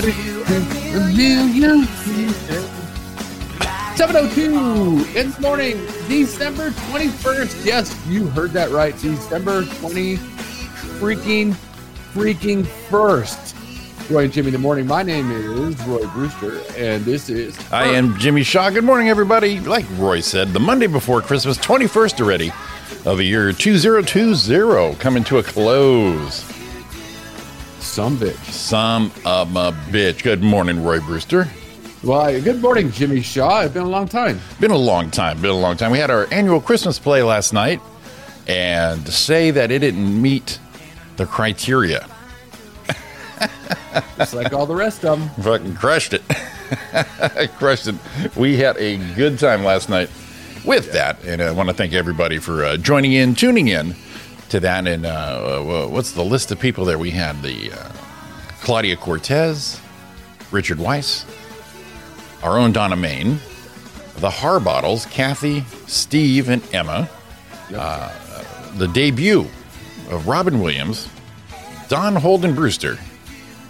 [0.00, 1.84] Million.
[3.94, 5.76] 702 in the morning,
[6.08, 7.66] December 21st.
[7.66, 8.96] Yes, you heard that right.
[8.98, 11.52] December 20 freaking,
[12.14, 13.54] freaking first.
[14.10, 14.86] Roy and Jimmy in the morning.
[14.86, 17.56] My name is Roy Brewster, and this is.
[17.70, 18.70] I am Jimmy Shaw.
[18.70, 19.60] Good morning, everybody.
[19.60, 22.50] Like Roy said, the Monday before Christmas, 21st already
[23.04, 26.51] of the year 2020, coming to a close.
[27.92, 28.42] Some bitch.
[28.50, 30.22] Some of a bitch.
[30.22, 31.46] Good morning, Roy Brewster.
[32.02, 33.60] Well, good morning, Jimmy Shaw.
[33.60, 34.40] It's been a long time.
[34.60, 35.42] Been a long time.
[35.42, 35.90] Been a long time.
[35.92, 37.82] We had our annual Christmas play last night,
[38.48, 40.58] and to say that it didn't meet
[41.18, 42.08] the criteria,
[44.16, 45.44] Just like all the rest of them.
[45.44, 46.22] fucking crushed it.
[47.58, 47.94] crushed it.
[48.36, 50.08] We had a good time last night
[50.64, 53.94] with that, and I want to thank everybody for uh, joining in, tuning in
[54.52, 54.86] to that.
[54.86, 56.98] And uh, what's the list of people there?
[56.98, 57.92] We had the uh,
[58.60, 59.80] Claudia Cortez,
[60.50, 61.26] Richard Weiss,
[62.42, 63.38] our own Donna Main,
[64.18, 67.08] the Harbottles, Kathy, Steve, and Emma,
[67.74, 68.12] uh,
[68.76, 69.40] the debut
[70.10, 71.08] of Robin Williams,
[71.88, 72.98] Don Holden Brewster,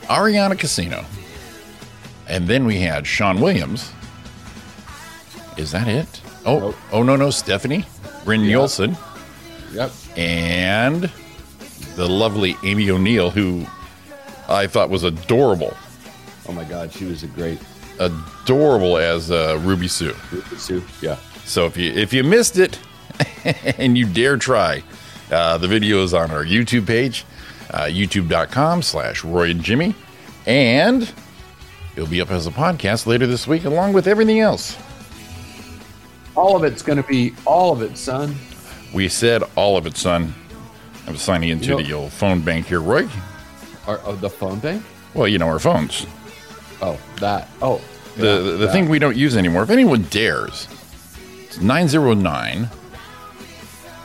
[0.02, 1.04] Ariana Casino,
[2.28, 3.92] and then we had Sean Williams.
[5.56, 6.20] Is that it?
[6.44, 6.76] Oh, Nope.
[6.90, 7.84] oh no, no, Stephanie,
[8.24, 8.42] Bryn.
[8.42, 8.96] Nielsen,
[9.72, 9.90] Yep.
[10.16, 11.10] and
[11.96, 13.66] the lovely Amy O'Neill, who
[14.48, 15.76] I thought was adorable,
[16.48, 17.60] Oh my God, she was a great
[18.00, 20.14] adorable as uh, Ruby Sue.
[20.56, 20.82] Sue.
[21.00, 21.16] Yeah.
[21.44, 22.78] So if you if you missed it
[23.78, 24.82] and you dare try,
[25.30, 27.24] uh, the video is on our YouTube page,
[27.70, 29.94] uh, youtube.com slash Roy and Jimmy,
[30.46, 31.12] and
[31.94, 34.76] it'll be up as a podcast later this week along with everything else.
[36.34, 38.34] All of it's going to be all of it, son.
[38.92, 40.34] We said all of it, son.
[41.06, 43.08] I'm signing into You know- the old phone bank here, Roy.
[43.86, 44.84] Our, oh, the phone bank?
[45.14, 46.06] Well, you know our phones.
[46.80, 47.48] Oh, that.
[47.60, 47.80] Oh.
[48.16, 49.62] The yeah, the, the thing we don't use anymore.
[49.62, 50.68] If anyone dares,
[51.44, 52.68] it's 909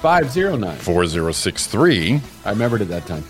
[0.02, 0.78] 509.
[0.78, 3.24] 4063, I remembered it that time.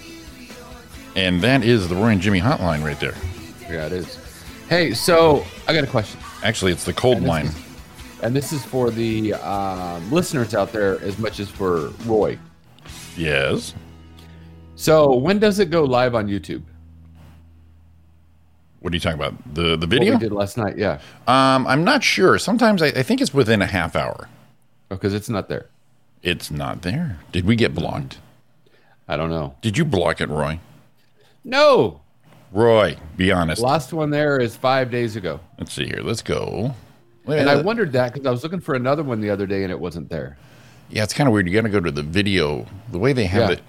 [1.16, 3.16] and that is the Roy and Jimmy hotline right there.
[3.70, 4.18] Yeah, it is.
[4.70, 6.20] Hey, so I got a question.
[6.44, 7.50] Actually, it's the cold line.
[8.24, 12.38] And this is for the um, listeners out there as much as for Roy.
[13.16, 13.74] Yes.
[14.76, 16.64] So when does it go live on YouTube?
[18.80, 19.56] What are you talking about?
[19.56, 20.14] The the What video?
[20.14, 21.00] we did last night, yeah.
[21.28, 22.38] Um, I'm not sure.
[22.38, 24.30] Sometimes I, I think it's within a half hour.
[24.90, 25.68] Because it's not there.
[26.24, 27.20] It's not there.
[27.32, 28.20] Did we get blocked?
[29.08, 29.56] I don't know.
[29.62, 30.60] Did you block it, Roy?
[31.44, 32.02] No.
[32.52, 33.62] Roy, be honest.
[33.62, 35.40] Last one there is five days ago.
[35.58, 36.02] Let's see here.
[36.02, 36.74] Let's go.
[37.28, 39.64] And I Uh, wondered that because I was looking for another one the other day
[39.64, 40.38] and it wasn't there.
[40.90, 41.48] yeah, it's kind of weird.
[41.48, 42.66] You got to go to the video.
[42.92, 43.56] The way they have Yeah.
[43.58, 43.62] it.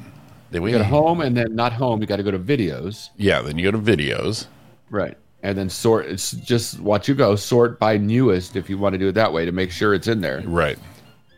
[0.53, 2.39] The way You go to home and then not home, you got to go to
[2.39, 3.11] videos.
[3.17, 4.47] Yeah, then you go to videos.
[4.89, 5.17] Right.
[5.43, 8.99] And then sort, it's just watch you go, sort by newest if you want to
[8.99, 10.43] do it that way to make sure it's in there.
[10.47, 10.79] Right.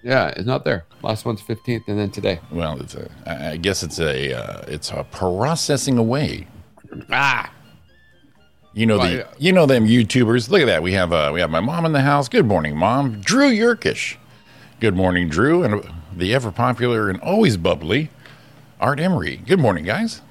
[0.02, 0.84] Yeah, it's not there.
[1.02, 2.40] Last one's 15th and then today.
[2.50, 3.10] Well, it's a.
[3.26, 4.32] I I guess it's a.
[4.34, 6.46] Uh, it's a processing away.
[7.10, 7.50] Ah.
[8.72, 9.16] You know Well, the.
[9.16, 9.24] yeah.
[9.38, 10.48] You know them YouTubers.
[10.48, 10.82] Look at that.
[10.82, 11.12] We have.
[11.12, 12.28] Uh, we have my mom in the house.
[12.28, 13.20] Good morning, mom.
[13.20, 14.16] Drew Yerkish.
[14.78, 15.84] Good morning, Drew, and
[16.16, 18.10] the ever popular and always bubbly
[18.80, 19.36] Art Emery.
[19.36, 20.22] Good morning, guys.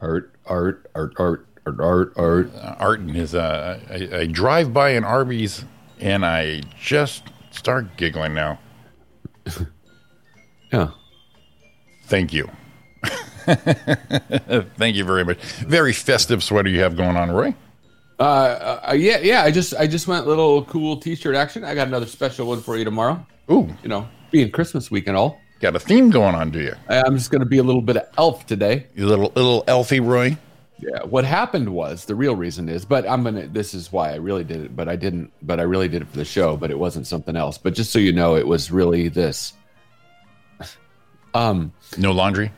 [0.00, 2.50] Art, art, art, art, art, art, art.
[2.54, 3.34] Uh, Art and his.
[3.34, 5.64] Uh, I, I drive by an Arby's
[6.00, 8.58] and I just start giggling now.
[10.72, 10.90] Yeah.
[12.04, 12.48] Thank you.
[13.44, 15.38] Thank you very much.
[15.66, 17.56] Very festive sweater you have going on, Roy.
[18.20, 19.42] Uh, uh, yeah, yeah.
[19.42, 21.64] I just, I just went little cool T-shirt action.
[21.64, 23.24] I got another special one for you tomorrow.
[23.50, 25.40] Ooh, You know, being Christmas week and all.
[25.60, 26.74] got a theme going on, do you?
[26.88, 28.86] I- I'm just going to be a little bit of elf today.
[28.94, 30.36] You little little elfie Roy.
[30.78, 31.02] Yeah.
[31.04, 33.46] What happened was the real reason is, but I'm gonna.
[33.46, 35.30] This is why I really did it, but I didn't.
[35.42, 36.56] But I really did it for the show.
[36.56, 37.58] But it wasn't something else.
[37.58, 39.52] But just so you know, it was really this.
[41.34, 41.72] Um.
[41.98, 42.50] No laundry.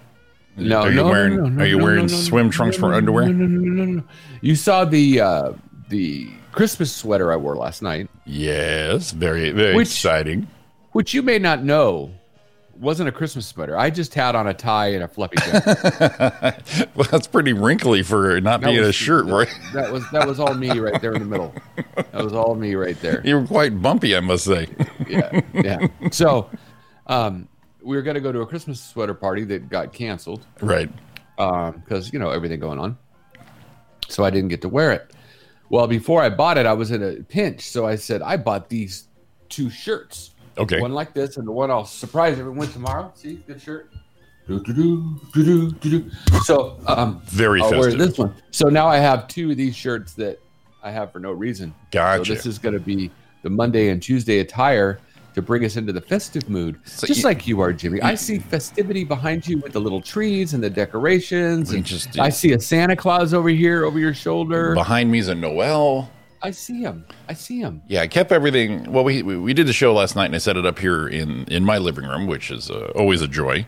[0.56, 0.64] No.
[0.66, 0.80] No.
[0.82, 2.52] Are you no, no, wearing no, no, Are you no, wearing no, no, swim no,
[2.52, 3.26] trunks no, for no, underwear?
[3.26, 4.04] No, no, no, no, no, no.
[4.40, 5.52] You saw the uh
[5.88, 10.46] the Christmas sweater I wore last night, Yes, very very Which- exciting.
[10.92, 12.10] which you may not know,
[12.78, 13.78] wasn't a Christmas sweater.
[13.78, 16.88] I just had on a tie and a fluffy jacket.
[16.94, 19.48] Well, that's pretty wrinkly for not That being a was- shirt, right?
[19.72, 21.54] That was that was all me right there in the middle.
[21.96, 23.22] That was all me right there.
[23.24, 24.68] You were quite bumpy, I must say.
[25.08, 25.86] Yeah, yeah.
[26.10, 26.50] So,
[27.06, 27.48] um,
[27.82, 30.90] we were going to go to a Christmas sweater party that got canceled right.
[31.36, 32.96] because you know everything going on.
[34.08, 35.12] So I didn't get to wear it.
[35.68, 38.68] Well, before I bought it, I was in a pinch, so I said I bought
[38.68, 39.08] these
[39.48, 40.34] two shirts.
[40.58, 40.80] Okay.
[40.80, 43.10] One like this, and the one I'll surprise everyone tomorrow.
[43.14, 43.90] See, good shirt.
[46.44, 48.34] So, um, Very I'll wear this one.
[48.50, 50.40] So now I have two of these shirts that
[50.82, 51.74] I have for no reason.
[51.90, 52.24] Gotcha.
[52.24, 53.10] So this is going to be
[53.42, 54.98] the Monday and Tuesday attire
[55.34, 58.00] to bring us into the festive mood, So just you- like you are, Jimmy.
[58.02, 62.28] I see festivity behind you with the little trees and the decorations, and just- I
[62.28, 64.74] see a Santa Claus over here over your shoulder.
[64.74, 66.10] Behind me is a Noel.
[66.44, 67.04] I see him.
[67.28, 67.82] I see him.
[67.86, 68.90] Yeah, I kept everything.
[68.92, 71.06] Well, we we we did the show last night, and I set it up here
[71.06, 73.64] in in my living room, which is uh, always a joy.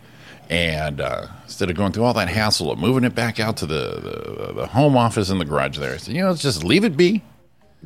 [0.51, 3.67] And uh, instead of going through all that hassle of moving it back out to
[3.67, 4.01] the,
[4.49, 6.85] the the home office in the garage, there, I said, you know, let's just leave
[6.85, 7.23] it be.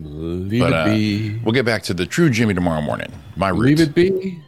[0.01, 1.39] Leave But it uh, be.
[1.39, 3.13] we'll get back to the true Jimmy tomorrow morning.
[3.37, 4.41] My Leave it be.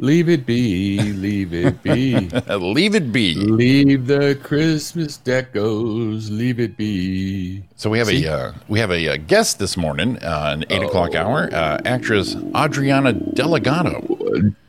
[0.00, 0.98] Leave it be.
[1.00, 2.28] Leave it be.
[2.56, 3.34] leave it be.
[3.34, 6.30] Leave the Christmas decos.
[6.30, 7.62] Leave it be.
[7.76, 8.24] So we have See?
[8.26, 11.48] a uh, we have a, uh guest this morning, uh, an eight o'clock hour.
[11.52, 14.00] Uh, actress Audriana Delgado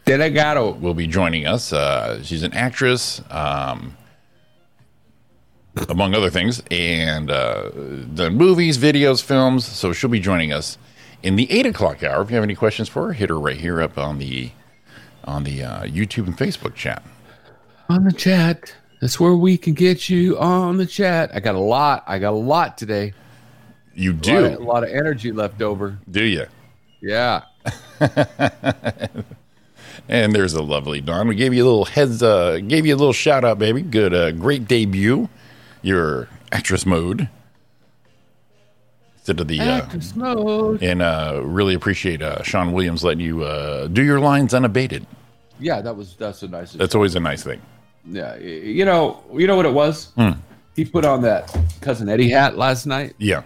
[0.06, 0.80] Delegato.
[0.80, 1.74] will be joining us.
[1.74, 3.96] Uh, she's an actress, um,
[5.90, 7.70] among other things, and uh,
[8.14, 9.66] done movies, videos, films.
[9.66, 10.78] So she'll be joining us
[11.24, 12.22] in the eight o'clock hour.
[12.22, 14.52] If you have any questions for her, hit her right here up on the
[15.26, 17.04] on the uh, YouTube and Facebook chat.
[17.90, 18.74] on the chat.
[19.02, 21.32] That's where we can get you on the chat.
[21.34, 22.04] I got a lot.
[22.08, 23.14] I got a lot today.
[23.94, 25.98] You A lot, do, of, a lot of energy left over.
[26.10, 26.46] do you?
[27.02, 27.44] Yeah.
[30.08, 31.28] And there's a lovely Dawn.
[31.28, 33.82] We gave you a little heads, uh, gave you a little shout out, baby.
[33.82, 35.30] Good, uh, great debut.
[35.86, 37.30] Your actress mode.
[39.18, 40.82] Instead of the, uh, Actress mode.
[40.82, 45.06] and uh, really appreciate uh, Sean Williams letting you uh, do your lines unabated.
[45.60, 46.74] Yeah, that was that's a nice.
[46.74, 47.62] That's always a nice thing.
[48.04, 50.12] yeah, you know, you know what it was.
[50.16, 50.32] Hmm.
[50.76, 53.44] He put on that cousin Eddie hat last night, Yeah,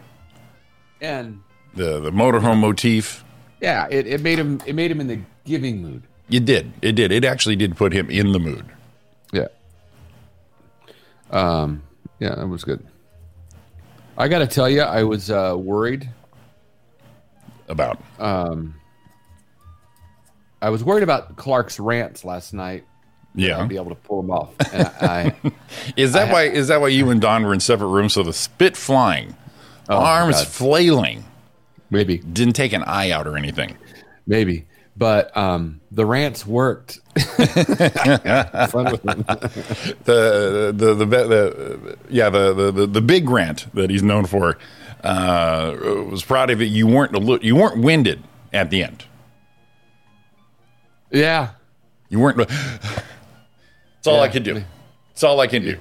[1.02, 1.42] and
[1.76, 3.24] the the motorhome motif.
[3.62, 6.04] yeah, it, it made him it made him in the giving mood.
[6.30, 6.72] It did.
[6.82, 7.12] It did.
[7.12, 8.66] It actually did put him in the mood.
[9.34, 9.48] Yeah.
[11.32, 11.84] Um.
[12.20, 12.86] Yeah, that was good.
[14.18, 16.10] I got to tell you, I was uh, worried.
[17.68, 18.76] About Um.
[20.62, 22.84] I was worried about Clark's rants last night.
[23.34, 23.60] yeah.
[23.62, 24.54] I'd be able to pull them off.
[24.74, 25.36] And I,
[25.96, 26.44] Is that why?
[26.46, 28.14] Is that why you and Don were in separate rooms?
[28.14, 29.38] So the spit flying,
[29.88, 31.24] Oh, arms flailing,
[31.90, 33.78] maybe, didn't take an eye out or anything.
[34.28, 34.68] maybe,
[35.00, 37.00] but um, the rants worked.
[37.18, 39.24] Fun with them.
[40.04, 44.58] the the the, the, the yeah the, the the big rant that he's known for
[45.04, 45.76] uh,
[46.12, 46.66] was proud of it.
[46.66, 48.24] You weren't you weren't winded
[48.54, 49.06] at the end.
[51.12, 51.50] Yeah,
[52.10, 52.40] You weren't.
[54.00, 54.32] It's all I Yeah.
[54.32, 54.64] can do.
[55.12, 55.78] It's all I can do.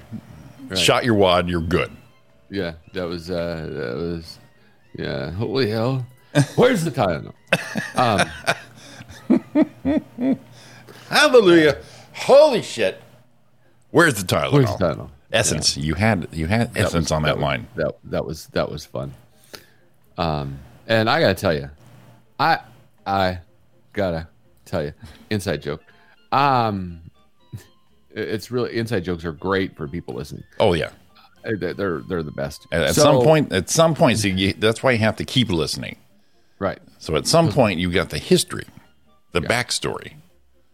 [0.75, 1.47] Shot your wad.
[1.47, 1.89] You're good.
[2.49, 4.39] yeah, that was uh, that was
[4.97, 5.31] yeah.
[5.31, 6.05] Holy hell!
[6.57, 7.33] Where's the title?
[11.09, 11.77] Hallelujah!
[12.13, 13.01] Holy shit!
[13.91, 14.51] Where's the Tylenol?
[14.53, 15.11] Where's the title?
[15.31, 15.77] Essence.
[15.77, 17.67] You had you had essence was- on that, was- line.
[17.75, 19.13] That that was that was fun.
[20.17, 21.69] Um, and I gotta tell you,
[22.39, 22.59] I
[23.05, 23.39] I
[23.93, 24.27] gotta
[24.65, 24.93] tell you,
[25.29, 25.81] inside joke.
[26.31, 27.01] Um,
[28.11, 30.43] it's really inside jokes are great for people listening.
[30.59, 30.89] Oh yeah.
[31.45, 32.67] Uh, They're they're, the best.
[32.71, 35.49] At, So- some point, at some point, see, you, that's why you have to keep
[35.49, 35.95] listening.
[36.59, 36.79] right?
[36.97, 38.65] So at some point, you got the history,
[39.31, 40.13] the backstory,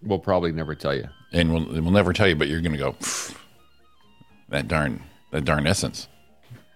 [0.02, 1.08] We'll probably never tell you.
[1.34, 2.96] and we'll, we'll never tell you, but you're going to go
[4.50, 6.08] that darn that darn essence.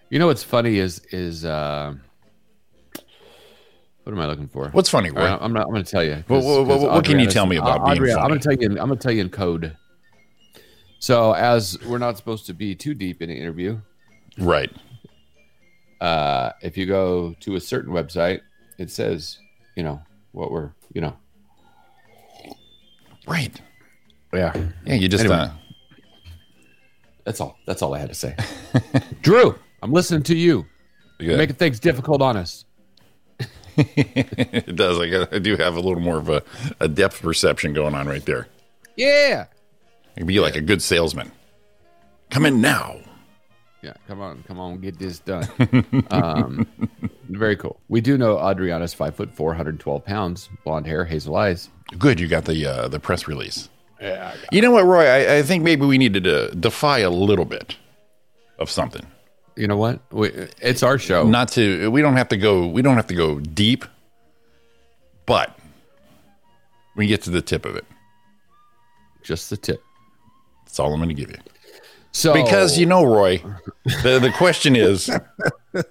[0.09, 1.93] You know what's funny is is uh,
[4.03, 4.69] what am I looking for?
[4.69, 5.67] What's funny, right, I'm not.
[5.67, 6.23] I'm going to tell you.
[6.27, 8.65] What- what- what- what can you tell me about Audriana- I'm going to tell you.
[8.71, 9.75] In, I'm going to tell you in code.
[10.99, 13.79] So as we're not supposed to be too deep in an interview,
[14.37, 14.69] Right.
[16.01, 18.41] uh, if you go to a certain website,
[18.77, 19.37] it says,
[19.75, 20.01] you know,
[20.33, 21.15] what we're, you know,
[23.29, 23.61] Right.
[24.33, 24.53] yeah.
[24.85, 24.95] Yeah.
[24.95, 25.23] You just.
[25.25, 25.37] Anyway.
[25.39, 25.49] Uh,
[27.23, 27.57] That's all.
[27.65, 28.35] That's all I had to say.
[29.21, 30.65] Drew, I'm listening to you.
[31.19, 32.65] yeah, Making things difficult on us.
[33.77, 34.99] it does.
[34.99, 36.43] I, got, I do have a little more of a,
[36.79, 38.47] a depth perception going on right there.
[38.97, 39.45] Yeah.
[40.17, 41.31] You'd be like a good salesman.
[42.29, 42.97] Come in now.
[43.81, 45.47] Yeah, come on, come on, get this done.
[46.11, 46.67] um,
[47.29, 47.79] very cool.
[47.87, 51.69] We do know Audriana's five foot four, 112 pounds, blonde hair, hazel eyes.
[51.97, 52.19] Good.
[52.19, 53.69] You got the uh, the press release.
[54.01, 54.35] Yeah.
[54.51, 55.05] You know what, Roy?
[55.05, 57.75] I, I think maybe we needed to defy a little bit
[58.57, 59.05] of something.
[59.55, 59.99] You know what?
[60.11, 60.29] We,
[60.61, 61.27] it's our show.
[61.27, 61.91] Not to.
[61.91, 62.65] We don't have to go.
[62.67, 63.85] We don't have to go deep.
[65.25, 65.57] But
[66.95, 67.85] we get to the tip of it.
[69.21, 69.83] Just the tip.
[70.65, 71.37] That's all I'm going to give you.
[72.11, 73.43] So Because you know, Roy,
[74.03, 75.09] the the question is,
[75.73, 75.83] I,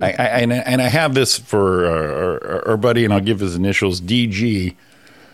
[0.00, 3.40] I and, I- and I have this for our, our, our buddy, and I'll give
[3.40, 4.74] his initials DG.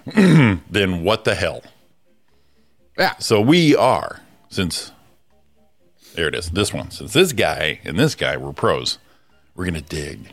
[0.14, 1.62] then what the hell?
[2.98, 4.92] yeah, So we are since
[6.14, 6.50] there it is.
[6.50, 8.98] This one since this guy and this guy were pros,
[9.54, 10.32] we're gonna dig,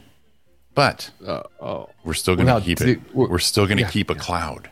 [0.73, 2.99] but uh, oh, we're still gonna Well, keep it.
[3.13, 4.69] we're- We're still gonna yeah, keep a cloud.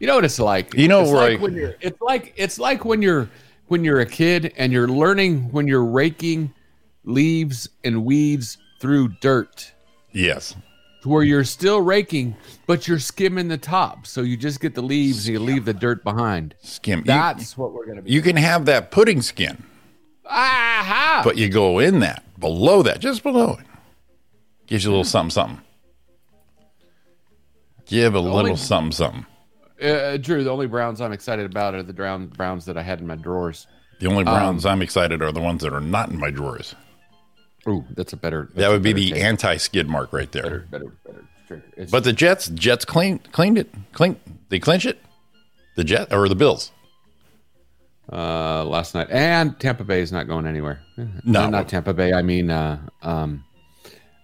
[0.00, 0.72] you know what it's like.
[0.74, 1.74] You know, it's like when you're.
[1.80, 3.28] It's like it's like when you're
[3.68, 6.52] when you're a kid and you're learning when you're raking
[7.04, 9.72] leaves and weeds through dirt.
[10.12, 10.54] Yes,
[11.02, 12.34] to where you're still raking,
[12.66, 14.06] but you're skimming the top.
[14.06, 16.54] So you just get the leaves and you leave the dirt behind.
[16.62, 17.00] skim.
[17.00, 18.10] You- That's what we're gonna be.
[18.10, 19.62] you can have that pudding skin.
[20.26, 21.20] Aha!
[21.24, 23.66] but you go in that below that, just below it,
[24.66, 25.60] gives you a little something, something.
[27.86, 29.26] Give a little something, something.
[29.82, 33.00] uh, Drew, the only browns I'm excited about are the brown browns that I had
[33.00, 33.66] in my drawers.
[34.00, 36.74] The only browns I'm excited are the ones that are not in my drawers.
[37.68, 38.50] Ooh, that's a better.
[38.54, 40.42] That would be the anti-skid mark right there.
[40.42, 41.64] better, better, better drink.
[41.76, 44.16] It's, But the Jets, Jets clean, cleaned it, clean.
[44.50, 44.98] They clinch it.
[45.76, 46.70] The Jet or the Bills?
[48.12, 50.80] uh, last night and Tampa Bay is not going anywhere.
[50.96, 51.40] No.
[51.42, 52.12] not, not Tampa Bay.
[52.12, 53.44] I mean, uh, um,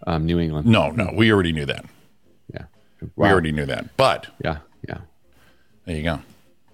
[0.07, 0.67] um, New England.
[0.67, 1.85] No, no, we already knew that.
[2.53, 2.65] Yeah,
[3.17, 3.97] We already knew that.
[3.97, 4.99] But Yeah, yeah.
[5.87, 6.21] there you go.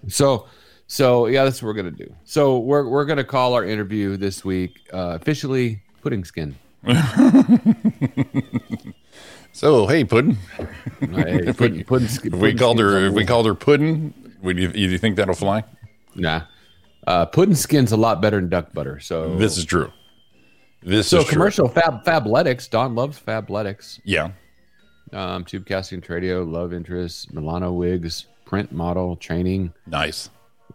[0.09, 0.47] So,
[0.87, 2.13] so yeah, that's what we're gonna do.
[2.25, 6.55] So we're we're gonna call our interview this week uh, officially pudding skin.
[9.57, 10.37] So hey, Puddin.
[10.99, 12.31] Hey, pudding, pudding skin.
[12.31, 14.13] If we called her, if we called her Puddin,
[14.43, 15.63] would you, you think that'll fly?
[16.13, 16.43] nah,
[17.07, 18.99] uh, pudding skin's a lot better than duck butter.
[18.99, 19.91] So This is true.
[20.83, 21.33] This so is true.
[21.33, 22.69] commercial fab fabletics.
[22.69, 23.99] Don loves fabletics.
[24.03, 24.29] Yeah.
[25.11, 29.73] Um, tube casting, tradio, love interest, Milano wigs, print model, training.
[29.87, 30.29] Nice.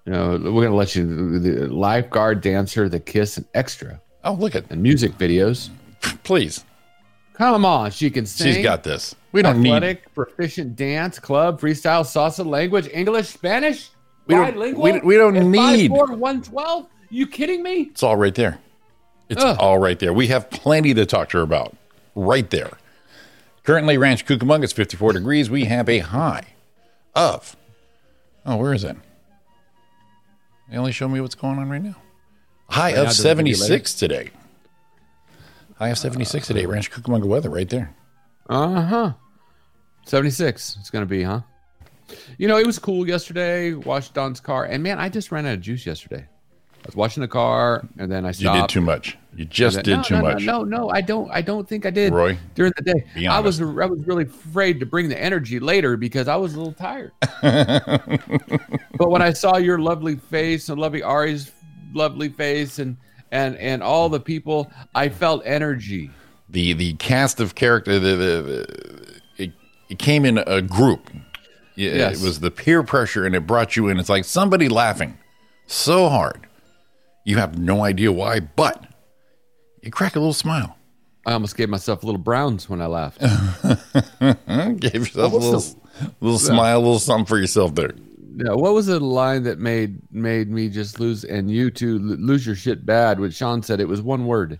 [0.06, 4.54] You know, we're gonna let you the lifeguard, dancer, the kiss, and extra, Oh, look
[4.54, 5.70] at and music videos.
[6.22, 6.64] please.
[7.34, 8.54] Come on, she can sing.
[8.54, 9.14] She's got this.
[9.32, 9.70] We don't need.
[9.70, 13.88] athletic, proficient dance, club, freestyle, salsa, language, English, Spanish,
[14.26, 16.86] We don't- we- we don't need- 5'4", 112?
[17.10, 17.88] You kidding me?
[17.90, 18.58] It's all right there.
[19.28, 19.56] It's Ugh.
[19.58, 20.12] all right there.
[20.12, 21.74] We have plenty to talk to her about.
[22.14, 22.70] Right there.
[23.64, 25.48] Currently, Rancho Cucamonga is 54 degrees.
[25.48, 26.44] We have a high
[27.14, 27.56] of.
[28.44, 28.96] Oh, where is it?
[30.70, 31.96] They only show me what's going on right now.
[32.72, 34.30] High now, of does it give 76 today.
[35.76, 36.66] High of 76 today.
[36.66, 37.94] Rancho Cucamonga weather right there.
[38.48, 39.12] Uh huh.
[40.04, 40.76] Seventy six.
[40.80, 41.42] It's gonna be, huh?
[42.36, 43.72] You know, it was cool yesterday.
[43.72, 46.26] Washed Don's car, and man, I just ran out of juice yesterday.
[46.26, 48.40] I was washing the car, and then I stopped.
[48.40, 48.68] You stopped.
[48.68, 49.18] did too much.
[49.36, 50.42] You just And did no, too no, no, much.
[50.42, 51.30] No, no, I don't.
[51.30, 52.12] I don't think I did.
[52.12, 55.96] Roy, during the day, I was I was really afraid to bring the energy later
[55.96, 57.12] because I was a little tired.
[57.42, 61.52] but when I saw your lovely face and lovely Ari's
[61.94, 62.96] lovely face and
[63.30, 66.10] and and all the people, I felt energy.
[66.48, 69.52] the the cast of character the, the, the it,
[69.88, 71.10] it came in a group
[71.76, 72.20] Yeah, Yes.
[72.22, 75.16] it was the peer pressure and it brought you in it's like somebody laughing
[75.66, 76.46] so hard
[77.24, 78.84] you have no idea why but
[79.82, 80.76] you crack a little smile
[81.24, 83.20] I almost gave myself a little browns when I laughed.
[84.80, 85.64] Gave yourself a little
[86.20, 87.92] little smile a little something for yourself there
[88.36, 92.46] Yeah, what was the line that made made me just lose and you two lose
[92.46, 93.20] your shit bad?
[93.20, 94.58] When Sean said it was one word.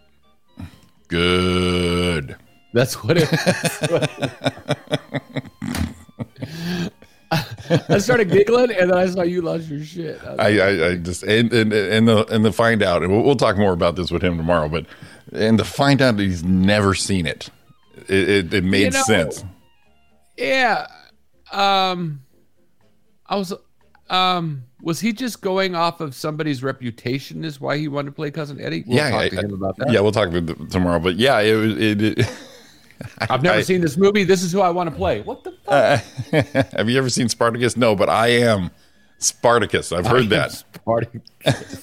[1.09, 2.37] good
[2.75, 3.29] That's what it.
[7.89, 10.23] I started giggling and then I saw you lost your shit.
[10.25, 13.37] I I, I, just and and and the and the find out, and we'll, we'll
[13.37, 14.69] talk more about this with him tomorrow.
[14.69, 14.85] But
[15.33, 17.49] and to find out that he's never seen it,
[18.09, 19.45] it, it, it made know, sense.
[20.37, 20.89] Yeah.
[21.53, 22.23] Um
[23.33, 23.55] I was
[24.11, 28.31] um was he just going off of somebody's reputation is why he wanted to play
[28.31, 28.85] cousin Eddie?
[28.87, 29.91] We'll yeah, talk I- to him about that.
[29.91, 30.99] Yeah, we'll talk about it tomorrow.
[30.99, 32.03] But yeah, it was it.
[32.03, 32.31] it
[33.31, 34.25] I've never I- seen this movie.
[34.25, 35.23] This is who I want to play.
[35.23, 36.67] What the fuck?
[36.77, 37.77] have you ever seen Spartacus?
[37.77, 38.71] No, but I am
[39.19, 39.93] Spartacus.
[39.93, 41.21] I've heard that, Party.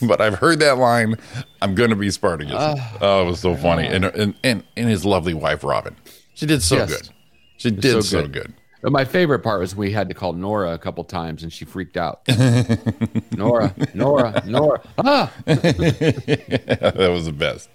[0.02, 1.16] but I've heard that line.
[1.64, 2.54] I'm going to be Spartacus.
[3.02, 5.96] oh, it was so funny, and and and and his lovely wife Robin.
[6.36, 6.90] She did so Yes.
[6.90, 7.10] good.
[7.58, 8.54] She did so, so good.
[8.82, 11.66] But my favorite part was we had to call Nora a couple times and she
[11.66, 12.22] freaked out.
[13.36, 14.82] Nora, Nora, Nora.
[14.98, 15.32] Ah!
[15.46, 17.70] that was the best.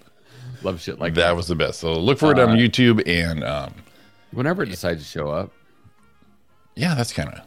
[0.63, 1.27] Love shit like that.
[1.27, 1.79] That was the best.
[1.79, 3.75] So look for it on YouTube, and um,
[4.31, 5.51] Whenever it decides to show up.
[6.75, 7.41] yeah, that's kind of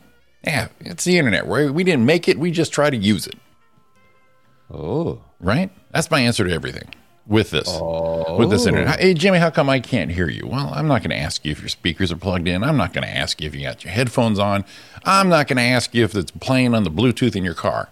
[0.45, 1.49] Yeah, it's the internet.
[1.49, 2.39] We we didn't make it.
[2.39, 3.35] We just try to use it.
[4.71, 5.21] Oh.
[5.41, 5.71] Right?
[5.91, 6.89] That's my answer to everything
[7.29, 7.69] with this.
[8.39, 8.97] With this internet.
[8.99, 9.03] Oh.
[9.03, 10.47] Hey, Jimmy, how come I can't hear you?
[10.47, 12.65] Well, I'm not going to ask you if your speakers are plugged in.
[12.65, 14.65] I'm not going to ask you if you got your headphones on.
[15.05, 17.89] I'm not going to ask you if it's playing on the Bluetooth in your car.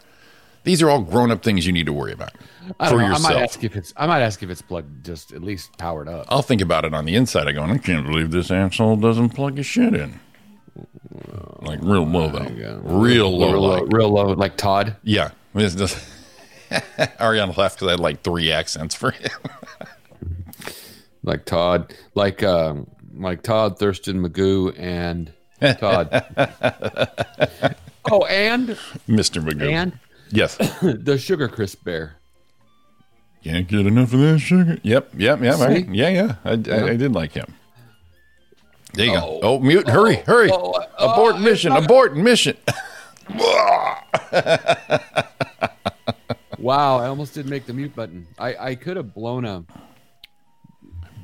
[0.65, 2.33] These are all grown up things you need to worry about
[2.81, 3.23] I, for know, I yourself.
[3.35, 6.27] might ask if it's I might ask if it's plugged just at least powered up.
[6.29, 7.47] I'll think about it on the inside.
[7.47, 10.19] I go, I can't believe this asshole doesn't plug his shit in.
[11.61, 13.49] Like real low though, real low.
[13.53, 14.97] real low, like- real low, like Todd.
[15.05, 15.31] Yeah.
[16.71, 19.31] Ariana laughed because I had like three accents for him.
[21.23, 25.33] like Todd, like um, like Todd Thurston Magoo and
[25.79, 26.09] Todd.
[28.11, 28.69] oh, and
[29.09, 29.43] Mr.
[29.43, 29.71] Magoo.
[29.71, 29.99] and
[30.31, 30.57] yes.
[30.83, 32.17] the Sugar Crisp Bear.
[33.45, 34.79] Can't get enough of that sugar.
[34.83, 35.11] Yep.
[35.17, 35.41] Yep.
[35.41, 35.55] Yep.
[35.61, 36.09] I- yeah.
[36.09, 36.35] Yeah.
[36.45, 37.55] I, I, I did like him.
[38.95, 39.21] There you go.
[39.23, 39.41] Oh.
[39.43, 39.89] Oh, mute.
[39.89, 40.17] hurry.
[40.17, 40.51] Hurry.
[40.51, 41.71] oh, abort mission.
[41.73, 42.57] Abort mission.
[46.67, 48.27] Wow, I almost didn't make the mute button.
[48.39, 49.65] I I could have blown a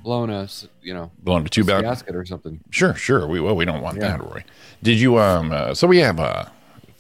[0.04, 1.82] blown a s- you know Blown to two bound.
[1.82, 2.61] gasket or something.
[2.70, 2.94] Sure.
[2.94, 3.26] Sure.
[3.26, 4.16] We well, we don't want Yeah.
[4.16, 4.44] that, Roy.
[4.84, 5.50] Did you um?
[5.52, 6.44] Uh, so we have uh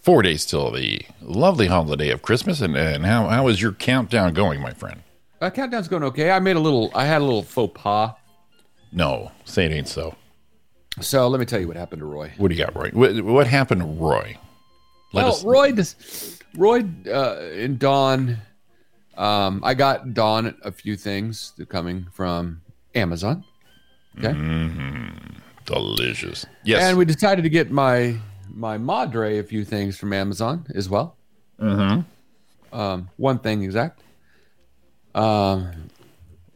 [0.02, 4.34] four days till the lovely holiday of Christmas, and and how how is your countdown
[4.34, 5.02] going, my friend?
[5.40, 6.30] Uh, countdown's going okay.
[6.32, 6.90] I made a little.
[6.96, 8.14] I had a little faux pas.
[8.90, 10.16] No, say it ain't so.
[11.00, 12.32] So let me tell you what happened to Roy.
[12.38, 12.90] What do you got, Roy?
[12.92, 14.36] What, what happened to Roy?
[15.14, 18.38] Let well, us- Roy, this, Roy uh, and Dawn.
[19.16, 22.60] Um, I got Dawn a few things coming from
[22.94, 23.44] Amazon.
[24.18, 25.08] Okay, Mm-hmm.
[25.64, 26.44] delicious.
[26.64, 26.82] Yes.
[26.82, 28.16] and we decided to get my
[28.54, 31.16] my Madre a few things from Amazon as well.
[31.60, 32.78] Mm-hmm.
[32.78, 34.02] Um, one thing exact.
[35.14, 35.90] Um,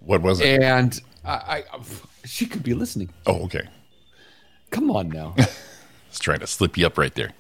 [0.00, 0.62] what was it?
[0.62, 1.81] and I, I,
[2.25, 3.11] she could be listening.
[3.26, 3.67] oh, okay.
[4.71, 5.35] Come on now.
[6.09, 7.33] It's trying to slip you up right there.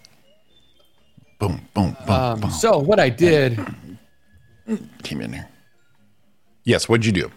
[1.38, 2.50] Boom, boom, boom, Um, boom.
[2.50, 3.58] so what I did,
[5.04, 5.48] Came in here.
[6.64, 6.88] Yes.
[6.88, 7.30] What'd you do?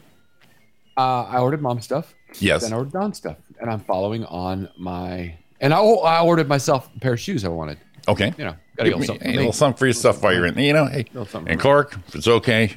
[0.97, 2.13] uh, I ordered mom stuff.
[2.39, 2.63] Yes.
[2.63, 5.35] Then I ordered Don stuff, and I'm following on my.
[5.62, 7.77] And I, oh, I ordered myself a pair of shoes I wanted.
[8.07, 8.33] Okay.
[8.38, 9.27] You know, gotta get something.
[9.27, 9.51] a little me.
[9.51, 10.57] something for yourself while you're in.
[10.57, 11.05] You know, hey.
[11.45, 12.75] And Clark, if it's okay,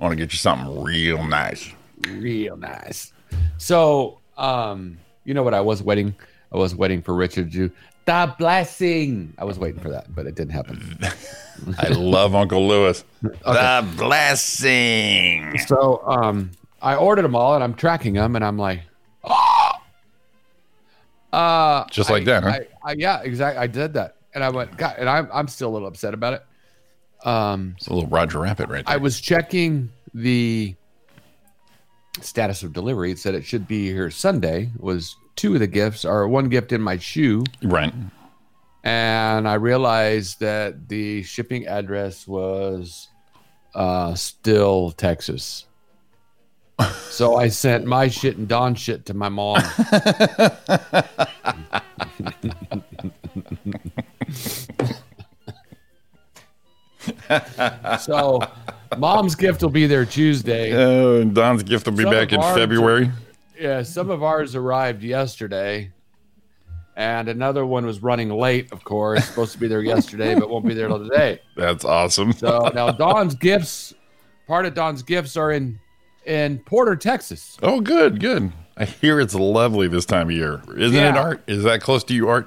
[0.00, 1.70] I want to get you something real nice.
[2.08, 3.12] real nice.
[3.58, 5.54] So, um, you know what?
[5.54, 6.14] I was waiting.
[6.52, 7.74] I was waiting for Richard to do
[8.06, 9.34] the blessing.
[9.38, 10.98] I was waiting for that, but it didn't happen.
[11.78, 13.04] I love Uncle Lewis.
[13.22, 15.58] The blessing.
[15.66, 16.50] So, um,
[16.82, 18.82] I ordered them all, and I'm tracking them, and I'm like,
[19.24, 19.70] oh.
[21.32, 22.48] Uh, Just like I- that, huh?
[22.84, 23.58] I, I, yeah, exactly.
[23.60, 26.34] I did that, and I went, God, and I'm I'm still a little upset about
[26.34, 27.26] it.
[27.26, 28.94] Um, It's a little Roger Rabbit right there.
[28.94, 30.76] I was checking the
[32.20, 33.10] status of delivery.
[33.10, 34.70] It said it should be here Sunday.
[34.78, 37.92] Was two of the gifts, or one gift in my shoe, right.
[38.82, 43.08] and I realized that the shipping address was
[43.74, 45.66] uh, still Texas.
[47.10, 49.60] So I sent my shit and Don's shit to my mom.
[58.00, 58.40] so
[58.98, 60.74] mom's gift will be there Tuesday.
[60.74, 63.12] Oh, Don's gift will be Some back in February.
[63.64, 65.90] Yeah, some of ours arrived yesterday,
[66.96, 68.70] and another one was running late.
[68.72, 71.40] Of course, supposed to be there yesterday, but won't be there till today.
[71.56, 72.34] That's awesome.
[72.34, 73.94] So now Don's gifts,
[74.46, 75.80] part of Don's gifts are in
[76.26, 77.56] in Porter, Texas.
[77.62, 78.52] Oh, good, good.
[78.76, 80.60] I hear it's lovely this time of year.
[80.76, 81.42] Isn't it, Art?
[81.46, 82.46] Is that close to you, Art?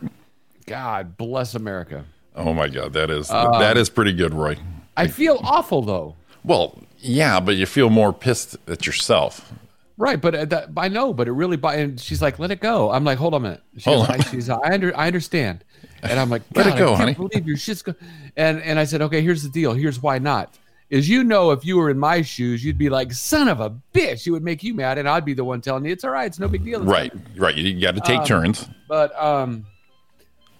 [0.68, 2.06] God bless America.
[2.36, 4.58] Oh my God, that is Um, that is pretty good, Roy.
[4.96, 6.16] I feel awful though.
[6.44, 9.52] Well, yeah, but you feel more pissed at yourself.
[10.00, 11.58] Right, but uh, that, I know, but it really.
[11.64, 14.12] And she's like, "Let it go." I'm like, "Hold on a minute." She's, Hold on.
[14.12, 15.64] I, she's, I, under, I understand,
[16.04, 17.96] and I'm like, Let it "God, go, I honey." can't believe your shit's go.
[18.36, 19.74] And and I said, "Okay, here's the deal.
[19.74, 20.58] Here's why not."
[20.92, 23.72] Is you know, if you were in my shoes, you'd be like, "Son of a
[23.94, 26.12] bitch!" It would make you mad, and I'd be the one telling you, "It's all
[26.12, 26.28] right.
[26.28, 27.56] It's no big deal." It's Right, right.
[27.56, 29.66] You got to take turns, But um,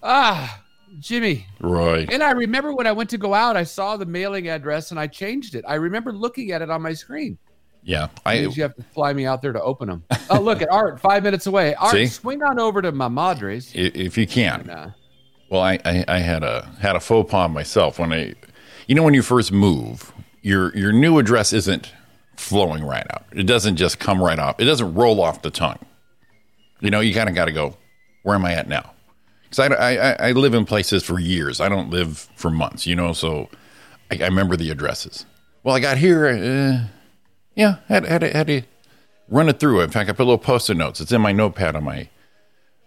[0.02, 0.62] ah,
[0.98, 2.06] Jimmy, Roy.
[2.10, 4.98] and I remember when I went to go out, I saw the mailing address and
[4.98, 5.64] I changed it.
[5.68, 7.38] I remember looking at it on my screen.
[7.82, 8.34] Yeah, I.
[8.34, 10.04] You have to fly me out there to open them.
[10.30, 11.74] Oh, look at Art, five minutes away.
[11.76, 12.06] Art, See?
[12.06, 13.72] swing on over to my Madres.
[13.74, 14.90] If you can, Nah.
[15.50, 18.34] Well, I, I, I had a had a faux pas myself when I,
[18.86, 20.12] you know, when you first move,
[20.42, 21.90] your your new address isn't
[22.36, 23.24] flowing right out.
[23.32, 24.60] It doesn't just come right off.
[24.60, 25.78] It doesn't roll off the tongue.
[26.80, 27.78] You know, you kind of got to go.
[28.22, 28.92] Where am I at now?
[29.48, 31.58] Because I, I I- I live in places for years.
[31.58, 32.86] I don't live for months.
[32.86, 33.48] You know, so
[34.12, 35.24] I, I remember the addresses.
[35.64, 36.26] Well, I got here.
[36.28, 36.88] Uh,
[37.58, 38.62] yeah, had had to- had to
[39.28, 39.80] run it through.
[39.80, 41.00] In fact, I put little post-it notes.
[41.00, 42.08] It's in my notepad on my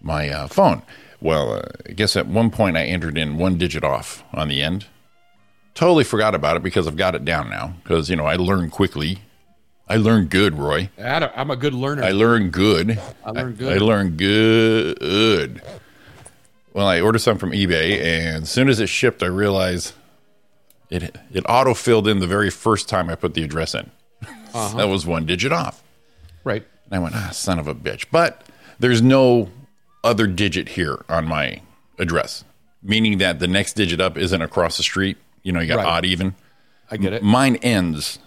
[0.01, 0.81] my uh, phone.
[1.19, 4.61] Well, uh, I guess at one point I entered in one digit off on the
[4.63, 4.87] end.
[5.75, 7.75] Totally forgot about it because I've got it down now.
[7.83, 9.19] Because you know I learn quickly.
[9.87, 10.89] I learn good, Roy.
[10.97, 12.03] Adam, I'm a good learner.
[12.03, 12.97] I learn good.
[13.25, 13.69] I learn good.
[13.69, 13.81] I good.
[13.81, 15.61] learn good.
[16.73, 19.93] Well, I ordered some from eBay, and as soon as it shipped, I realized
[20.89, 23.91] it it auto filled in the very first time I put the address in.
[24.53, 24.77] Uh-huh.
[24.77, 25.81] that was one digit off.
[26.43, 26.65] right.
[26.85, 28.05] And I went, ah, son of a bitch.
[28.11, 28.43] But
[28.79, 29.49] there's no
[30.03, 31.61] other digit here on my
[31.97, 32.43] address,
[32.83, 35.17] meaning that the next digit up isn't across the street.
[35.43, 35.85] You know, you got Right.
[35.87, 36.35] odd even.
[36.89, 37.23] I get it.
[37.23, 38.19] Mine ends.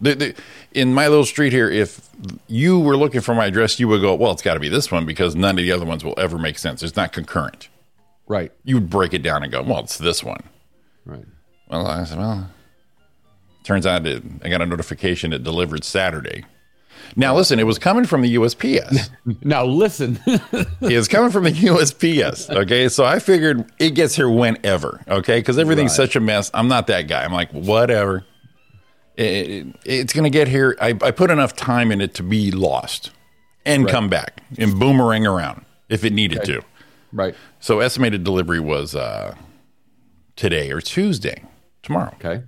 [0.00, 0.34] The, the,
[0.72, 2.08] in my little street here, if
[2.48, 4.90] you were looking for my address, you would go, well, it's got to be this
[4.90, 6.82] one because none of the other ones will ever make sense.
[6.82, 7.68] It's not concurrent.
[8.26, 8.50] Right.
[8.64, 10.42] You would break it down and go, well, it's this one.
[11.06, 11.24] Right.
[11.70, 12.50] Well, I said, well,
[13.64, 16.44] turns out it, I got a notification it delivered Saturday.
[17.16, 19.10] Now, listen, it was coming from the USPS.
[19.44, 20.18] Now listen.
[20.80, 22.50] it's coming from the USPS.
[22.50, 22.88] Okay.
[22.88, 25.00] So I figured it gets here whenever.
[25.08, 25.38] Okay.
[25.38, 25.96] Because everything's Right.
[26.08, 26.50] such a mess.
[26.54, 27.24] I'm not that guy.
[27.24, 28.24] I'm like, whatever.
[29.16, 30.76] It- it- it's going to get here.
[30.80, 33.10] I, I put enough time in it to be lost
[33.64, 36.62] and come back and boomerang around if it needed to.
[37.12, 37.34] right.
[37.60, 39.34] So estimated delivery was uh,
[40.36, 41.44] today or Tuesday,
[41.82, 42.14] tomorrow.
[42.16, 42.42] Okay.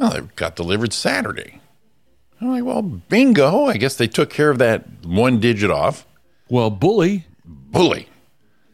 [0.00, 1.60] Well, it got delivered Saturday.
[2.40, 3.66] I'm like, well, bingo.
[3.66, 6.06] I guess they took care of that one digit off.
[6.48, 7.26] Well, bully.
[7.44, 8.08] bully.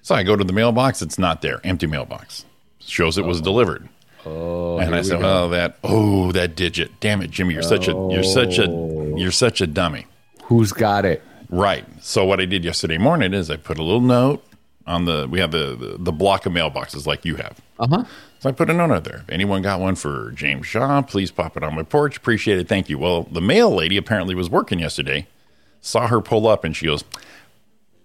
[0.03, 1.03] So I go to the mailbox.
[1.03, 1.61] It's not there.
[1.65, 2.45] Empty mailbox.
[2.79, 3.89] Shows it was delivered.
[4.25, 5.79] Oh, and I said, "Oh, that.
[5.83, 7.01] Oh, that digit.
[7.01, 7.55] Damn it, Jimmy.
[7.55, 7.93] You're such a.
[7.93, 8.69] You're such a.
[8.69, 9.15] Oh.
[9.17, 10.07] You're such a dummy."
[10.45, 11.25] Who's got it?
[11.49, 11.85] Right.
[12.01, 14.45] So what I did yesterday morning is I put a little note
[14.87, 15.27] on the.
[15.31, 17.61] We have the the, the block of mailboxes like you have.
[17.79, 18.05] Uh huh.
[18.39, 19.19] So I put a note out there.
[19.19, 22.17] If anyone got one for James Shaw, please pop it on my porch.
[22.17, 22.69] Appreciate it.
[22.69, 22.99] Thank you.
[22.99, 25.27] Well, the mail lady apparently was working yesterday.
[25.81, 27.05] Saw her pull up and she goes,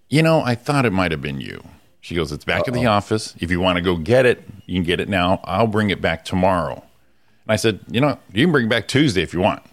[0.09, 1.63] You know, I thought it might have been you.
[1.99, 3.35] She goes, It's back at the office.
[3.39, 5.41] If you want to go get it, you can get it now.
[5.43, 6.75] I'll bring it back tomorrow.
[6.75, 9.63] And I said, You know, you can bring it back Tuesday if you want.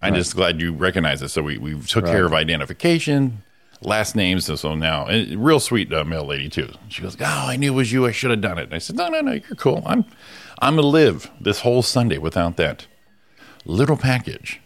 [0.00, 1.28] I'm just glad you recognize it.
[1.28, 3.42] So we, we took care of identification,
[3.82, 4.46] last names.
[4.46, 6.70] So, so now, and real sweet uh, mail lady too.
[6.88, 8.06] She goes, "Oh, I knew it was you.
[8.06, 9.32] I should have done it." And I said, "No, no, no.
[9.32, 9.82] You're cool.
[9.86, 10.04] I'm,
[10.60, 12.86] I'm gonna live this whole Sunday without that
[13.64, 14.60] little package."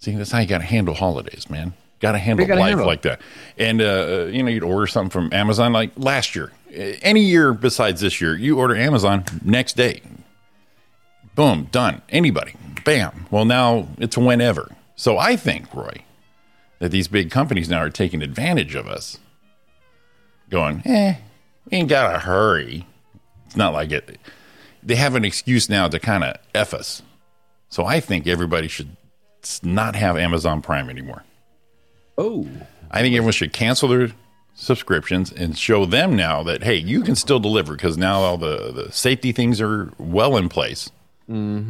[0.00, 1.74] See, that's how you got to handle holidays, man.
[2.00, 3.20] Got to handle gotta life handle like that.
[3.56, 6.52] And uh, you know, you'd order something from Amazon like last year.
[6.70, 10.02] Any year besides this year, you order Amazon next day.
[11.34, 12.02] Boom, done.
[12.08, 13.26] Anybody, bam.
[13.30, 14.74] Well, now it's whenever.
[14.96, 16.02] So I think, Roy,
[16.78, 19.18] that these big companies now are taking advantage of us,
[20.50, 21.16] going, eh,
[21.70, 22.86] we ain't got to hurry.
[23.46, 24.18] It's not like it.
[24.82, 27.02] They have an excuse now to kind of F us.
[27.68, 28.96] So I think everybody should
[29.62, 31.24] not have Amazon Prime anymore.
[32.16, 32.46] Oh.
[32.90, 34.12] I think everyone should cancel their
[34.54, 38.72] subscriptions and show them now that, hey, you can still deliver because now all the,
[38.72, 40.90] the safety things are well in place.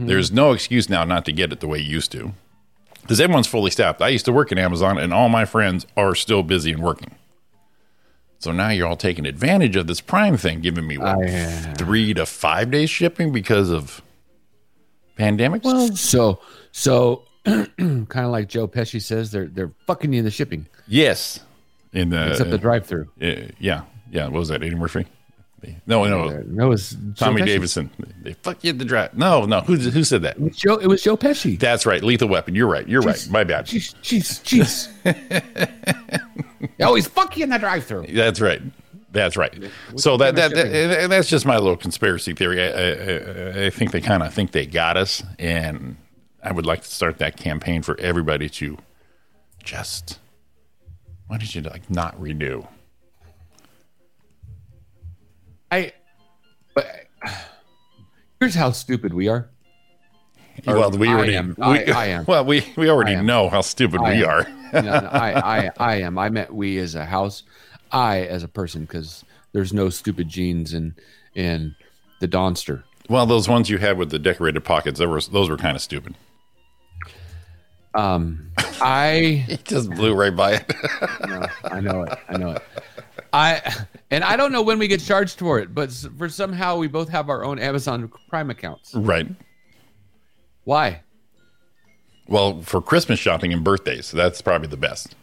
[0.06, 2.32] There's no excuse now not to get it the way you used to
[3.08, 4.02] because everyone's fully staffed.
[4.02, 7.14] I used to work at Amazon and all my friends are still busy and working.
[8.38, 12.12] So now you're all taking advantage of this Prime thing, giving me what, I- three
[12.14, 14.02] to five days shipping because of
[15.16, 15.64] pandemic.
[15.64, 16.40] Well, So
[16.70, 21.40] so kind of like Joe Pesci says, they're they're fucking you in the shipping, yes,
[21.94, 23.08] in the except the drive-through.
[23.22, 24.24] uh, yeah, yeah.
[24.24, 24.62] What was that?
[24.62, 25.06] Eddie Murphy?
[25.86, 27.42] No, no, That was Tommy.
[27.42, 27.90] Davidson.
[28.22, 29.14] They fuck you at the drive.
[29.14, 29.60] No, no.
[29.62, 30.36] Who who said that?
[30.36, 30.76] It was Joe.
[30.76, 31.58] It was Joe Pesci.
[31.58, 32.02] That's right.
[32.02, 32.54] Lethal Weapon.
[32.54, 32.86] You're right.
[32.88, 33.26] You're right.
[33.30, 33.66] My bad.
[33.66, 36.70] Jeez, jeez, jeez.
[36.78, 38.06] they always fuck you in the drive-through.
[38.12, 38.62] That's right.
[39.10, 39.52] That's right.
[39.96, 40.66] So that, that, that
[41.02, 42.62] and that's just my little conspiracy theory.
[42.62, 45.96] I, I, I- I think they kind of think they got us, and
[46.42, 48.76] I would like to start that campaign for everybody to
[49.64, 50.18] just.
[51.26, 52.62] Why did you like not renew?
[55.70, 55.92] I.
[56.74, 56.86] But
[58.40, 59.48] here's how stupid we are.
[60.66, 61.36] well, we I already.
[61.36, 61.54] am.
[61.58, 62.24] we, I- I am.
[62.28, 64.28] Well, we we already I know how stupid I we am.
[64.30, 64.46] are.
[64.72, 66.18] no, no, I, I, I am.
[66.18, 67.42] I meant we as a house.
[67.90, 70.94] I as a person, because there's no stupid genes in
[71.34, 71.74] in
[72.20, 72.84] the Donster.
[73.08, 75.80] Well, those ones you had with the decorated pockets, those were, those were kind of
[75.80, 76.14] stupid.
[77.94, 78.50] Um,
[78.82, 80.72] I It just blew right by it.
[81.26, 82.18] No, I know it.
[82.28, 82.62] I know it.
[83.32, 86.88] I and I don't know when we get charged for it, but for somehow we
[86.88, 88.94] both have our own Amazon Prime accounts.
[88.94, 89.26] right.
[90.64, 91.02] Why?
[92.26, 95.16] Well, for Christmas shopping and birthdays, that's probably the best.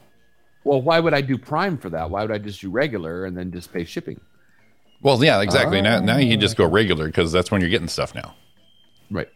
[0.63, 2.09] Well, why would I do Prime for that?
[2.09, 4.19] Why would I just do regular and then just pay shipping?
[5.01, 5.81] Well, yeah, exactly.
[5.81, 6.65] Now, now you can just ah.
[6.65, 8.33] go regular because that's when you're getting stuff now,
[9.11, 9.29] Right.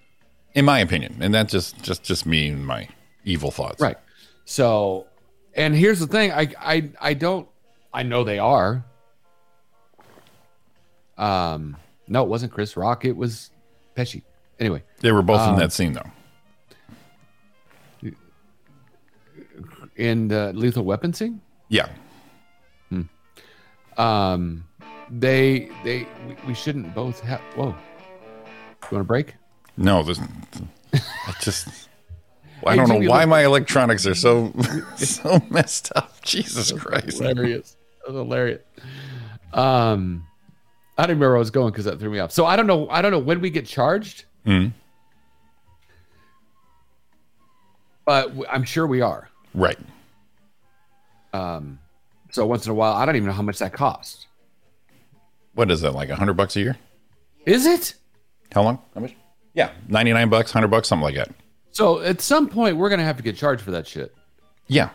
[0.56, 1.18] in my opinion.
[1.22, 2.90] And that's just just just me and my
[3.24, 3.80] evil thoughts.
[3.80, 3.98] Right.
[4.46, 5.06] So,
[5.54, 7.48] and here's the thing: I I I don't
[7.94, 8.86] I know they are.
[11.18, 11.76] Um,
[12.08, 13.04] no, it wasn't Chris Rock.
[13.06, 13.52] It was
[13.96, 14.24] Pesci.
[14.60, 16.10] Anyway, They were both in Um, that scene though.
[19.96, 21.90] in the Lethal Weapon scene, Yeah.
[23.98, 24.64] um,
[25.10, 27.42] they they we, we shouldn't both have.
[27.56, 29.36] Whoa, you want a break?
[29.76, 30.20] No, this,
[30.94, 31.68] I just.
[32.66, 34.54] I don't know why my electronics are so
[34.98, 36.22] so messed up.
[36.22, 37.18] Jesus Christ!
[37.20, 37.76] hilarious.
[38.16, 38.62] Hilarious.
[39.54, 40.26] Um,
[40.98, 42.32] I don't remember where I was going because that threw me off.
[42.32, 42.90] So I don't know.
[42.90, 44.74] I don't know when we get charged, Mhm.
[48.06, 49.30] but I'm sure we are.
[49.54, 49.78] Right.
[51.34, 51.80] Um,
[52.32, 54.26] so once in a while, I don't even know how much that costs.
[55.54, 55.92] What is that?
[55.94, 56.78] Like a hundred bucks a year?
[57.46, 57.96] Is it?
[58.52, 58.80] How long?
[58.94, 59.16] How much?
[59.54, 61.30] Yeah, ninety nine bucks, hundred bucks, something like that.
[61.72, 64.14] So at some point, we're gonna have to get charged for that shit.
[64.68, 64.90] Yeah,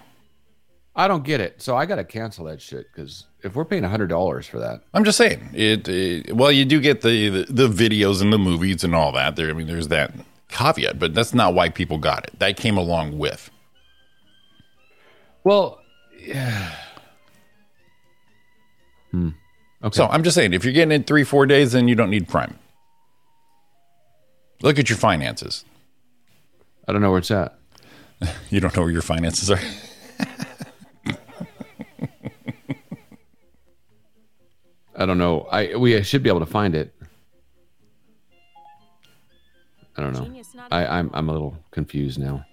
[0.97, 1.61] I don't get it.
[1.61, 5.05] So I gotta cancel that shit because if we're paying hundred dollars for that, I'm
[5.05, 5.51] just saying.
[5.53, 9.11] It, it well, you do get the, the the videos and the movies and all
[9.13, 9.37] that.
[9.37, 10.13] There, I mean, there's that
[10.49, 12.39] caveat, but that's not why people got it.
[12.39, 13.51] That came along with.
[15.43, 15.81] well,
[16.21, 16.75] yeah.
[19.11, 19.31] Hmm.
[19.83, 19.97] Okay.
[19.97, 22.29] So I'm just saying, if you're getting it three, four days, then you don't need
[22.29, 22.59] Prime.
[24.63, 25.65] Look at your finances.
[26.89, 27.59] I don't know where it's at.
[28.51, 29.61] You don't know where your finances are.
[34.97, 35.43] I don't know.
[35.51, 36.95] I we should be able to find it.
[39.97, 40.43] I don't know.
[40.71, 42.45] I, I'm I'm a little confused now.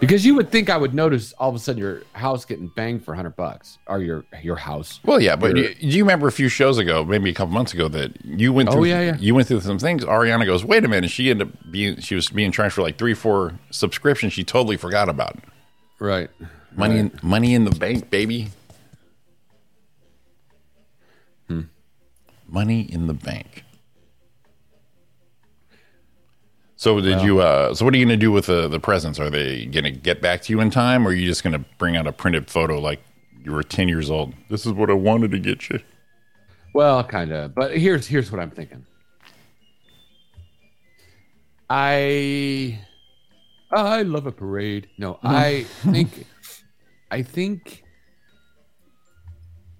[0.00, 3.04] Because you would think I would notice all of a sudden your house getting banged
[3.04, 4.98] for hundred bucks, or your your house.
[5.04, 7.54] Well, yeah, but Your- you, do you remember a few shows ago, maybe a couple
[7.54, 8.80] months ago, that you went through.
[8.80, 8.90] Oh, through?
[8.90, 9.16] yeah, yeah.
[9.18, 10.04] You went through some things.
[10.04, 12.98] Ariana goes, "Wait a minute!" She ended up being she was being charged for like
[12.98, 14.32] three, four subscriptions.
[14.32, 15.38] She totally forgot about.
[16.00, 16.28] Right.
[16.74, 16.98] money.
[16.98, 18.48] In, money in the bank, baby.
[21.48, 21.62] Hmm.
[22.46, 23.64] Money in the bank.
[26.76, 27.40] So did you?
[27.40, 29.18] Uh, so what are you going to do with the the presents?
[29.18, 31.54] Are they going to get back to you in time, or are you just going
[31.54, 33.00] to bring out a printed photo like
[33.42, 34.34] you were ten years old?
[34.50, 35.80] This is what I wanted to get you.
[36.74, 37.54] Well, kind of.
[37.54, 38.84] But here's here's what I'm thinking.
[41.70, 42.80] I
[43.72, 44.88] I love a parade.
[44.98, 46.26] No, I think
[47.10, 47.82] I think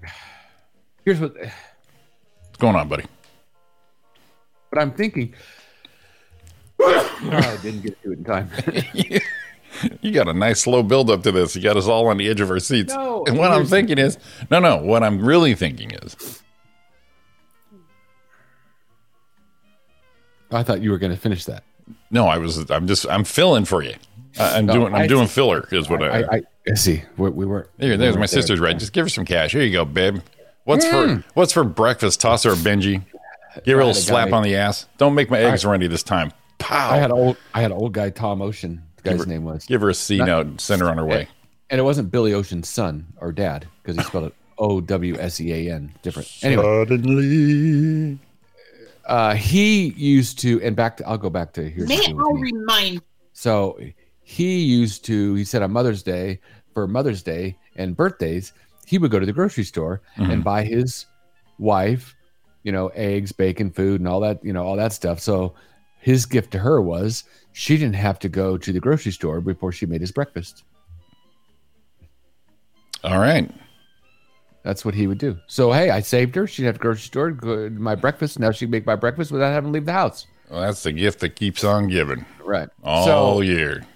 [1.05, 1.37] here's what
[2.55, 3.05] What's going on, buddy?
[4.71, 5.35] but I'm thinking
[6.81, 8.51] oh, I didn't get to it in time.
[10.03, 11.57] You got a nice slow build up to this.
[11.57, 12.95] You got us all on the edge of our seats.
[12.95, 14.77] No, and what I'm thinking is, no, no.
[14.77, 16.41] What I'm really thinking is,
[20.53, 21.65] I thought you were going to finish that.
[22.13, 22.29] no.
[22.29, 22.71] I was.
[22.71, 23.05] I'm just.
[23.11, 23.95] I'm filling for you.
[24.39, 24.95] I, I'm No, doing.
[24.95, 25.67] I'm I- doing filler.
[25.73, 26.21] Is what I.
[26.21, 27.03] I, I, I see.
[27.17, 28.27] We, we were Here, we there's weren't my there.
[28.29, 28.79] sister's right.
[28.79, 29.51] Just give her some cash.
[29.53, 30.21] Here you go, babe.
[30.65, 31.23] What's Mm.
[31.23, 32.21] for What's for breakfast?
[32.21, 33.03] Toss her a Benji.
[33.65, 34.87] Give her a I little a slap guy- on the ass.
[34.99, 36.33] Don't make my eggs runny this time.
[36.59, 36.91] Pow.
[36.91, 38.83] I had old I had old guy Tom Ocean.
[39.03, 39.67] The guy's her- name was.
[39.67, 40.61] Give her a C note.
[40.61, 41.29] Send her on her way.
[41.71, 45.41] And it wasn't Billy Ocean's son or dad because he spelled it O W S
[45.41, 46.29] E A N different.
[46.43, 48.19] Anyway, Suddenly.
[49.07, 51.87] uh, he used to, and back to, I'll go back to here.
[51.87, 53.79] May I remind So
[54.23, 56.41] he used to, he said on Mother's Day,
[56.73, 58.53] for Mother's Day and birthdays,
[58.87, 60.41] he would go to the grocery store and mm-hmm.
[60.43, 61.07] buy his
[61.59, 62.15] wife,
[62.63, 65.21] you know, eggs, bacon, food, and all that, you know, all that stuff.
[65.21, 65.55] So
[66.01, 69.73] his gift to her was she didn't have to go to the grocery store before
[69.73, 70.65] she made his breakfast.
[73.03, 73.51] All right.
[74.63, 75.39] That's what he would do.
[75.47, 76.47] So hey, I saved her.
[76.47, 78.39] She'd have to go to the grocery store, go my breakfast.
[78.39, 80.27] Now she'd make my breakfast without having to leave the house.
[80.51, 82.69] Well, that's the gift that keeps on giving Right.
[82.83, 83.87] all so year.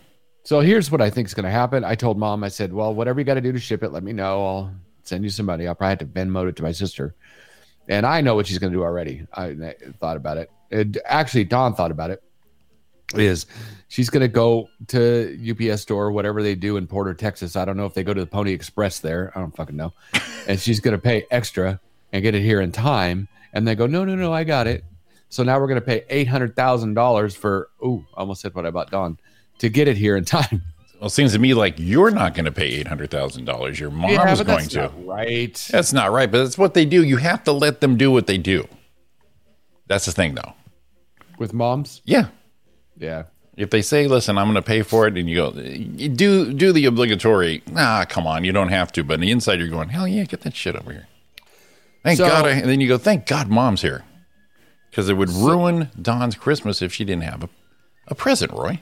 [0.48, 1.84] So here's what I think is going to happen.
[1.84, 4.02] I told mom, I said, well, whatever you got to do to ship it, let
[4.02, 4.46] me know.
[4.46, 5.66] I'll send you some money.
[5.68, 7.14] I'll probably have to Venmo it to my sister.
[7.87, 9.26] And I know what she's going to do already.
[9.34, 10.50] I, I thought about it.
[10.70, 10.96] it.
[11.04, 12.22] Actually, Dawn thought about it.
[13.12, 13.44] Is
[13.88, 17.54] she's going to go to UPS store, whatever they do in Porter, Texas.
[17.54, 19.30] I don't know if they go to the Pony Express there.
[19.37, 19.92] I don't fucking know.
[20.48, 21.78] and she's going to pay extra
[22.14, 23.28] and get it here in time.
[23.52, 24.82] And they go, no, no, no, I got it.
[25.28, 27.68] So now we're going to pay eight hundred thousand dollars for.
[27.84, 29.18] Ooh, I almost said what I bought Dawn
[29.58, 30.62] to get it here in time.
[31.00, 33.78] Well, it seems to me like you're not going to pay eight hundred thousand dollars.
[33.78, 34.78] Your mom's Yeah, going that's to.
[34.82, 35.68] not right.
[35.70, 37.04] That's not right, but that's what they do.
[37.04, 38.66] You have to let them do what they do.
[39.86, 40.54] That's the thing, though.
[41.38, 42.26] With moms, Yeah.
[42.96, 43.24] yeah.
[43.56, 46.52] If they say, "Listen, I'm going to pay for it," and you go, you "Do
[46.52, 49.04] do the obligatory." Nah, come on, you don't have to.
[49.04, 51.06] But on the inside, you're going, "Hell yeah, get that shit over here."
[52.02, 52.44] Thank So- God.
[52.46, 54.02] I, and then you go, "Thank God, mom's here,"
[54.90, 57.48] because it would ruin Don's Christmas if she didn't have a,
[58.08, 58.50] a present.
[58.52, 58.80] Roy,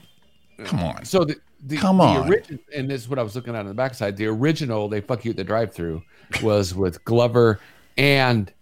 [0.64, 1.04] Come on.
[1.04, 2.32] So the, the Come the on.
[2.74, 4.16] and this is what I was looking at on the backside.
[4.16, 6.02] The original, they fuck you at the drive-through,
[6.42, 7.60] was with Glover
[7.96, 8.52] and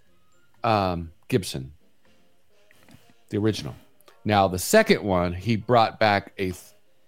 [0.62, 1.72] um, Gibson.
[3.30, 3.74] The original.
[4.24, 6.52] Now the second one, he brought back a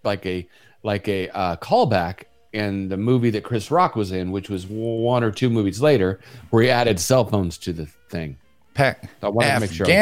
[0.05, 0.47] like a
[0.83, 5.23] like a uh, callback in the movie that Chris Rock was in, which was one
[5.23, 6.21] or two movies later,
[6.51, 8.37] where he added cell phones to the thing.
[8.75, 9.11] Pack.
[9.23, 9.97] I wanted to make sure was right.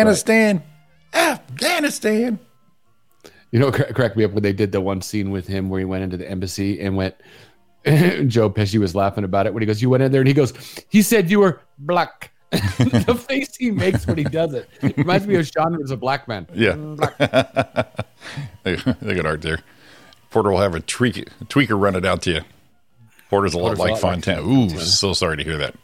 [1.14, 2.38] Afghanistan.
[3.54, 5.78] You know, cor- correct me up when they did the one scene with him where
[5.78, 7.14] he went into the embassy and went.
[7.84, 10.34] Joe Pesci was laughing about it when he goes, "You went in there," and he
[10.34, 10.52] goes,
[10.88, 15.36] "He said you were black." the face he makes when he does it reminds me
[15.36, 16.48] of Sean was a black man.
[16.52, 16.74] Yeah.
[16.74, 17.16] Black.
[18.64, 19.60] Look at Art there.
[20.30, 22.40] Porter will have a tweak, tweaker run it out to you.
[23.30, 24.42] Porter's a lot Porter's like lot like Fontana.
[24.42, 25.76] Ooh, so sorry to hear that.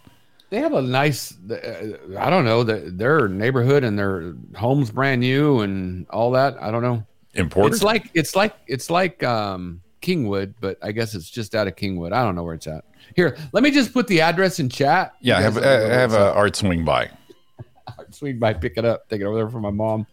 [0.51, 5.21] They have a nice, uh, I don't know, the, their neighborhood and their home's brand
[5.21, 6.61] new and all that.
[6.61, 7.07] I don't know.
[7.35, 7.75] In Porter?
[7.75, 11.77] It's like it's like it's like um, Kingwood, but I guess it's just out of
[11.77, 12.13] Kingwood.
[12.13, 12.85] I don't know where it's at.
[13.15, 15.15] Here, let me just put the address in chat.
[15.21, 16.33] yeah, have, uh, have uh.
[16.33, 17.11] Art swing by.
[17.99, 20.07] Art swing by, pick it up, take it over there for my mom.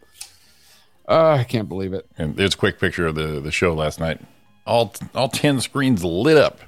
[1.08, 2.06] Uh, I can't believe it.
[2.18, 4.20] And there's a quick picture of the, the show last night.
[4.66, 6.60] All all 10 screens lit up.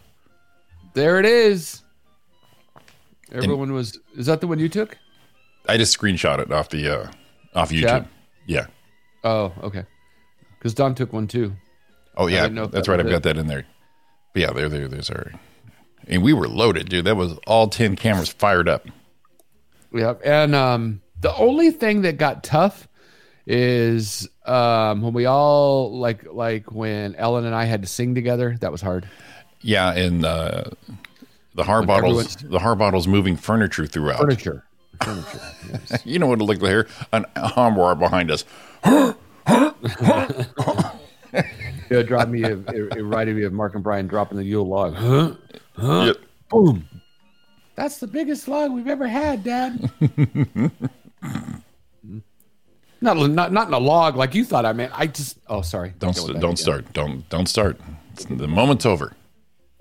[0.93, 1.81] There it is.
[3.31, 3.99] Everyone was.
[4.15, 4.97] Is that the one you took?
[5.67, 7.11] I just screenshot it off the uh,
[7.53, 7.81] off YouTube.
[7.81, 8.07] Chat?
[8.47, 8.67] Yeah.
[9.23, 9.83] Oh, okay.
[10.59, 11.53] Because Don took one too.
[12.15, 12.99] Oh yeah, didn't know if that's that right.
[12.99, 13.65] I've got that in there.
[14.33, 15.31] But yeah, there, there, there's our.
[16.07, 17.05] And we were loaded, dude.
[17.05, 18.87] That was all ten cameras fired up.
[19.93, 22.87] Yeah, and um, the only thing that got tough
[23.45, 28.57] is um, when we all like like when Ellen and I had to sing together.
[28.59, 29.07] That was hard.
[29.61, 30.65] Yeah, and uh,
[31.55, 34.19] the Har When bottles, the Har bottles moving furniture throughout.
[34.19, 34.65] Furniture.
[35.03, 35.41] Furniture.
[35.69, 36.05] Yes.
[36.05, 36.87] You know what it looked like here?
[37.11, 38.45] An armoire behind us.
[41.89, 42.43] it dropped me.
[42.43, 44.95] It, it reminded me of Mark and Brian dropping the Yule log.
[44.95, 45.35] Huh?
[45.77, 46.17] Yep.
[46.49, 46.87] Boom.
[47.75, 49.89] That's the biggest log we've ever had, Dad.
[53.01, 54.91] not, not not in a log like you thought I meant.
[54.97, 55.37] I just.
[55.47, 55.93] Oh, sorry.
[55.99, 56.57] Don't Go with st- don't again.
[56.57, 56.93] start.
[56.93, 57.79] Don't don't start.
[58.13, 59.13] It's, the moment's over.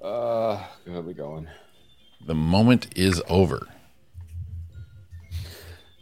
[0.02, 1.48] Uh, where are we going?
[2.24, 3.66] The moment is over.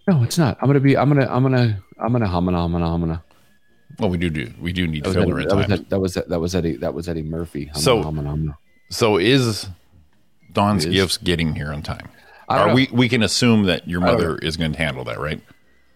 [0.08, 0.58] No, it's not.
[0.60, 0.96] I'm gonna be.
[0.96, 1.26] I'm gonna.
[1.30, 1.82] I'm gonna.
[1.98, 2.26] I'm gonna.
[2.26, 2.64] I'm gonna.
[2.64, 2.94] I'm gonna.
[2.94, 3.22] I'm gonna.
[3.98, 5.48] Well, we do do we do need That filler Eddie, at
[5.88, 6.14] that, was.
[6.14, 6.76] That was that was Eddie.
[6.76, 7.70] That was Eddie Murphy.
[7.74, 8.58] I'm So- gonna, I'm gonna, I'm gonna.
[8.90, 9.68] So is
[10.52, 12.08] Don's Is- gifts getting here on time?
[12.48, 12.74] Are know.
[12.74, 15.40] we we can assume that your mother is going to handle that, right?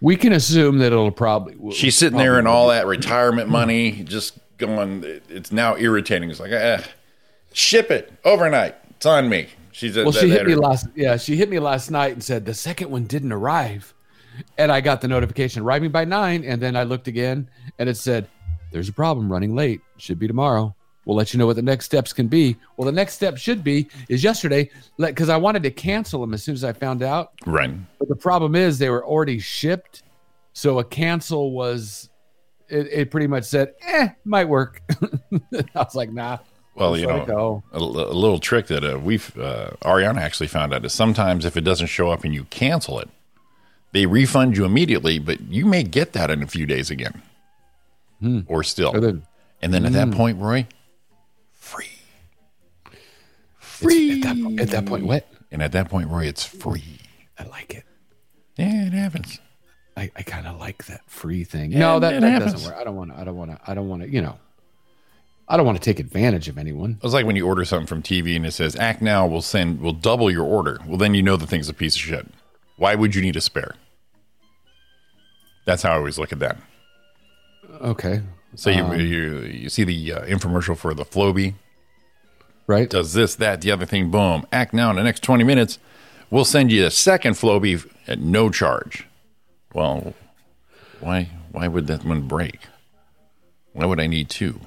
[0.02, 1.72] we can assume that it'll probably.
[1.72, 5.04] She's sitting there and all that retirement money just going.
[5.28, 6.30] It's now irritating.
[6.30, 6.82] It's like, eh,
[7.52, 8.74] ship it overnight.
[8.96, 9.48] It's on me.
[9.72, 10.86] She's Well, she hit me last.
[10.96, 13.94] Yeah, she hit me last night and said the second one didn't arrive,
[14.58, 17.48] and I got the notification arriving by nine, and then I looked again
[17.78, 18.28] and it said,
[18.72, 19.80] "There's a problem running late.
[19.96, 20.74] Should be tomorrow.
[21.06, 23.64] We'll let you know what the next steps can be." Well, the next step should
[23.64, 27.32] be is yesterday, because I wanted to cancel them as soon as I found out.
[27.46, 27.72] right.
[27.98, 30.02] But the problem is they were already shipped,
[30.52, 32.08] so a cancel was.
[32.68, 34.82] It, it pretty much said, "Eh, might work."
[35.52, 36.38] I was like, "Nah."
[36.76, 40.84] Well, you know, a, a little trick that uh, we've uh, Ariana actually found out
[40.84, 43.10] is sometimes if it doesn't show up and you cancel it,
[43.92, 47.22] they refund you immediately, but you may get that in a few days again,
[48.20, 48.40] hmm.
[48.46, 48.92] or still.
[48.92, 49.26] Then-
[49.62, 50.14] and then at that hmm.
[50.14, 50.66] point, Roy,
[51.50, 51.90] free,
[53.82, 55.26] It's- At that, at that point, what?
[55.50, 56.98] and at that point, Roy, it's free.
[57.38, 57.84] I like it.
[58.56, 59.38] Yeah, it happens.
[59.96, 61.72] I, I kind of like that free thing.
[61.72, 62.52] Yeah, no, that, that happens.
[62.52, 62.80] doesn't work.
[62.80, 63.18] I don't want to.
[63.20, 63.58] I don't want to.
[63.66, 64.08] I don't want to.
[64.08, 64.38] You know,
[65.48, 66.98] I don't want to take advantage of anyone.
[67.02, 69.80] It's like when you order something from TV and it says "Act now." We'll send.
[69.80, 70.78] We'll double your order.
[70.86, 72.26] Well, then you know the thing's a piece of shit.
[72.80, 73.74] Why would you need a spare?
[75.66, 76.56] That's how I always look at that.
[77.82, 78.22] Okay,
[78.54, 81.54] So you you, you see the uh, infomercial for the Flowbee
[82.66, 82.88] right?
[82.88, 84.10] does this, that, the other thing.
[84.10, 84.46] Boom!
[84.50, 85.78] Act now in the next twenty minutes.
[86.30, 89.06] We'll send you a second Flowbee at no charge.
[89.74, 90.14] Well,
[91.00, 92.60] why why would that one break?
[93.74, 94.58] Why would I need two?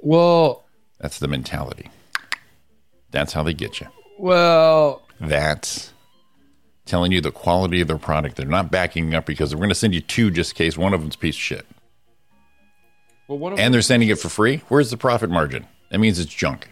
[0.00, 0.62] Well,
[1.00, 1.90] That's the mentality.
[3.10, 3.88] That's how they get you.
[4.16, 5.92] well, That's
[6.84, 8.36] telling you the quality of their product.
[8.36, 10.94] They're not backing up because we're going to send you two just in case one
[10.94, 11.66] of them's a piece of shit.
[13.28, 13.38] well.
[13.38, 14.62] One And they're sending it for free.
[14.68, 15.66] Where's the profit margin?
[15.90, 16.68] That means it's junk.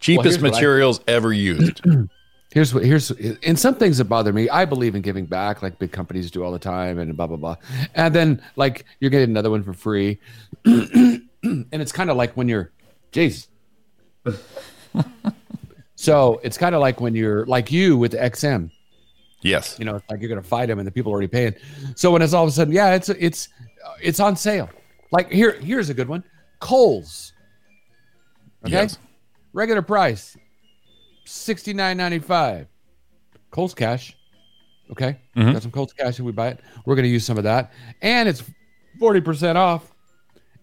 [0.00, 1.80] Cheapest here's what I- materials ever used.
[2.52, 4.48] here's what here's and some things that bother me.
[4.48, 7.36] I believe in giving back, like big companies do all the time, and blah blah
[7.36, 7.56] blah.
[7.94, 10.20] And then like you're getting another one for free,
[10.64, 12.70] and it's kind of like when you're,
[13.12, 13.48] jeez.
[15.96, 18.70] so it's kind of like when you're like you with XM.
[19.44, 19.76] Yes.
[19.78, 21.54] you know it's like you're gonna fight them and the people are already paying
[21.94, 23.48] so when it's all of a sudden yeah it's it's
[24.02, 24.68] it's on sale
[25.12, 26.24] like here here's a good one
[26.60, 27.32] Kohl's.
[28.64, 28.72] Okay.
[28.72, 28.98] Yes.
[29.52, 30.34] Regular price,
[31.26, 32.66] sixty nine ninety five.
[33.50, 34.16] Kohl's cash.
[34.90, 35.18] Okay.
[35.36, 35.52] Mhm.
[35.52, 36.60] Got some Kohl's cash if we buy it.
[36.86, 37.72] We're gonna use some of that.
[38.00, 38.42] And it's
[38.98, 39.92] forty percent off.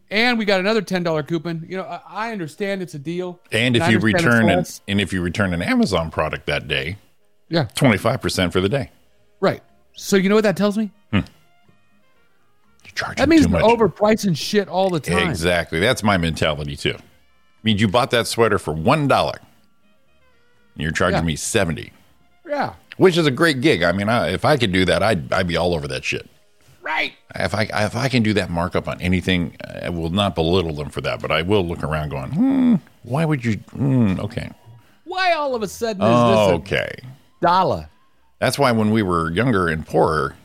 [0.09, 1.65] And we got another ten dollar coupon.
[1.69, 3.39] You know, I, I understand it's a deal.
[3.51, 6.97] And if I you return an, and if you return an Amazon product that day,
[7.51, 7.65] Yeah.
[7.75, 8.89] twenty five percent for the day.
[9.39, 9.61] Right.
[9.93, 10.89] So you know what that tells me?
[11.11, 11.23] You're
[12.95, 13.63] charging That means too much.
[13.63, 15.29] overpricing shit all the time.
[15.29, 15.79] Exactly.
[15.79, 16.95] That's my mentality too.
[16.97, 17.01] I
[17.63, 19.37] mean, you bought that sweater for one dollar.
[20.75, 21.25] And You're charging Yeah.
[21.25, 21.91] me seventy,
[22.47, 22.73] Yeah.
[22.97, 23.83] which is a great gig.
[23.83, 26.27] I mean, I, if I could do that, I'd I'd be all over that shit.
[26.81, 27.13] Right.
[27.35, 30.89] If I if I can do that markup on anything, I will not belittle them
[30.89, 33.53] for that, but I will look around going, hmm, why would you?
[33.71, 34.49] Hmm, okay,
[35.03, 36.95] Why all of a sudden is oh, this okay.
[37.41, 37.89] Dollar?
[38.39, 40.35] That's why when we were younger and poorer,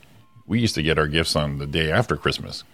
[0.47, 2.65] we used to get our gifts on the day after Christmas.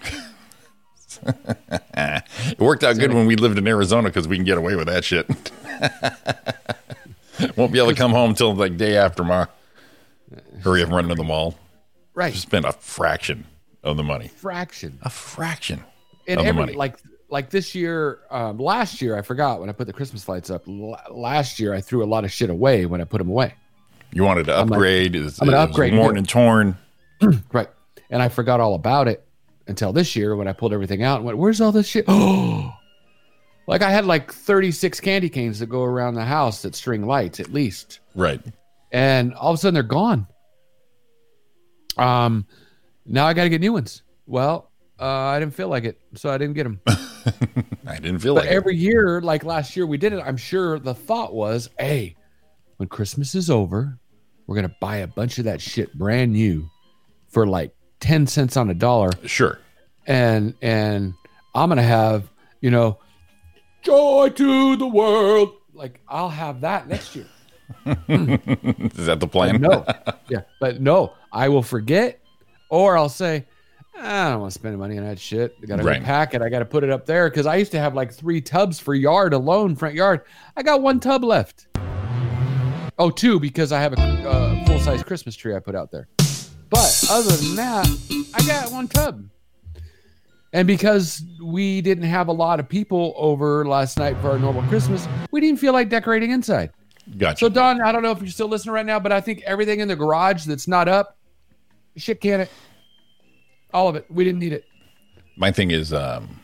[1.25, 4.87] it worked out good when we lived in Arizona because we can get away with
[4.87, 5.27] that shit.
[7.57, 9.47] Won't be able to come home till like day after my
[10.63, 11.55] Hurry up, run to the mall.
[12.15, 12.35] Right.
[12.35, 13.45] Spend a fraction
[13.83, 14.29] of the money.
[14.29, 14.99] Fraction.
[15.03, 15.83] A fraction
[16.29, 16.73] And of the money.
[16.75, 16.97] like
[17.29, 20.69] like this year, um, last year I forgot when I put the Christmas lights up.
[20.69, 23.55] L- last year I threw a lot of shit away when I put them away.
[24.13, 25.17] You wanted to like, upgrade.
[25.17, 26.19] it's, I'm gonna upgrade worn it.
[26.21, 26.77] and torn.
[27.53, 27.69] Right.
[28.11, 29.25] And I forgot all about it
[29.69, 32.05] until this year when I pulled everything out and went, Where's all this shit?
[32.09, 32.73] Oh
[33.69, 37.39] like I had like 36 candy canes that go around the house that string lights
[37.41, 38.01] at least.
[38.15, 38.41] Right.
[38.91, 40.27] And all of a sudden they're gone.
[41.97, 42.47] Um
[43.07, 44.03] now I gotta get new ones.
[44.27, 46.81] Well, uh, I didn't feel like it, so I didn't get them.
[47.87, 48.55] I didn't feel But like it.
[48.55, 50.23] every year, like last year, we did it.
[50.25, 52.15] I'm sure the thought was, hey,
[52.77, 53.99] when Christmas is over,
[54.47, 56.69] we're gonna buy a bunch of that shit brand new
[57.29, 59.59] for like ten cents on a dollar, Sure.
[60.07, 61.15] and and
[61.55, 62.29] I'm gonna have
[62.61, 62.99] you know,
[63.83, 65.55] joy to the world.
[65.75, 67.27] Like I'll have that next year.
[67.87, 69.61] Is that the plan?
[69.61, 69.85] No,
[70.29, 72.21] yeah, but no, I will forget,
[72.69, 73.47] or I'll say.
[73.95, 75.55] Ah, I don't want to spend money on that shit.
[75.63, 76.03] I got to Right.
[76.03, 76.41] pack it.
[76.41, 78.81] I got to put it up there because I used to have like three tubs
[78.81, 80.23] for yard alone, front yard.
[80.57, 81.67] I got one tub left.
[83.03, 86.07] Oh, two because I have a uh, full size Christmas tree I put out there.
[86.71, 89.29] But other than that, I got one tub.
[90.53, 94.63] And because we didn't have a lot of people over last night for our normal
[94.69, 96.71] Christmas, we didn't feel like decorating inside.
[97.19, 97.47] Gotcha.
[97.47, 99.81] So Don, I don't know if you're still listening right now, but I think everything
[99.81, 101.19] in the garage that's not up,
[101.97, 102.51] shit can it.
[103.75, 104.07] All of it.
[104.11, 104.65] We didn't need it.
[105.37, 106.39] My thing is, um,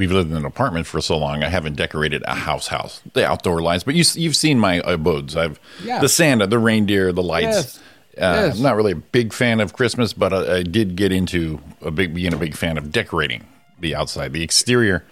[0.00, 1.44] we've lived in an apartment for so long.
[1.44, 3.84] I haven't decorated a house house, the outdoor lights.
[3.84, 5.36] But you, you've seen my abodes.
[5.36, 6.00] I've Yeah.
[6.00, 7.56] the Santa, the reindeer, the lights.
[7.56, 7.78] Yes.
[7.78, 8.56] Uh, Yes.
[8.56, 11.90] I'm not really a big fan of Christmas, but I, I did get into a
[11.90, 13.44] big being a big fan of decorating
[13.78, 15.04] the outside, the exterior.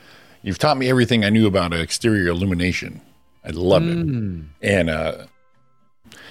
[0.43, 3.01] You've taught me everything I knew about exterior illumination.
[3.45, 4.47] I love Mm.
[4.61, 4.69] it.
[4.79, 5.13] And uh,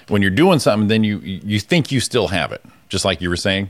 [0.08, 3.30] when you're doing something, then you you think you still have it, just like you
[3.30, 3.70] were saying.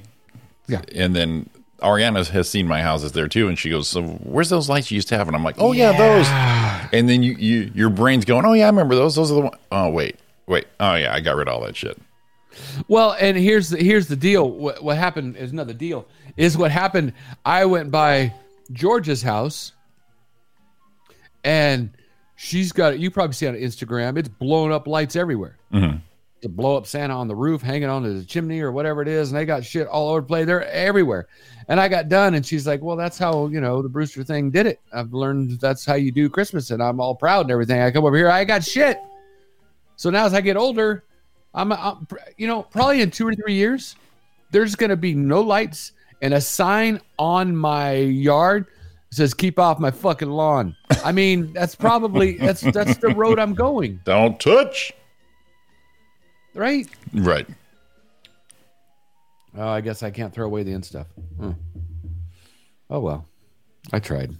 [0.68, 0.82] Yeah.
[0.96, 1.50] And then
[1.82, 4.95] Ariana has seen my houses there too, and she goes, "So where's those lights you
[4.95, 6.28] used to have?" And I'm like, "Oh yeah, those."
[6.93, 9.15] And then you, you your brain's going, "Oh yeah, I remember those.
[9.15, 10.17] Those are the ones." Oh wait,
[10.47, 10.65] wait.
[10.80, 11.97] Oh yeah, I got rid of all that shit.
[12.88, 14.49] Well, and here's the here's the deal.
[14.49, 16.07] What, what happened is another deal.
[16.38, 17.13] Is what happened.
[17.45, 18.34] I went by
[18.71, 19.73] Georgia's house,
[21.43, 21.91] and
[22.36, 22.99] she's got.
[22.99, 24.17] You probably see on Instagram.
[24.17, 25.57] It's blown up lights everywhere.
[25.73, 26.01] Mhm.
[26.42, 29.32] To blow up Santa on the roof, hanging onto the chimney or whatever it is,
[29.32, 30.46] and they got shit all over the place.
[30.46, 31.28] They're everywhere.
[31.68, 34.52] And I got done, and she's like, "Well, that's how you know the Brewster thing
[34.52, 34.80] did it.
[34.94, 37.82] I've learned that's how you do Christmas, and I'm all proud and everything.
[37.82, 39.00] I come over here, I got shit.
[39.96, 41.04] So now as I get older,
[41.56, 42.08] I'm, I'm
[42.38, 43.96] you know, probably in two or three years,
[44.52, 48.68] there's going to be no lights and a sign on my yard
[49.10, 53.54] says "Keep off my fucking lawn." I mean, that's probably that's that's the road I'm
[53.54, 54.94] going, Don't touch.
[56.58, 56.88] Right?
[57.14, 57.47] Right.
[59.58, 61.08] Oh, I guess I can't throw away the end stuff.
[61.39, 61.51] Hmm.
[62.89, 63.26] Oh well,
[63.91, 64.36] I tried.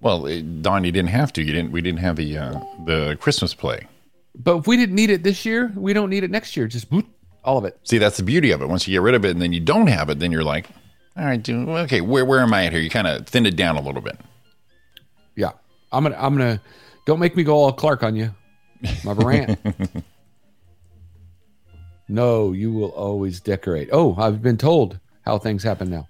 [0.00, 1.42] Well, it, Don, you didn't have to.
[1.42, 1.72] You didn't.
[1.72, 3.86] We didn't have the uh, the Christmas play.
[4.34, 6.66] But if we didn't need it this year, we don't need it next year.
[6.66, 7.06] Just boot,
[7.44, 7.78] all of it.
[7.84, 8.68] See, that's the beauty of it.
[8.68, 10.68] Once you get rid of it, and then you don't have it, then you're like,
[11.16, 12.80] all right, dude, okay, where where am I at here?
[12.80, 14.18] You kind of thin it down a little bit.
[15.36, 15.52] Yeah,
[15.92, 16.60] I'm gonna I'm gonna.
[17.04, 18.34] Don't make me go all Clark on you,
[19.04, 20.02] my Barant.
[22.12, 23.88] no, you will always decorate.
[23.92, 26.08] Oh, I've been told how things happen now.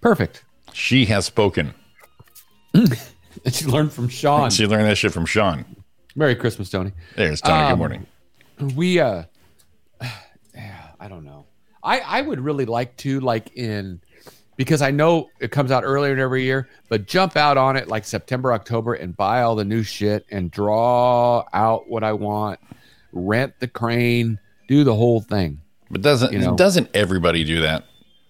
[0.00, 0.44] Perfect.
[0.72, 1.74] She has spoken.
[3.50, 4.50] She learned from Sean.
[4.50, 5.64] She learned that shit from Sean.
[6.14, 6.92] Merry Christmas, Tony.
[7.16, 7.64] There's Tony.
[7.64, 8.06] Good Um, morning.
[8.76, 9.24] we uh
[10.54, 11.46] yeah, i don't know
[11.82, 14.00] i i would really like to like in
[14.56, 17.88] because I know it comes out earlier in every year, but jump out on it
[17.88, 22.60] like September, October and buy all the new shit and draw out what I want,
[23.12, 24.38] rent the crane,
[24.72, 25.60] do the whole thing.
[25.90, 26.56] But doesn't You know.
[26.56, 27.84] doesn't everybody do that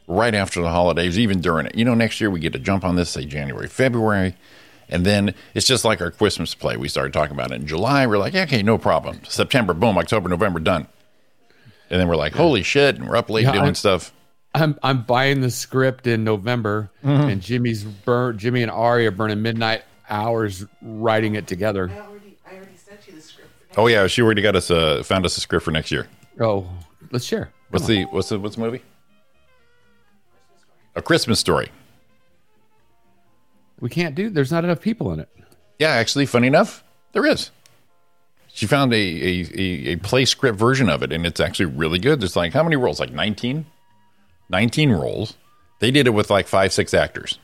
[0.08, 1.74] right after the holidays, even during it?
[1.76, 4.34] You know, next year we get to jump on this, say January, February,
[4.88, 6.76] and then it's just like our Christmas play.
[6.76, 8.06] We started talking about it in July.
[8.06, 9.20] We're like, yeah, okay, no problem.
[9.28, 10.86] September, boom, October, November, done.
[11.88, 14.12] And then we're like, holy shit, and we're up late Yeah, doing I- stuff.
[14.54, 17.28] I'm I'm buying the script in November, Mm-hmm.
[17.30, 18.36] and Jimmy's burn.
[18.36, 21.88] Jimmy and Ari are burning midnight hours writing it together.
[21.90, 23.48] I already, I already sent you the script.
[23.78, 26.06] Oh yeah, she already got us uh, found us a script for next year.
[26.42, 26.66] Oh,
[27.12, 27.52] let's share.
[27.70, 28.82] What's the what's the what's the movie?
[30.96, 31.70] A Christmas Story.
[33.80, 34.28] We can't do.
[34.28, 35.28] There's not enough people in it.
[35.78, 37.50] Yeah, actually, funny enough, there is.
[38.48, 41.98] She found a, a, a, a play script version of it, and it's actually really
[41.98, 42.20] good.
[42.20, 43.00] There's like, how many roles?
[43.00, 43.64] Like 19?
[44.50, 45.34] 19 roles.
[45.78, 47.38] They did it with like five, six actors.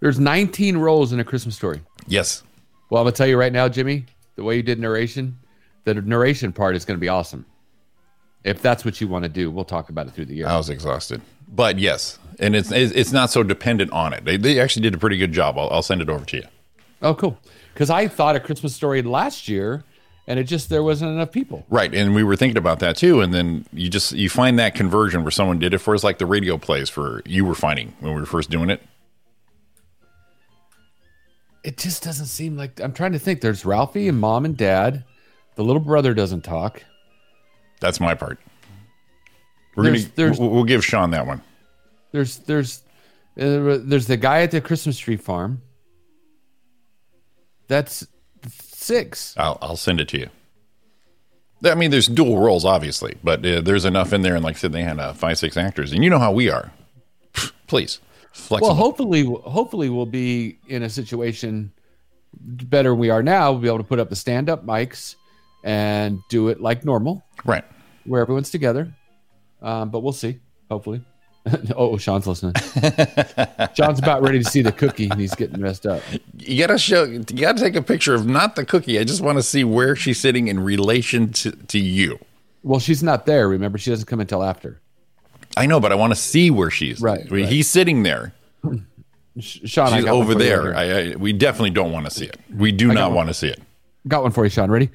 [0.00, 1.80] There's 19 roles in a Christmas story.
[2.08, 2.42] Yes.
[2.90, 4.06] Well, I'm gonna tell you right now, Jimmy.
[4.34, 5.38] The way you did narration,
[5.84, 7.46] the narration part is gonna be awesome.
[8.44, 10.46] If that's what you want to do, we'll talk about it through the year.
[10.46, 11.20] I was exhausted.
[11.46, 14.24] But yes, and it's it's not so dependent on it.
[14.24, 15.58] They, they actually did a pretty good job.
[15.58, 16.44] I'll, I'll send it over to you.
[17.02, 17.38] Oh, cool.
[17.74, 19.84] Because I thought a Christmas story last year,
[20.26, 21.66] and it just there wasn't enough people.
[21.68, 23.20] Right, and we were thinking about that too.
[23.20, 26.18] And then you just you find that conversion where someone did it for us, like
[26.18, 28.82] the radio plays for you were finding when we were first doing it.
[31.62, 33.40] It just doesn't seem like I'm trying to think.
[33.40, 35.04] There's Ralphie and mom and dad.
[35.56, 36.84] The little brother doesn't talk.
[37.80, 38.38] That's my part.
[39.74, 41.42] We're There's- gonna there's- we'll, we'll give Sean that one.
[42.12, 42.82] There's there's
[43.40, 45.62] uh, there's the guy at the Christmas tree farm.
[47.68, 48.06] That's
[48.48, 49.34] six.
[49.38, 50.28] I'll I'll send it to you.
[51.64, 54.34] I mean, there's dual roles, obviously, but uh, there's enough in there.
[54.34, 56.48] And like I said, they had uh, five, six actors, and you know how we
[56.48, 56.72] are.
[57.66, 58.00] Please,
[58.32, 58.68] flexible.
[58.68, 61.72] Well, hopefully, hopefully we'll be in a situation
[62.40, 63.52] better than we are now.
[63.52, 65.16] We'll be able to put up the stand-up mics
[65.62, 67.64] and do it like normal, right.
[68.04, 68.92] where everyone's together.
[69.62, 70.40] Um, but we'll see.
[70.70, 71.02] Hopefully.
[71.76, 72.54] oh, Sean's listening.
[73.74, 76.02] Sean's about ready to see the cookie, and he's getting messed up.
[76.38, 77.04] You gotta show.
[77.04, 78.98] You gotta take a picture of not the cookie.
[78.98, 82.18] I just want to see where she's sitting in relation to, to you.
[82.62, 83.48] Well, she's not there.
[83.48, 84.80] Remember, she doesn't come until after.
[85.56, 87.00] I know, but I want to see where she's.
[87.00, 87.52] Right, I mean, right.
[87.52, 88.34] He's sitting there.
[89.38, 90.76] Sean, I She's over there.
[90.76, 92.38] I, I, we definitely don't want to see it.
[92.54, 93.60] We do not want to see it.
[94.06, 94.70] got one for you, Sean.
[94.70, 94.90] Ready?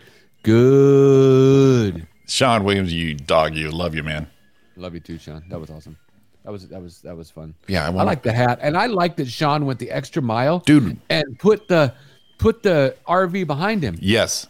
[0.45, 2.07] Good.
[2.27, 4.27] Sean Williams, you dog, you love you, man.
[4.75, 5.43] Love you too, Sean.
[5.49, 5.97] That was awesome.
[6.43, 7.55] That was that was that was fun.
[7.67, 10.59] Yeah, I I, like the hat, and I like that Sean went the extra mile,
[10.59, 10.97] Dude.
[11.09, 11.93] and put the
[12.37, 13.97] put the RV behind him.
[13.99, 14.47] Yes.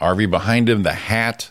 [0.00, 1.50] RV behind him, the hat,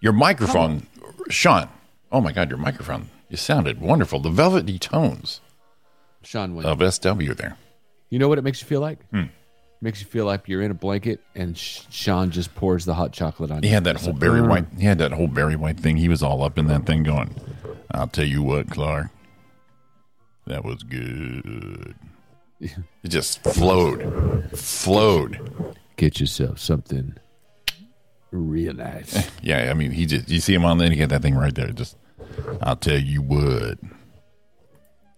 [0.00, 0.86] your microphone,
[1.30, 1.68] Sean.
[2.12, 3.08] Oh my God, your microphone.
[3.28, 4.20] You sounded wonderful.
[4.20, 5.40] The velvety tones
[6.22, 6.66] Sean went.
[6.66, 7.56] of SW there.
[8.10, 8.98] You know what it makes you feel like?
[9.10, 9.24] Hmm.
[9.82, 13.12] Makes you feel like you're in a blanket, and Sh- Sean just pours the hot
[13.12, 13.74] chocolate on He you.
[13.74, 14.48] had that whole Barry Mm.
[14.48, 14.66] White.
[14.78, 15.96] He had that whole Barry White thing.
[15.96, 17.34] He was all up in that thing going,
[17.90, 19.06] I'll tell you what, Clark.
[20.46, 21.94] That was good.
[23.02, 24.50] It just flowed.
[24.54, 25.74] Flowed.
[25.96, 27.14] Get yourself something
[28.30, 29.30] real nice.
[29.42, 31.54] Yeah, I mean, he just, you see him on there, he got that thing right
[31.54, 31.68] there.
[31.72, 31.96] Just,
[32.60, 33.78] I'll tell you what.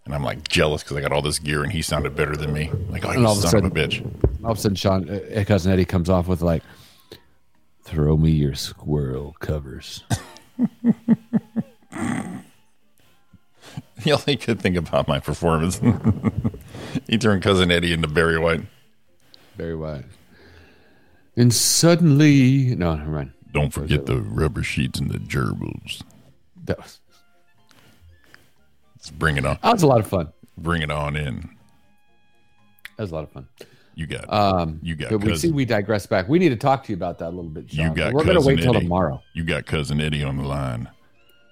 [0.05, 2.53] And I'm like jealous because I got all this gear and he sounded better than
[2.53, 2.71] me.
[2.89, 4.05] Like, oh, you all of a son of a bitch.
[4.45, 6.63] All of a sudden, Sean, uh, cousin Eddie comes off with like,
[7.83, 10.03] "Throw me your squirrel covers."
[14.05, 15.81] The only good thing about my performance,
[17.09, 18.63] he turned cousin Eddie into Barry White.
[19.57, 20.05] Very white.
[21.37, 23.33] And suddenly, no, mind.
[23.53, 26.03] Don't forget the rubber sheets and the gerbils.
[26.65, 27.01] That was,
[29.03, 29.59] Let's bring it on.
[29.63, 30.33] that was a lot of fun.
[30.57, 31.51] Bring it on in.
[32.97, 33.49] That was a lot of fun.
[33.97, 36.29] You got, Um, you got but we see we digress back.
[36.29, 37.69] We need to talk to you about that a little bit.
[37.71, 37.89] Sean.
[37.89, 38.85] you got We're going to wait till Eddie.
[38.85, 39.21] tomorrow.
[39.35, 40.89] You got cousin Eddie on the line.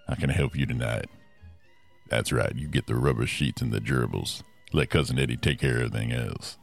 [0.09, 1.07] I can help you tonight?
[2.09, 2.55] That's right.
[2.55, 4.43] You get the rubber sheets and the gerbils.
[4.73, 6.57] Let cousin Eddie take care of everything else.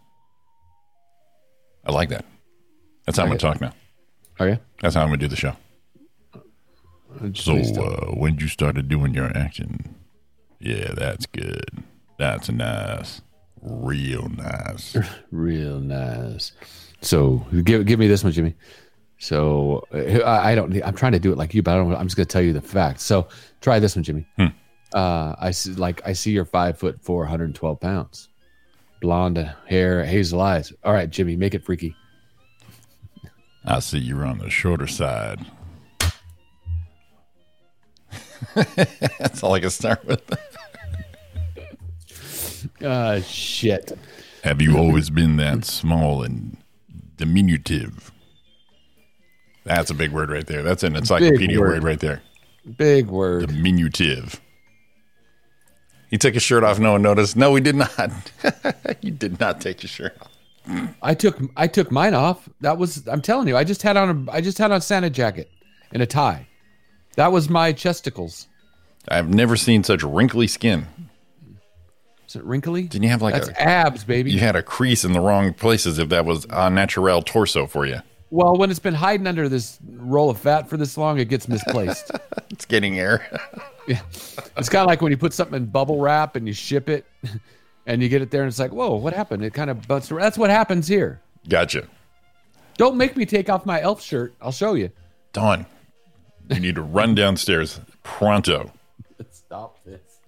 [1.85, 2.23] I like that.
[3.05, 3.73] That's how I'm gonna talk now.
[4.39, 4.59] Okay.
[4.81, 5.55] That's how I'm gonna do the show.
[7.33, 9.95] So, uh, when you started doing your action,
[10.59, 11.65] yeah, that's good.
[12.17, 13.21] That's nice,
[13.61, 14.95] real nice.
[15.31, 16.51] real nice.
[17.01, 18.55] So give give me this one, Jimmy.
[19.19, 20.71] So uh, I, I don't.
[20.71, 21.93] need- I'm trying to do it like you, but I don't.
[21.95, 23.03] I'm just going to tell you the facts.
[23.03, 23.27] So
[23.61, 24.27] try this one, Jimmy.
[24.37, 24.47] Hmm.
[24.93, 28.29] Uh, I see, like I see you're five foot four, 112 pounds,
[29.01, 30.71] blonde hair, hazel eyes.
[30.83, 31.95] All right, Jimmy, make it freaky.
[33.65, 35.45] I see you're on the shorter side.
[39.19, 40.21] That's all I can start with.
[42.83, 43.97] Uh, shit.
[44.43, 46.57] Have you always been that small and
[47.17, 48.11] diminutive?
[49.63, 50.63] That's a big word right there.
[50.63, 51.69] That's an encyclopedia word.
[51.69, 52.21] word right there.
[52.77, 53.47] Big word.
[53.47, 54.39] Diminutive.
[56.09, 56.79] He took his shirt off.
[56.79, 57.35] No one noticed.
[57.35, 58.11] No, he did not.
[59.01, 60.31] you did not take your shirt off.
[61.01, 62.47] I took I took mine off.
[62.61, 63.57] That was I'm telling you.
[63.57, 65.49] I just had on a I just had on a Santa jacket
[65.91, 66.46] and a tie.
[67.17, 68.47] That was my chesticles.
[69.09, 70.87] I've never seen such wrinkly skin.
[72.27, 72.83] Is it wrinkly?
[72.83, 73.61] Didn't you have like That's a?
[73.61, 74.31] abs, baby.
[74.31, 75.97] You had a crease in the wrong places.
[75.97, 79.79] If that was a natural torso for you, Well, when it's been hiding under this
[79.93, 82.11] roll of fat for this long, it gets misplaced.
[82.49, 83.25] it's getting air.
[83.87, 84.01] yeah.
[84.57, 87.05] It's kind of like when you put something in bubble wrap and you ship it,
[87.87, 89.43] and you get it there, and it's like, whoa, what happened?
[89.43, 90.09] It kind of around.
[90.09, 91.21] That's what happens here.
[91.47, 91.87] gotcha.
[92.77, 94.35] Don't make me take off my elf shirt.
[94.39, 94.91] I'll show you.
[95.33, 95.65] Dawn,
[96.49, 98.71] you need to run downstairs pronto.
[99.31, 100.19] Stop this.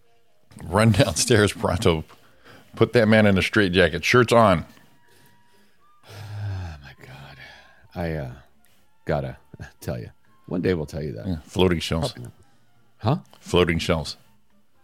[0.64, 2.04] Run downstairs pronto.
[2.76, 4.04] Put that man in a straitjacket.
[4.04, 4.66] Shirts on.
[6.08, 7.38] Oh my god.
[7.96, 8.32] I uh,
[9.06, 9.38] gotta
[9.82, 10.10] tell you.
[10.48, 11.44] One day we'll tell you that.
[11.46, 12.14] Floating shelves.
[12.98, 13.18] Huh?
[13.40, 14.18] Floating shelves.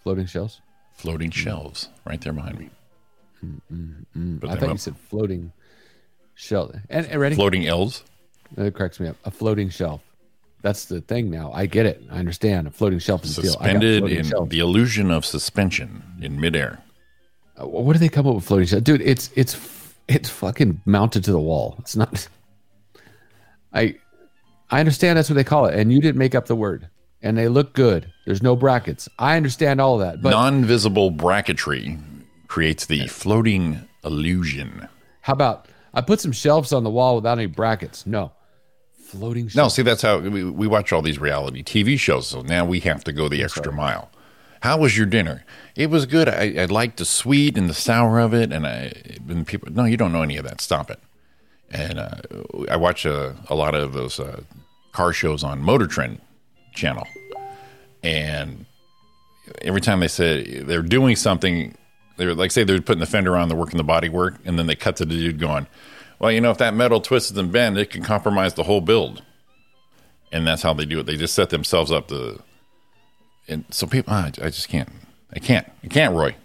[0.03, 0.61] Floating shells?
[0.93, 1.89] Floating shelves.
[2.05, 2.69] Right there behind me.
[4.47, 5.51] I thought you said floating
[6.36, 6.71] shell.
[6.89, 7.36] And, and ready?
[7.36, 8.03] Floating L's.
[8.55, 9.17] That cracks me up.
[9.25, 10.01] A floating shelf.
[10.62, 11.51] That's the thing now.
[11.53, 12.03] I get it.
[12.12, 12.68] I understand.
[12.68, 13.43] A floating shelf is a.
[13.43, 14.49] Suspended floating in shelves.
[14.49, 16.80] the illusion of suspension in midair.
[17.60, 18.84] Uh, What do they come up with floating shelf?
[18.84, 19.56] Dude, it's it's
[20.08, 21.76] it's fucking mounted to the wall.
[21.80, 22.28] It's not.
[23.74, 23.95] I
[24.72, 26.89] I understand that's what they call it, and you didn't make up the word.
[27.22, 28.12] And they look good.
[28.26, 29.10] There's no brackets.
[29.18, 31.99] I understand all that, but Non-visible bracketry
[32.47, 34.88] creates the floating illusion.
[35.22, 38.06] how about I put some shelves on the wall without any brackets?
[38.06, 38.32] No,
[39.18, 39.49] floating.
[39.55, 42.28] No, see, that's how we, we watch all these reality TV shows.
[42.28, 44.09] So now we have to go the extra mile.
[44.61, 45.45] How was your dinner?
[45.76, 46.28] It was good.
[46.28, 48.51] I, I liked the sweet and the sour of it.
[48.51, 48.93] And I,
[49.30, 50.61] and people, no, you don't know any of that.
[50.61, 50.99] Stop it.
[51.72, 52.16] And uh,
[52.70, 54.41] I watch a, a lot of those uh,
[54.91, 56.22] car shows on Motor Trend
[56.74, 57.07] channel.
[58.03, 58.66] And
[59.61, 61.76] every time they say they're doing something,
[62.18, 64.68] they're like, say they're putting the fender on, they're working the body work, and then
[64.68, 65.68] they cut to the dude going,
[66.20, 69.22] well, you know, if that metal twists and bends, it can compromise the whole build
[70.36, 71.05] and that's how they do it.
[71.05, 72.41] They just set themselves up to,
[73.47, 74.89] and so people, ah, I just can't,
[75.34, 76.36] I can't, I can't, Roy.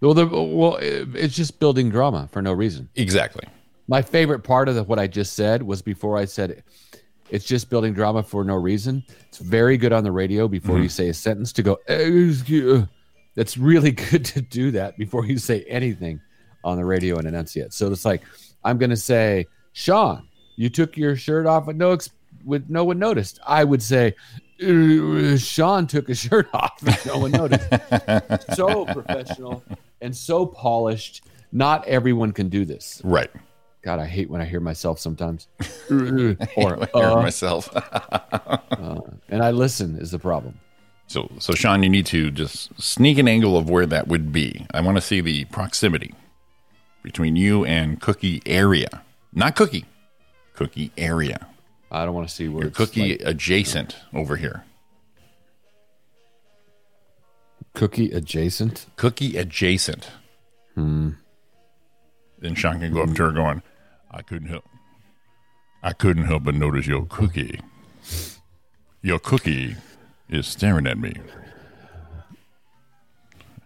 [0.00, 2.88] Well, the, well, it's just building drama for no reason.
[2.96, 3.44] Exactly.
[3.86, 6.64] My favorite part of the, what I just said was before I said it,
[7.30, 9.04] it's just building drama for no reason.
[9.28, 11.78] It's very good on the radio before you say a sentence to go.
[13.34, 16.20] That's really good to do that before you say anything
[16.64, 17.72] on the radio and enunciate.
[17.72, 18.22] So it's like
[18.66, 22.10] I'm going to say, Sean, you took your shirt off with no ex-
[22.44, 23.38] with no one noticed.
[23.46, 24.14] I would say,
[24.60, 27.68] "Uh, Sean took his shirt off and no one noticed.
[28.54, 29.62] so professional
[30.00, 31.22] and so polished.
[31.52, 33.00] Not everyone can do this.
[33.04, 33.30] Right.
[33.82, 35.46] God, I hate when I hear myself sometimes.
[35.90, 37.68] or I hear uh, myself.
[39.28, 40.58] and I listen is the problem.
[41.06, 44.66] so, so Sean, you need to just sneak an angle of where that would be.
[44.72, 46.14] I want to see the proximity
[47.06, 48.88] between you and Cookie area,
[49.32, 49.84] not Cookie,
[50.54, 51.46] Cookie area.
[51.88, 54.64] I don't want to see where You're Cookie like adjacent over here.
[57.74, 58.86] cookie adjacent.
[58.96, 60.08] Cookie adjacent.
[60.74, 61.10] Hmm.
[62.40, 63.62] Then Sean can go up to her going,
[64.10, 64.64] I couldn't help.
[65.84, 67.60] I couldn't help but notice your cookie.
[69.00, 69.76] Your cookie
[70.28, 71.14] is staring at me.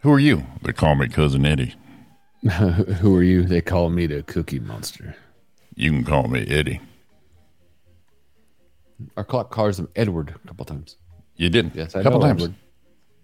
[0.02, 0.44] Who are you?
[0.60, 1.74] They call me Cousin Eddie.
[3.00, 3.42] Who are you?
[3.42, 5.14] They call me the Cookie Monster.
[5.74, 6.80] You can call me Eddie.
[9.16, 10.96] Our clock calls him Edward a couple times.
[11.36, 11.74] You didn't.
[11.74, 12.42] Yes, I a couple know, times.
[12.42, 12.56] Edward.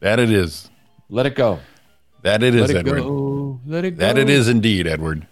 [0.00, 0.70] That it is.
[1.08, 1.60] Let it go.
[2.22, 3.02] That it is, it Edward.
[3.02, 3.60] go.
[3.66, 3.98] Let it go.
[3.98, 5.26] That it is indeed, Edward.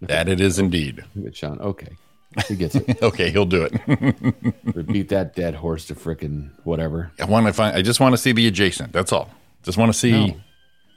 [0.00, 1.04] That it is indeed.
[1.14, 1.58] Good, Sean.
[1.60, 1.96] Okay.
[2.48, 2.98] He gets it.
[3.02, 3.72] Okay, he'll do it.
[4.74, 7.12] Repeat that dead horse to frickin' whatever.
[7.20, 7.76] I want to find.
[7.76, 8.92] I just want to see the adjacent.
[8.92, 9.30] That's all.
[9.64, 10.40] Just want to see No.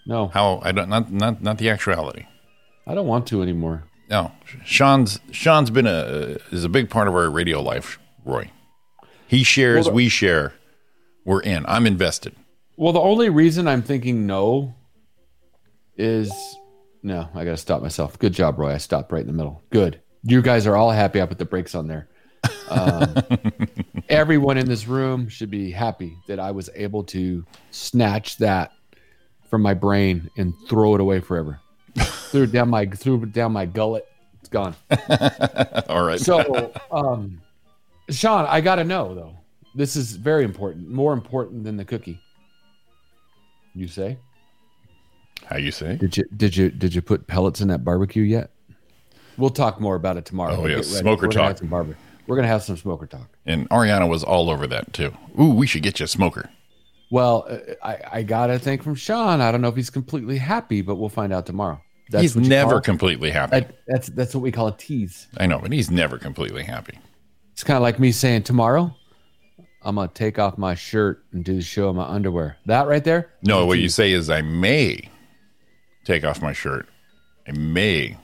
[0.05, 2.25] No, how I don't not not not the actuality.
[2.87, 3.83] I don't want to anymore.
[4.09, 4.31] No,
[4.63, 7.97] Sean's Sean's been a is a big part of our radio life.
[8.23, 8.51] Roy,
[9.27, 10.53] he shares, Well, the- we share.
[11.25, 11.65] We're in.
[11.67, 12.35] I'm invested.
[12.77, 14.75] Well, the only reason I'm thinking no
[15.97, 16.31] is
[17.01, 17.29] no.
[17.33, 18.19] I got to stop myself.
[18.19, 18.73] Good job, Roy.
[18.73, 19.63] I stopped right in the middle.
[19.71, 20.01] Good.
[20.23, 21.21] You guys are all happy.
[21.21, 22.09] I put the brakes on there.
[22.69, 23.15] Um,
[24.09, 28.71] everyone in this room should be happy that I was able to snatch that
[29.55, 31.61] from my brain and throw it away forever.
[31.97, 34.05] threw it down my threw it down my gullet.
[34.41, 34.75] It's gone.
[35.87, 36.19] All right.
[36.19, 37.41] So, um,
[38.09, 39.33] Sean, I got to know though.
[39.73, 42.19] This is very important, more important than the cookie.
[43.73, 44.17] You say?
[45.45, 45.95] How you say?
[45.95, 48.51] Did you did you did you put pellets in that barbecue yet?
[49.37, 50.57] We'll talk more about it tomorrow.
[50.57, 51.69] Oh, yeah, smoker We're gonna have talk.
[51.69, 51.95] some
[52.27, 53.29] We're gonna have some smoker talk.
[53.45, 55.15] And Ariana was all over that too.
[55.39, 56.49] Ooh, we should get you a smoker.
[57.11, 59.41] Well, uh, I I got a thing from Sean.
[59.41, 61.81] I don't know if he's completely happy, but we'll find out tomorrow.
[62.09, 63.51] That's he's never completely happy.
[63.61, 65.27] that, that's that's what we call a tease.
[65.37, 66.97] I know, but he's never completely happy.
[67.53, 68.95] It's kind of like me saying tomorrow,
[69.81, 72.57] I'm gonna take off my shirt and do the show in my underwear.
[72.65, 73.31] That right there.
[73.43, 75.09] No, what you say is, I may
[76.05, 76.87] take off my shirt.
[77.47, 78.17] I may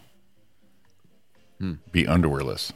[1.59, 1.73] Hmm.
[1.91, 2.71] be underwearless.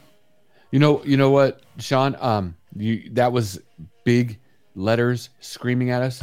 [0.70, 2.16] You know, you know what, Sean?
[2.20, 3.60] Um, you that was
[4.04, 4.38] big
[4.76, 6.20] letters screaming at us.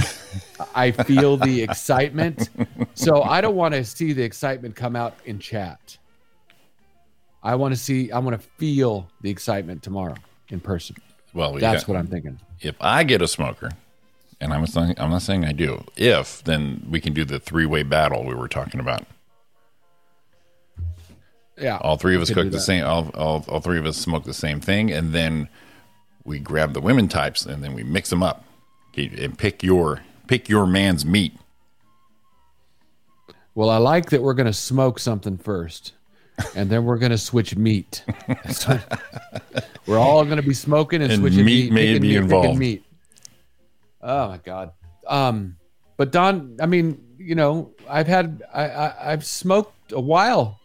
[0.73, 2.49] I feel the excitement,
[2.93, 5.97] so I don't want to see the excitement come out in chat.
[7.43, 8.09] I want to see.
[8.11, 10.15] I want to feel the excitement tomorrow
[10.49, 10.95] in person.
[11.33, 12.39] Well, we That's got- what I'm thinking.
[12.61, 13.71] if I get a smoker,
[14.39, 15.83] and I'm not, saying- I'm not saying I do.
[15.97, 19.05] If then we can do the three way battle we were talking about.
[21.57, 22.59] Yeah, All three of us cook the that.
[22.61, 22.83] same.
[22.83, 25.49] All, all, all three of us smoke the same thing, and then
[26.25, 28.45] we grab the women types and then we mix them up
[28.95, 31.33] and pick your pick your man's meat.
[33.55, 35.93] Well, I like that we're going to smoke something first,
[36.55, 38.03] and then we're going to switch meat.
[38.49, 38.79] So
[39.85, 42.59] we're all going to be smoking and, And switching meat may be picking involved.
[42.59, 42.83] Meat.
[44.01, 44.71] Oh my god.
[45.07, 45.57] Um,
[45.97, 50.59] but Don, I mean, you know, I've had I, I I've smoked a while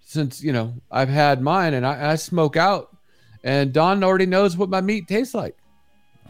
[0.00, 2.96] since you know I've had mine, and I, I smoke out,
[3.44, 5.56] and Don already knows what my meat tastes like.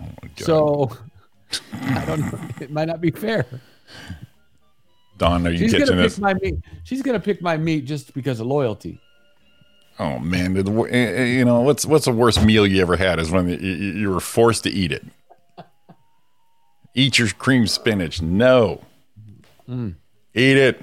[0.00, 0.44] Oh my God.
[0.44, 0.90] So
[1.72, 2.38] I don't know.
[2.60, 3.46] It might not be fair.
[5.18, 6.14] Don, are you She's catching gonna this?
[6.14, 6.54] pick my meat.
[6.84, 9.00] She's gonna pick my meat just because of loyalty.
[9.98, 13.30] Oh man, eh, eh, you know what's what's the worst meal you ever had is
[13.30, 15.04] when you were forced to eat it.
[16.94, 18.20] Eat your cream spinach.
[18.20, 18.82] No,
[19.68, 19.94] Mm.
[20.34, 20.80] eat it.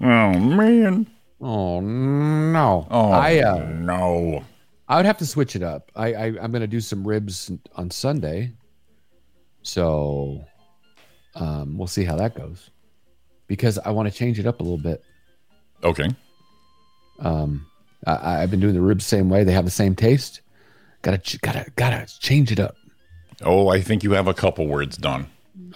[0.00, 1.06] Oh man.
[1.40, 2.86] Oh no!
[2.90, 4.44] Oh I uh, no.
[4.88, 5.90] I would have to switch it up.
[5.94, 8.52] I, I I'm gonna do some ribs on Sunday,
[9.62, 10.44] so
[11.34, 12.70] um, we'll see how that goes.
[13.46, 15.02] Because I want to change it up a little bit.
[15.82, 16.08] Okay.
[17.20, 17.66] Um,
[18.06, 19.44] I, I've been doing the ribs same way.
[19.44, 20.40] They have the same taste.
[21.02, 22.76] Gotta gotta gotta change it up.
[23.42, 25.26] Oh, I think you have a couple words, Don.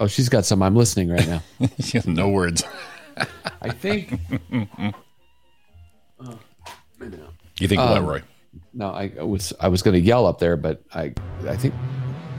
[0.00, 0.62] Oh, she's got some.
[0.62, 1.42] I'm listening right now.
[1.80, 2.64] She has no words.
[3.62, 4.18] I think.
[6.24, 6.38] Oh,
[7.00, 7.32] maybe not.
[7.58, 8.22] You think Um, Roy?
[8.74, 11.12] No, I was I was gonna yell up there, but I
[11.46, 11.74] I think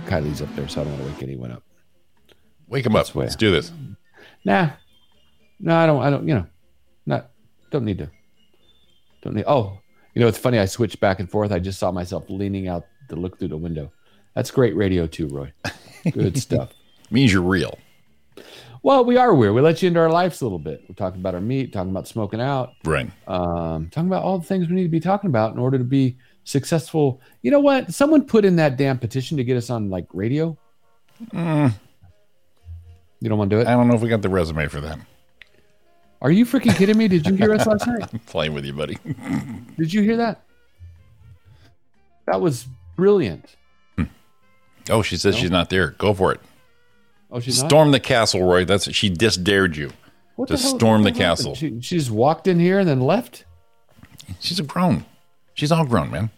[0.06, 1.64] Kylie's up there, so I don't want to wake anyone up.
[2.68, 3.08] Wake him up.
[3.10, 3.72] where- Let's do this.
[4.46, 4.72] Nah.
[5.60, 6.46] No, I don't I don't you know.
[7.06, 7.30] Not
[7.72, 8.10] don't need to.
[9.22, 9.78] Don't need oh,
[10.14, 11.52] you know it's funny, I switched back and forth.
[11.52, 13.92] I just saw myself leaning out to look through the window.
[14.36, 15.54] That's great radio too, Roy.
[16.12, 16.72] Good stuff.
[17.12, 17.78] Means you're real.
[18.84, 19.54] Well, we are weird.
[19.54, 20.84] We let you into our lives a little bit.
[20.90, 23.10] We're talking about our meat, talking about smoking out, Right.
[23.30, 25.86] um, talking about all the things we need to be talking about in order to
[25.86, 27.22] be successful.
[27.42, 27.94] You know what?
[27.94, 30.58] Someone put in that damn petition to get us on like radio.
[31.32, 31.74] Mm.
[33.22, 33.68] You don't want to do it?
[33.68, 35.00] I don't know if we got the resume for that.
[36.22, 37.08] Are you freaking kidding me?
[37.08, 38.10] Did you hear us last night?
[38.14, 38.98] I'm playing with you, buddy.
[39.78, 40.44] Did you hear that?
[42.26, 42.68] That was
[42.98, 43.56] brilliant.
[44.90, 45.42] Oh, she says No?
[45.42, 45.92] she's not there.
[45.92, 46.42] Go for it.
[47.34, 47.70] Oh, she's not.
[47.70, 48.64] Storm the castle, Roy.
[48.64, 49.92] That's she just dared you.
[50.36, 51.56] What to the storm the castle.
[51.56, 53.46] She, she just walked in here and then left.
[54.40, 55.06] She's a grown.
[55.56, 56.30] She's all grown, man.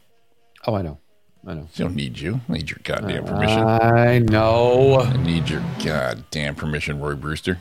[0.65, 0.99] Oh, I know.
[1.45, 1.67] I know.
[1.73, 2.39] She don't need you.
[2.49, 3.59] I need your goddamn permission.
[3.59, 5.01] I know.
[5.01, 7.59] I need your goddamn permission, Roy Brewster.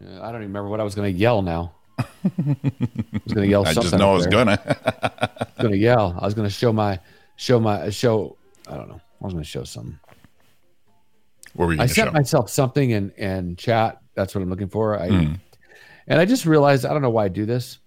[0.00, 1.74] I don't even remember what I was going to yell now.
[1.98, 3.88] I was going to yell I something.
[3.88, 4.58] I just know I was gonna.
[5.02, 6.16] I was going to yell.
[6.18, 6.98] I was going to show my
[7.36, 8.36] show my show.
[8.68, 9.00] I don't know.
[9.20, 9.98] I was going to show something.
[11.54, 12.12] What were you I sent show?
[12.12, 13.98] myself something in in chat.
[14.14, 14.98] That's what I'm looking for.
[14.98, 15.40] I Mm.
[16.06, 17.78] and I just realized I don't know why I do this.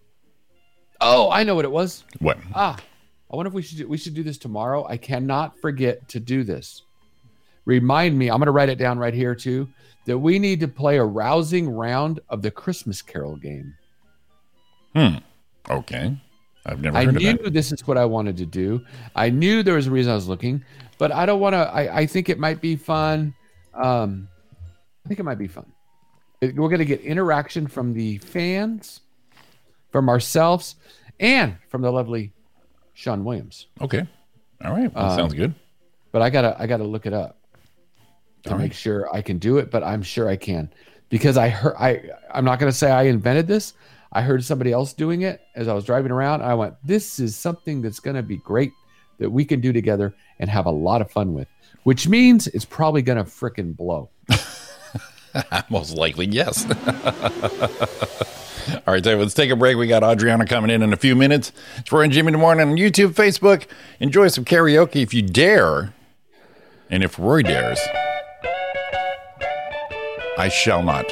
[1.02, 2.04] Oh, I know what it was.
[2.20, 2.38] what?
[2.54, 2.78] Ah,
[3.32, 4.86] I wonder if we should do, we should do this tomorrow.
[4.88, 6.84] I cannot forget to do this.
[7.66, 8.30] Remind me.
[8.30, 9.68] I'm going to write it down right here too.
[10.06, 13.74] That we need to play a rousing round of the Christmas Carol game.
[14.96, 15.16] Hmm.
[15.70, 16.16] Okay.
[16.66, 18.82] I've never I heard knew this is what I wanted to do.
[19.16, 20.64] I knew there was a reason I was looking,
[20.98, 21.60] but I don't want to.
[21.60, 23.34] I, I think it might be fun.
[23.76, 24.28] Um,
[25.06, 25.72] I think it might be fun.
[26.42, 29.02] It- we're going to get interaction from the fans,
[29.92, 30.76] from ourselves,
[31.20, 32.34] and from the lovely
[32.94, 33.68] Sean Williams.
[33.82, 34.06] Okay.
[34.64, 34.94] All right.
[34.94, 35.54] Well, Um, sounds good.
[36.12, 37.38] But I gotta I gotta look it up
[38.44, 38.64] to All right.
[38.64, 39.70] make sure I can do it.
[39.70, 40.70] But I'm sure I can
[41.10, 42.04] because I heard I
[42.34, 43.74] I'm not gonna say I invented this.
[44.14, 46.42] I heard somebody else doing it as I was driving around.
[46.42, 48.72] I went, this is something that's gonna be great
[49.20, 51.50] that we can do together and have a lot of fun with.
[51.86, 54.10] Which means it's probably gonna frickin' blow.
[55.70, 56.66] Most likely, yes.
[58.88, 59.78] All right, so let's take a break.
[59.78, 61.52] We got Audriana coming in in a few minutes.
[61.78, 63.68] It's Roy and Jimmy in the morning on YouTube, Facebook.
[64.00, 65.94] Enjoy some karaoke if you dare.
[66.90, 67.80] And if Roy dares,
[70.40, 71.06] I shall not.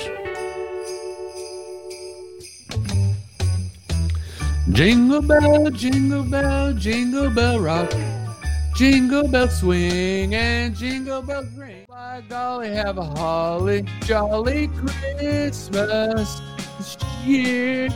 [4.71, 7.93] Jingle bell, jingle bell, jingle bell rock.
[8.76, 11.86] Jingle bell swing and jingle bells ring.
[11.88, 17.89] By golly, have a holly jolly Christmas this year.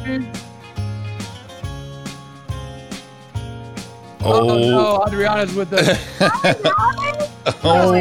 [4.21, 5.97] Oh, Oh, no, Audriana's with us.
[7.63, 7.93] oh,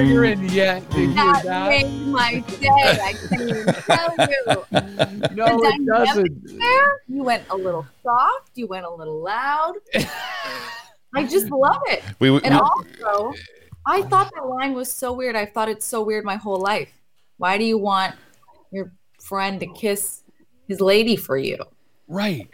[0.00, 1.68] you're um, in yet to hear That that.
[1.68, 2.68] made my day.
[2.68, 5.30] I can't even tell you.
[5.36, 6.58] No, The it doesn't.
[6.58, 8.50] There, you went a little soft.
[8.54, 9.74] You went a little loud.
[11.14, 12.02] I just love it.
[12.18, 13.34] we, we, And also,
[13.86, 15.36] I thought that line was so weird.
[15.36, 16.90] I thought it's so weird my whole life.
[17.36, 18.14] Why do you want
[18.70, 20.22] your friend to kiss
[20.68, 21.58] his lady for you?
[22.08, 22.48] Right.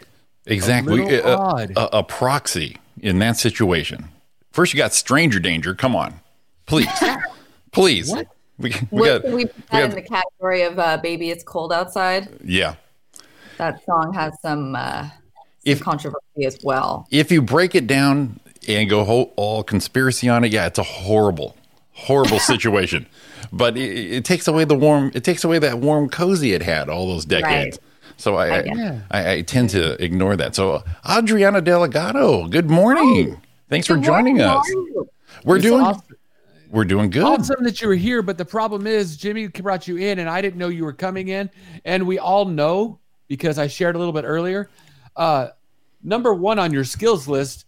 [0.45, 1.71] exactly A a, odd.
[1.75, 4.09] a, a proxy in that situation.
[4.51, 5.73] First, you got stranger danger.
[5.73, 6.19] Come on,
[6.65, 6.89] please,
[7.71, 8.09] please.
[8.11, 8.27] What?
[8.57, 11.29] We, we What got, can we put we got- in the category of uh, "Baby,
[11.31, 12.27] It's Cold Outside"?
[12.43, 12.75] yeah.
[13.57, 15.11] That song has some, uh, some
[15.65, 17.07] If- controversy as well.
[17.11, 20.83] If you break it down and go whole, all conspiracy on it, yeah, it's a
[20.83, 21.55] horrible,
[21.93, 23.07] horrible situation.
[23.51, 25.11] But it, it takes away the warm.
[25.13, 27.79] It takes away that warm cozy it had all those decades.
[28.17, 29.01] So I, I I.
[29.11, 30.55] I, I tend to ignore that.
[30.55, 33.41] So Audriana Delegato, good morning.
[33.67, 34.47] Thanks for joining morning, us.
[34.49, 35.09] how are you?
[35.43, 36.15] We're It's doing awesome.
[36.69, 37.23] we're doing good.
[37.23, 40.41] Awesome that you were here, but the problem is Jimmy brought you in, and I
[40.41, 41.49] didn't know you were coming in.
[41.83, 44.69] And we all know because I shared a little bit earlier.
[45.15, 45.47] Uh,
[46.03, 47.65] number one on your skills list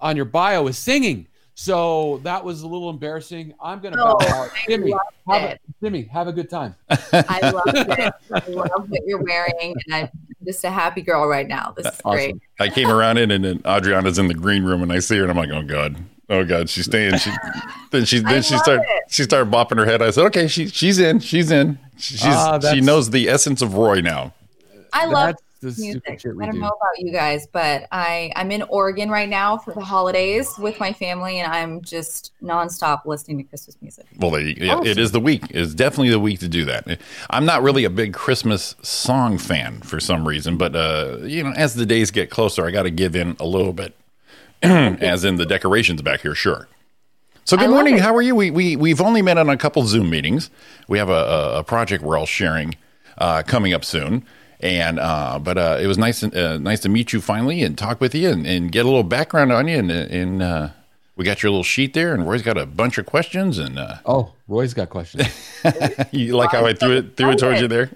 [0.00, 1.26] on your bio is singing.
[1.54, 3.52] So that was a little embarrassing.
[3.60, 4.50] I'm gonna bow Oh, out.
[4.52, 4.92] I Jimmy,
[5.28, 5.60] have a, it.
[5.82, 6.76] Jimmy, have a good time.
[6.88, 8.14] I love it.
[8.32, 10.08] I love what you're wearing, and I'm
[10.44, 11.74] just a happy girl right now.
[11.76, 12.36] This is great.
[12.60, 15.22] I came around in and then Audriana's in the green room and I see her
[15.22, 15.96] and I'm like, oh god,
[16.30, 17.16] oh god, she's staying.
[17.18, 17.30] She
[17.90, 19.02] then she I then she love started it.
[19.08, 20.00] she started bopping her head.
[20.00, 21.76] I said, okay, she she's in, she's in.
[21.96, 24.32] She's Ah, she knows the essence of Roy now.
[24.92, 26.20] I love That's the stupid music.
[26.20, 26.60] shit we I don't do.
[26.60, 30.78] know about you guys, but I I'm in Oregon right now for the holidays with
[30.80, 34.06] my family, and I'm just nonstop listening to Christmas music.
[34.18, 35.44] Well, they, yeah, it is the week.
[35.50, 37.00] It's definitely the week to do that.
[37.30, 41.52] I'm not really a big Christmas song fan for some reason, but uh, you know,
[41.56, 43.94] as the days get closer, I got to give in a little bit.
[44.62, 46.66] as in the decorations back here, sure.
[47.44, 47.94] So good morning.
[47.94, 48.00] it.
[48.00, 48.34] How are you?
[48.34, 50.50] We we we've only met on a couple Zoom meetings.
[50.86, 52.74] We have a, a, a project we're all sharing
[53.18, 54.26] uh, coming up soon.
[54.60, 58.00] And uh, but uh, it was nice uh, nice to meet you finally and talk
[58.00, 60.70] with you and, and get a little background on you and, and uh,
[61.14, 63.96] we got your little sheet there and Roy's got a bunch of questions and uh,
[64.04, 65.28] Oh, Roy's got questions.
[66.12, 67.90] you like how I threw it threw it towards you there?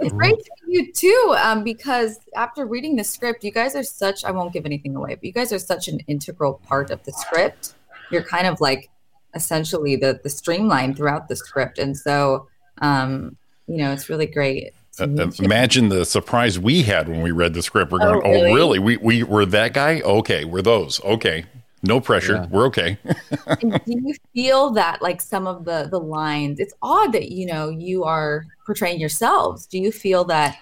[0.00, 3.82] It's great to meet you too, um, because after reading the script, you guys are
[3.82, 4.24] such.
[4.24, 7.12] I won't give anything away, but you guys are such an integral part of the
[7.12, 7.74] script.
[8.10, 8.90] You're kind of like
[9.34, 14.72] essentially the the streamline throughout the script, and so um, you know it's really great.
[14.96, 15.30] To Uh.
[15.40, 17.92] Imagine the surprise we had when we read the script.
[17.92, 18.54] We're going, Oh, oh, really?
[18.54, 18.78] really?
[18.78, 20.00] We we were that guy?
[20.00, 21.00] Okay, we're those.
[21.04, 21.44] Okay,
[21.82, 22.34] no pressure.
[22.34, 22.46] Yeah.
[22.50, 22.98] We're okay.
[23.62, 26.60] And do you feel that like some of the the lines?
[26.60, 29.66] It's odd that you know you are portraying yourselves.
[29.66, 30.58] Do you feel that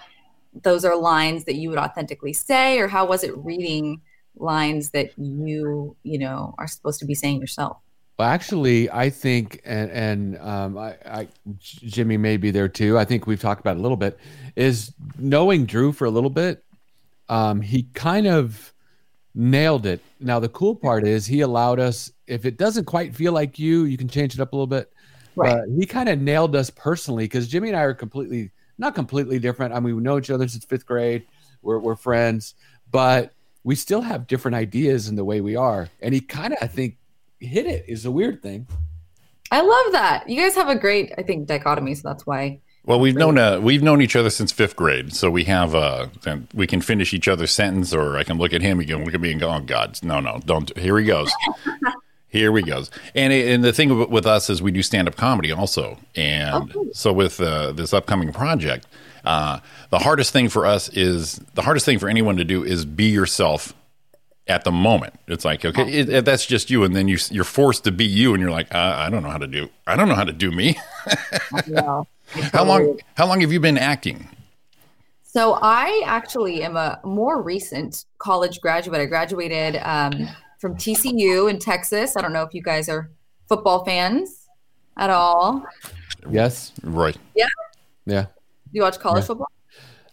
[0.63, 4.01] those are lines that you would authentically say, or how was it reading
[4.37, 7.79] lines that you you know are supposed to be saying yourself?
[8.19, 12.97] Well, actually, I think, and and um, I, I, Jimmy may be there too.
[12.97, 14.19] I think we've talked about it a little bit.
[14.55, 16.63] Is knowing Drew for a little bit,
[17.29, 18.73] um, he kind of
[19.35, 20.01] nailed it.
[20.21, 22.13] Now the cool part is he allowed us.
[22.29, 24.93] If it doesn't quite feel like you, you can change it up a little bit.
[25.35, 25.57] Right.
[25.57, 29.41] But he kind of nailed us personally because Jimmy and I are completely not completely
[29.41, 29.75] different.
[29.75, 31.27] I mean, we know each other since fifth grade.
[31.63, 32.55] We're we're friends,
[32.93, 33.33] but
[33.65, 35.89] we still have different ideas in the way we are.
[36.01, 36.99] And he kind of, I think,
[37.41, 37.85] hit it.
[37.89, 38.67] Is a weird thing.
[39.51, 40.29] I love that.
[40.29, 41.95] You guys have a great, I think, dichotomy.
[41.95, 42.61] So that's why.
[42.87, 46.09] Well, we've known uh, we've known each other since fifth grade, so we have uh,
[46.53, 49.15] we can finish each other's sentence, or I can look at him, he can look
[49.15, 51.33] at me and go, "Oh God, no, no, don't." Here he goes.
[52.29, 52.91] Here he goes.
[53.15, 56.71] And and the thing with- with us is we do stand up comedy also, and
[56.71, 56.91] Okay.
[56.93, 58.87] so with uh, this upcoming project,
[59.25, 59.61] uh,
[59.91, 63.05] the hardest thing for us is the hardest thing for anyone to do is be
[63.05, 63.73] yourself
[64.47, 65.15] at the moment.
[65.27, 68.05] It's like okay, it, it- that's just you, and then you you're forced to be
[68.05, 70.25] you, and you're like, uh, I don't know how to do, I don't know how
[70.25, 70.79] to do me.
[72.53, 74.29] How long how long have you been acting?
[75.23, 79.01] So I actually am a more recent college graduate.
[79.01, 80.29] I graduated um,
[80.59, 82.17] from TCU in Texas.
[82.17, 83.11] I don't know if you guys are
[83.49, 84.47] football fans.
[84.97, 85.65] at all?
[86.31, 86.73] Yes.
[86.83, 87.17] Right.
[87.35, 87.49] Yeah.
[88.07, 88.23] Yeah.
[88.23, 88.29] Do
[88.73, 89.27] you watch college Yeah.
[89.27, 89.51] football?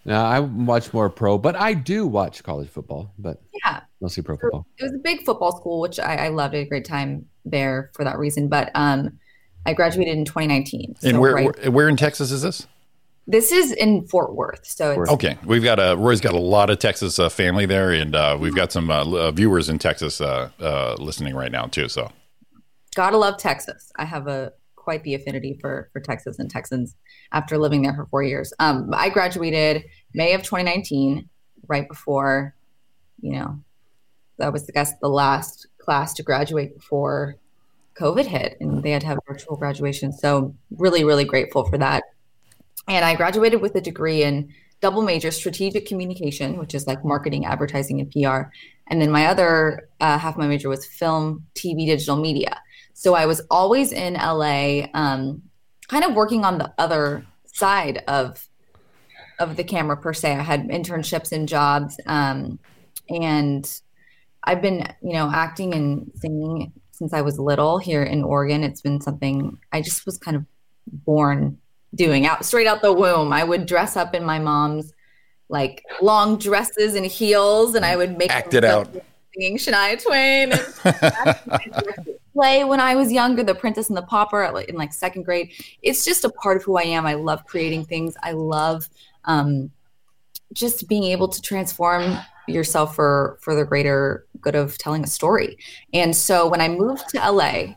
[0.06, 3.82] Now I watch more pro, but I do watch college football, but Yeah.
[4.00, 4.66] mostly pro football.
[4.78, 6.56] It was a big football school, which I, I loved.
[6.56, 8.48] I had a great time there for that reason.
[8.48, 9.20] But um,
[9.66, 10.96] I graduated in 2019.
[11.04, 12.68] And so where, right- where where in Texas is this?
[13.28, 16.72] this is in Fort Worth, so it's Okay, we've got a Roy's got a lot
[16.72, 20.20] of Texas uh, family there, and uh, we've got some uh, uh, viewers in Texas
[20.20, 21.88] uh, uh, listening right now too.
[21.88, 22.12] So
[22.96, 23.92] gotta love Texas.
[23.98, 26.96] I have a quite the affinity for for Texas and Texans
[27.32, 28.54] after living there for four years.
[28.60, 31.30] Um, I graduated May of 2019,
[31.68, 32.56] right before,
[33.22, 33.60] you know,
[34.38, 37.36] that was I guess the last class to graduate before
[38.00, 40.12] COVID hit, and they had to have virtual graduation.
[40.12, 42.04] So really, really grateful for that.
[42.88, 47.46] And I graduated with a degree in double major strategic communication, which is like marketing,
[47.46, 48.50] advertising, and PR.
[48.88, 52.60] And then my other uh, half my major was film, TV, digital media.
[53.02, 55.42] So I was always in LA, um,
[55.88, 58.48] kind of working on the other side of
[59.40, 60.34] of the camera per se.
[60.36, 62.60] I had internships and jobs, um,
[63.10, 63.82] and
[64.44, 68.64] I've been, you know, acting and singing since I was little here in Oregon.
[68.64, 70.46] It's been something I just was kind of
[70.88, 71.58] born
[71.96, 73.34] doing out straight out the womb.
[73.34, 74.94] I would dress up in my mom's
[75.50, 78.96] like long dresses and heels, and I would make Act it out.
[79.34, 80.54] Singing Shania Twain.
[80.54, 85.52] And play when I was younger, The Princess and the Pauper in like second grade.
[85.82, 87.06] It's just a part of who I am.
[87.06, 88.16] I love creating things.
[88.24, 88.90] I love
[89.26, 89.72] um,
[90.54, 92.18] just being able to transform
[92.48, 95.58] yourself for for the greater good of telling a story.
[95.94, 97.76] And so when I moved to LA,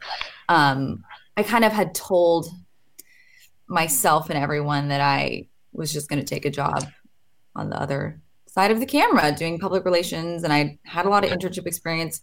[0.49, 1.05] um,
[1.37, 2.49] I kind of had told
[3.67, 6.85] myself and everyone that I was just going to take a job
[7.57, 8.21] on the other
[8.55, 12.23] side of the camera doing public relations and I had a lot of internship experience.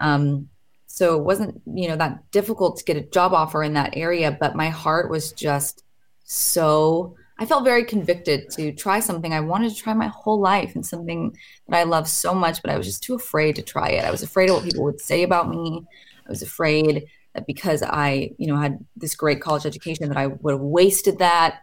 [0.00, 0.48] Um,
[0.86, 4.36] so it wasn't you know that difficult to get a job offer in that area
[4.40, 5.84] but my heart was just
[6.24, 9.32] so I felt very convicted to try something.
[9.32, 11.34] I wanted to try my whole life and something
[11.68, 14.04] that I love so much but I was just too afraid to try it.
[14.04, 15.86] I was afraid of what people would say about me.
[16.26, 20.26] I was afraid that because I you know had this great college education that I
[20.26, 21.60] would have wasted that.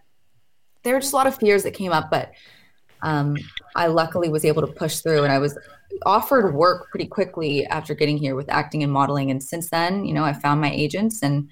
[0.84, 2.32] There were just a lot of fears that came up but
[3.02, 3.38] um,
[3.76, 5.58] I luckily was able to push through and I was
[6.06, 9.32] offered work pretty quickly after getting here with acting and modeling.
[9.32, 11.50] And since then, you know, I found my agents and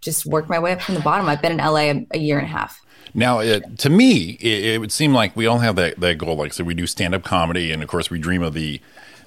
[0.00, 1.28] just worked my way up from the bottom.
[1.28, 2.80] I've been in LA a, a year and a half.
[3.14, 6.36] now, uh, to me, it, it would seem like we all have that, that goal.
[6.36, 8.80] Like, so we do stand up comedy, and of course, we dream of the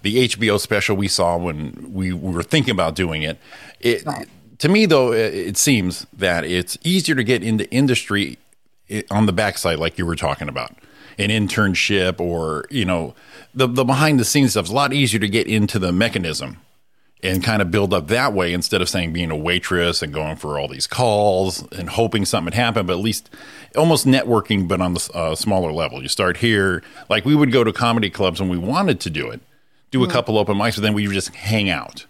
[0.03, 3.37] the HBO special we saw when we were thinking about doing it.
[3.79, 4.27] It Right.
[4.57, 8.39] to me, though, it, it seems that it's easier to get into industry
[9.09, 10.75] on the backside, like you were talking about,
[11.17, 13.13] an internship or you know
[13.53, 14.65] the the behind the scenes stuff.
[14.65, 16.57] is a lot easier to get into the mechanism
[17.23, 20.35] and kind of build up that way instead of saying being a waitress and going
[20.35, 23.29] for all these calls and hoping something would happen, but at least
[23.75, 26.01] almost networking, but on the uh, smaller level.
[26.01, 29.29] You start here, like we would go to comedy clubs when we wanted to do
[29.29, 29.41] it,
[29.91, 32.05] do a couple open mics, but then we would just hang out.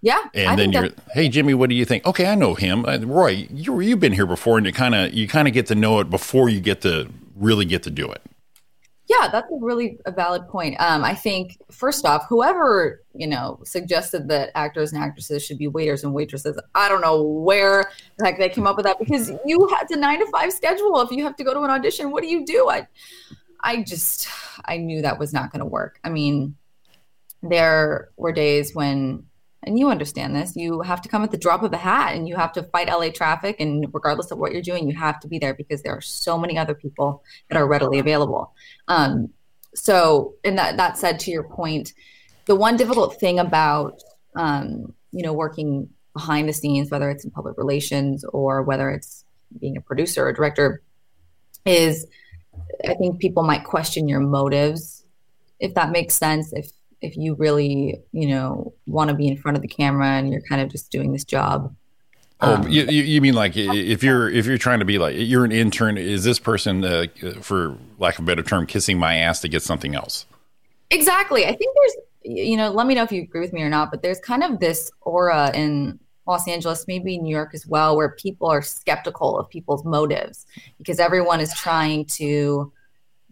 [0.00, 0.18] Yeah.
[0.34, 2.06] And I then you're, hey Jimmy, what do you think?
[2.06, 3.48] Okay, I know him, Roy.
[3.50, 5.98] You you've been here before, and you kind of you kind of get to know
[6.00, 8.22] it before you get to really get to do it.
[9.08, 10.78] Yeah, that's a really a valid point.
[10.78, 15.66] Um, I think first off, whoever you know suggested that actors and actresses should be
[15.66, 19.32] waiters and waitresses, I don't know where the heck they came up with that because
[19.46, 21.00] you had to nine to five schedule.
[21.00, 22.68] If you have to go to an audition, what do you do?
[22.68, 22.86] I,
[23.60, 24.28] I just
[24.66, 25.98] I knew that was not going to work.
[26.04, 26.56] I mean,
[27.42, 29.24] there were days when,
[29.64, 32.28] and you understand this, you have to come at the drop of a hat and
[32.28, 33.56] you have to fight LA traffic.
[33.58, 36.38] And regardless of what you're doing, you have to be there because there are so
[36.38, 38.52] many other people that are readily available.
[38.86, 39.30] Um,
[39.74, 41.92] so, and that, that said, to your point,
[42.46, 44.00] the one difficult thing about,
[44.36, 49.24] um, you know, working behind the scenes, whether it's in public relations or whether it's
[49.60, 50.82] being a producer or director,
[51.66, 52.06] is
[52.88, 55.04] I think people might question your motives,
[55.58, 56.52] if that makes sense.
[56.52, 56.70] If
[57.00, 60.42] if you really, you know, want to be in front of the camera and you're
[60.42, 61.74] kind of just doing this job.
[62.40, 65.16] Oh, Um, you, you you mean like if you're if you're trying to be like
[65.16, 65.98] you're an intern?
[65.98, 67.06] Is this person, uh,
[67.40, 70.24] for lack of a better term, kissing my ass to get something else?
[70.90, 71.44] Exactly.
[71.46, 73.90] I think there's, you know, let me know if you agree with me or not,
[73.90, 78.10] but there's kind of this aura in Los Angeles, maybe New York as well, where
[78.10, 80.46] people are skeptical of people's motives
[80.78, 82.72] because everyone is trying to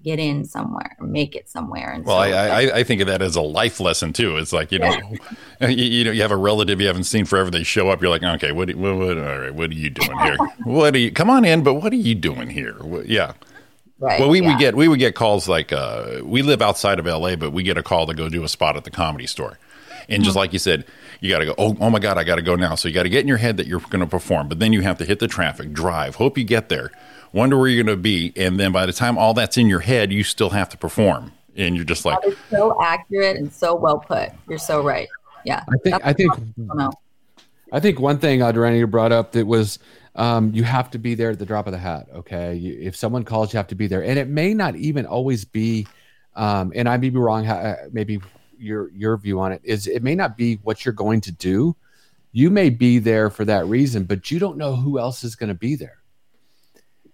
[0.03, 1.91] get in somewhere, make it somewhere.
[1.91, 4.37] And Well, so, I, I I think of that as a life lesson too.
[4.37, 4.97] It's like you know,
[5.61, 7.51] you, you know, you have a relative you haven't seen forever.
[7.51, 8.01] They show up.
[8.01, 10.37] You're like, okay, what, what, what all right, what are you doing here?
[10.65, 11.11] what are you?
[11.11, 12.75] Come on in, but what are you doing here?
[12.81, 13.33] What, yeah.
[13.99, 14.49] right, Well, we yeah.
[14.49, 17.63] would get we would get calls like uh, we live outside of L.A., but we
[17.63, 19.59] get a call to go do a spot at the comedy store,
[20.09, 20.85] And just like you said,
[21.21, 22.75] you got to go, oh, oh my God, I got to go now.
[22.75, 24.73] So you got to get in your head that you're going to perform, but then
[24.73, 26.93] you have to hit the traffic, drive, hope you get there,
[27.33, 28.33] wonder where you're going to be.
[28.37, 31.33] And then by the time all that's in your head, you still have to perform.
[31.57, 34.31] And you're just like, That is so accurate and so well put.
[34.49, 35.09] You're so right.
[35.45, 35.63] Yeah.
[35.69, 36.95] I think I think what.
[37.73, 39.79] I think one thing Audriana you brought up that was
[40.15, 42.07] um, you have to be there at the drop of the hat.
[42.15, 45.07] Okay, you, if someone calls, you have to be there, and it may not even
[45.07, 45.87] always be.
[46.35, 47.47] Um, and I may be wrong.
[47.47, 48.21] uh, Maybe
[48.59, 51.77] your your view on it is it may not be what you're going to do.
[52.33, 55.49] You may be there for that reason, but you don't know who else is going
[55.49, 55.99] to be there.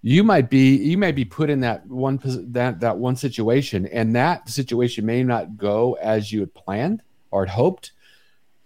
[0.02, 4.16] You might be you may be put in that one that that one situation, and
[4.16, 7.92] that situation may not go as you had planned or had hoped,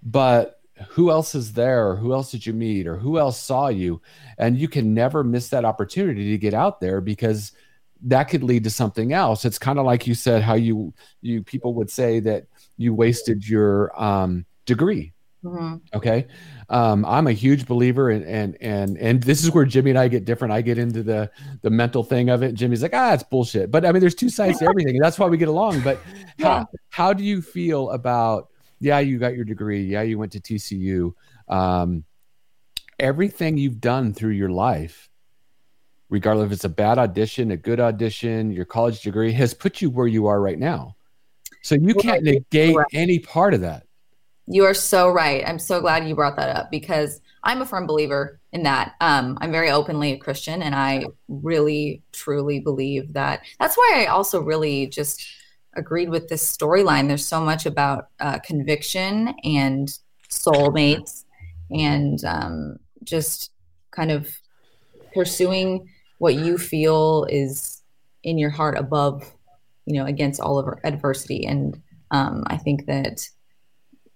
[0.02, 1.88] but who else is there?
[1.88, 2.86] Or who else did you meet?
[2.86, 4.00] Or who else saw you?
[4.38, 7.52] And you can never miss that opportunity to get out there because
[8.02, 9.44] that could lead to something else.
[9.44, 13.46] It's kind of like you said how you you people would say that you wasted
[13.46, 15.12] your um degree
[15.46, 15.80] Mhm.
[15.94, 16.26] okay.
[16.68, 20.08] Um i'm a huge believer in and and and this is where jimmy and i
[20.08, 20.52] get different.
[20.52, 21.30] I get into the
[21.62, 22.54] the mental thing of it.
[22.54, 23.70] Jimmy's like ah it's bullshit.
[23.70, 25.82] But i mean there's two sides to everything and that's why we get along.
[25.82, 26.00] But
[26.40, 28.48] how how do you feel about
[28.80, 29.84] yeah you got your degree.
[29.84, 31.12] Yeah you went to tcu
[31.48, 32.04] um
[32.98, 35.08] everything you've done through your life
[36.08, 39.90] regardless if it's a bad audition a good audition your college degree has put you
[39.90, 40.96] where you are right now.
[41.62, 43.85] So you can't negate any part of that
[44.46, 45.42] You are so right.
[45.46, 48.94] I'm so glad you brought that up because I'm a firm believer in that.
[49.00, 53.42] Um, I'm very openly a Christian, and I really, truly believe that.
[53.58, 55.26] That's why I also really just
[55.74, 57.08] agreed with this storyline.
[57.08, 59.88] There's so much about uh, conviction and
[60.30, 61.24] soulmates,
[61.70, 63.52] and um, just
[63.90, 64.28] kind of
[65.14, 65.88] pursuing
[66.18, 67.82] what you feel is
[68.22, 69.34] in your heart above,
[69.86, 71.46] you know, against all of our adversity.
[71.46, 71.80] And
[72.10, 73.28] um, I think that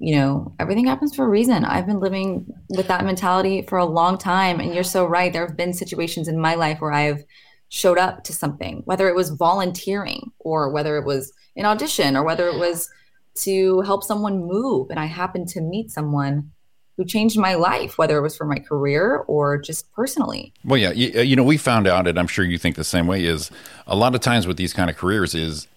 [0.00, 1.64] you know, everything happens for a reason.
[1.64, 4.58] I've been living with that mentality for a long time.
[4.58, 5.30] And you're so right.
[5.30, 7.22] There have been situations in my life where I've
[7.68, 12.24] showed up to something, whether it was volunteering or whether it was an audition or
[12.24, 12.88] whether it was
[13.34, 14.88] to help someone move.
[14.88, 16.50] And I happened to meet someone
[16.96, 20.52] who changed my life, whether it was for my career or just personally.
[20.64, 22.84] Well, yeah, you, uh, you know, we found out, and I'm sure you think the
[22.84, 23.24] same way.
[23.24, 23.50] Is
[23.86, 25.68] a lot of times with these kind of careers is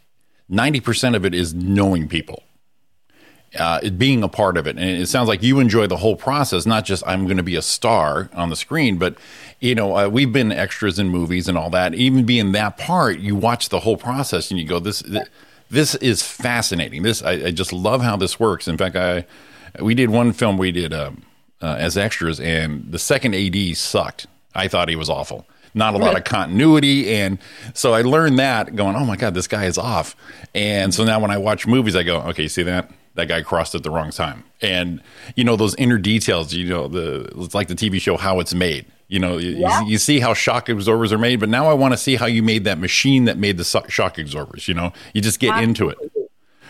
[0.50, 2.44] ninety percent of it is knowing people,
[3.58, 6.16] uh, it being a part of it, and it sounds like you enjoy the whole
[6.16, 9.16] process, not just I'm going to be a star on the screen, but
[9.60, 11.94] you know, uh, we've been extras in movies and all that.
[11.94, 15.04] Even being that part, you watch the whole process and you go, this.
[15.70, 17.02] This is fascinating.
[17.02, 18.68] This I, I just love how this works.
[18.68, 19.26] In fact, I
[19.80, 21.24] we did one film we did um,
[21.64, 24.28] uh, as extras, and the second AD sucked.
[24.54, 25.48] I thought he was awful.
[25.74, 27.40] Not a lot of continuity, and
[27.74, 30.16] so I learned that going, oh my god, this guy is off.
[30.54, 33.76] And so now when I watch movies, I go, okay, see that that guy crossed
[33.76, 35.02] at the wrong time, and
[35.36, 36.54] you know those inner details.
[36.54, 38.86] You know the it's like the TV show How It's Made.
[39.10, 39.84] You know, you, Yeah.
[39.86, 42.42] you see how shock absorbers are made, but now I want to see how you
[42.42, 44.68] made that machine that made the so- shock absorbers.
[44.68, 45.98] You know, you just get into it.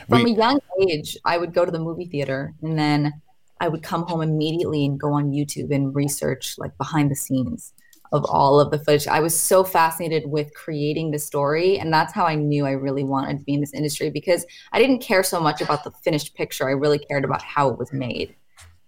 [0.10, 3.14] From We- a young age, I would go to the movie theater and then
[3.62, 7.72] I would come home immediately and go on YouTube and research like behind the scenes
[8.14, 9.07] of all of the footage.
[9.07, 11.78] I was so fascinated with creating the story.
[11.80, 14.80] And that's how I knew I really wanted to be in this industry because I
[14.80, 16.68] didn't care so much about the finished picture.
[16.70, 18.36] I really cared about how it was made.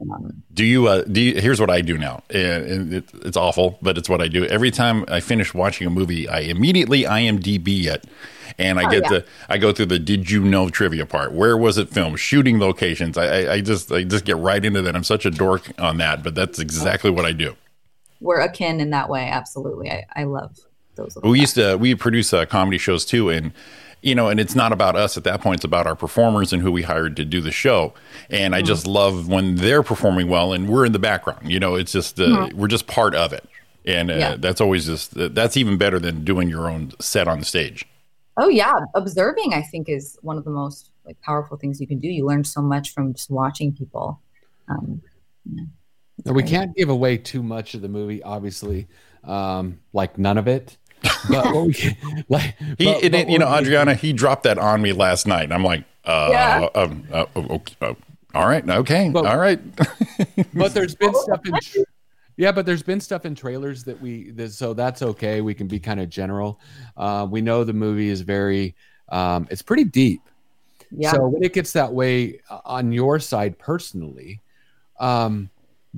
[0.01, 0.87] Um, Do you?
[0.87, 4.21] Uh, do you, here's what I do now, and it, it's awful, but it's what
[4.21, 4.45] I do.
[4.45, 8.03] Every time I finish watching a movie, I immediately IMDb it,
[8.59, 9.09] and I Oh, get yeah.
[9.09, 11.31] the I go through the did you know trivia part.
[11.31, 12.19] Where was it filmed?
[12.19, 13.17] Shooting locations.
[13.17, 14.97] I, I, I just I just get right into that.
[14.97, 17.55] I'm such a dork on that, but that's exactly what I do.
[18.19, 19.27] We're akin in that way.
[19.29, 19.91] Absolutely.
[19.91, 20.57] I, I love
[20.95, 21.15] those.
[21.15, 23.51] little We used to we produce uh, comedy shows too, and
[24.01, 25.57] you know, and it's not about us at that point.
[25.59, 27.93] It's about our performers and who we hired to do the show.
[28.29, 31.51] And I just love when they're performing well and we're in the background.
[31.51, 33.43] You know, it's just uh, we're just part of it,
[33.85, 34.35] and uh, Yeah.
[34.37, 37.85] that's always just that's even better than doing your own set on the stage.
[38.37, 41.99] Oh yeah, observing I think is one of the most like powerful things you can
[41.99, 42.07] do.
[42.07, 44.19] You learn so much from just watching people.
[44.67, 45.01] Um,
[46.25, 48.87] Now, we can't give away too much of the movie, obviously,
[49.23, 50.77] um, like none of it.
[51.29, 54.57] But what we can, like, He, but- it, but you know, Audriana, he dropped that
[54.57, 55.43] on me last night.
[55.43, 56.67] And I'm like, uh, Yeah.
[56.73, 57.93] um, uh, okay, uh,
[58.33, 59.59] all right, okay, But- all right.
[60.53, 61.53] but there's been stuff in
[62.37, 65.67] yeah but there's been stuff in trailers that we that, so that's okay we can
[65.67, 66.59] be kind of general
[66.97, 68.75] uh, we know the movie is very
[69.09, 70.21] um, it's pretty deep
[70.91, 71.11] yeah.
[71.11, 74.41] so when it gets that way uh, on your side personally
[74.99, 75.49] um,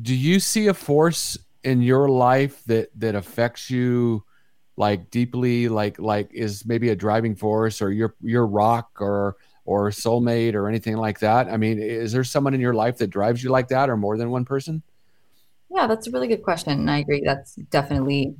[0.02, 4.24] do you see a force in your life that that affects you
[4.78, 9.90] like deeply like like is maybe a driving force or your your rock or or
[9.90, 11.48] soulmate or anything like that?
[11.49, 14.18] I mean, is there someone in your life that drives you like that, or more
[14.18, 14.82] than one person?
[15.69, 16.72] Yeah, that's a really good question.
[16.72, 17.22] And I agree.
[17.24, 18.34] That's definitely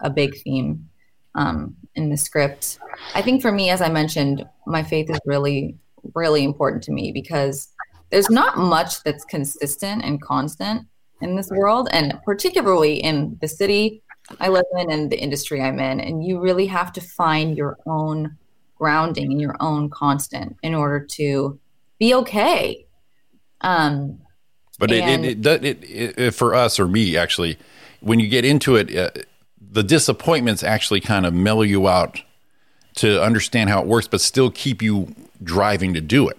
[0.00, 0.88] a big theme
[1.34, 2.78] um, in the script.
[3.14, 5.78] I think for me, as I mentioned, my faith is really,
[6.14, 7.70] really important to me because
[8.10, 10.86] there's not much that's consistent and constant
[11.24, 14.02] in this world, and particularly in the city
[14.40, 16.00] I live in and the industry I'm in.
[16.00, 18.36] And you really have to find your own
[18.76, 21.58] grounding and your own constant in order to
[21.98, 22.86] be okay.
[23.60, 24.20] Um,
[24.78, 27.58] But it, And- it, it, it, it, it for us or me actually,
[28.00, 29.10] when you get into it, uh,
[29.60, 32.22] the disappointments actually kind of mellow you out
[32.96, 36.38] to understand how it works, but still keep you driving to do it.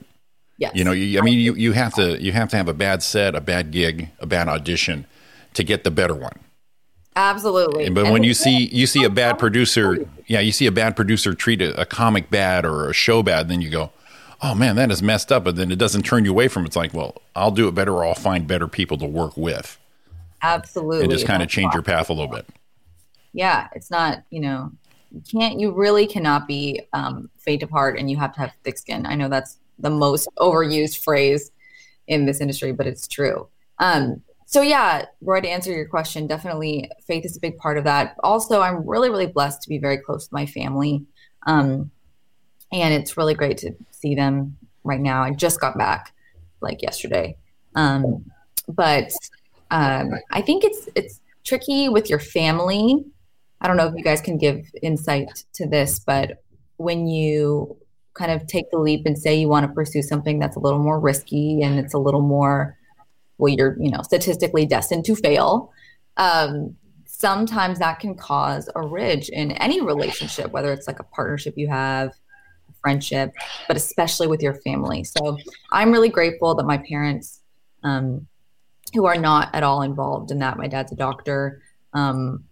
[0.57, 0.71] Yes.
[0.75, 3.03] You know, you, I mean, you, you have to you have to have a bad
[3.03, 5.05] set, a bad gig, a bad audition
[5.53, 6.39] to get the better one.
[7.15, 7.89] absolutely.
[7.89, 10.95] But And when you see you see a bad producer, yeah, you see a bad
[10.95, 13.91] producer treat a, a comic bad or a show bad, then you go,
[14.41, 16.67] "Oh man, that is messed up." But then it doesn't turn you away from it.
[16.67, 19.77] It's like, well, I'll do it better, or I'll find better people to work with,
[20.41, 21.03] absolutely.
[21.03, 22.45] and just kind of change your path a little bit.
[23.33, 24.71] yeah it's not you know
[25.11, 28.51] you can't you really cannot be um faint of heart and you have to have
[28.63, 31.51] thick skin i know that's the most overused phrase
[32.07, 33.47] in this industry but it's true.
[33.79, 37.83] Um so yeah roy to answer your question definitely faith is a big part of
[37.83, 38.15] that.
[38.23, 41.03] Also i'm really really blessed to be very close to my family.
[41.47, 41.91] Um
[42.71, 45.23] and it's really great to see them right now.
[45.23, 46.13] I just got back
[46.61, 47.37] like yesterday.
[47.75, 48.25] Um
[48.67, 49.11] but
[49.71, 53.05] um i think it's it's tricky with your family.
[53.61, 56.43] I don't know if you guys can give insight to this, but
[56.77, 57.77] when you
[58.15, 60.79] kind of take the leap and say you want to pursue something that's a little
[60.79, 62.77] more risky and it's a little more,
[63.37, 65.71] well, you're, you know, statistically destined to fail,
[66.17, 66.75] um,
[67.05, 71.67] sometimes that can cause a ridge in any relationship, whether it's like a partnership you
[71.67, 73.33] have, a friendship,
[73.67, 75.03] but especially with your family.
[75.03, 75.37] So
[75.71, 77.41] I'm really grateful that my parents,
[77.83, 78.27] um,
[78.93, 81.61] who are not at all involved in that, my dad's a doctor,
[81.93, 82.45] um,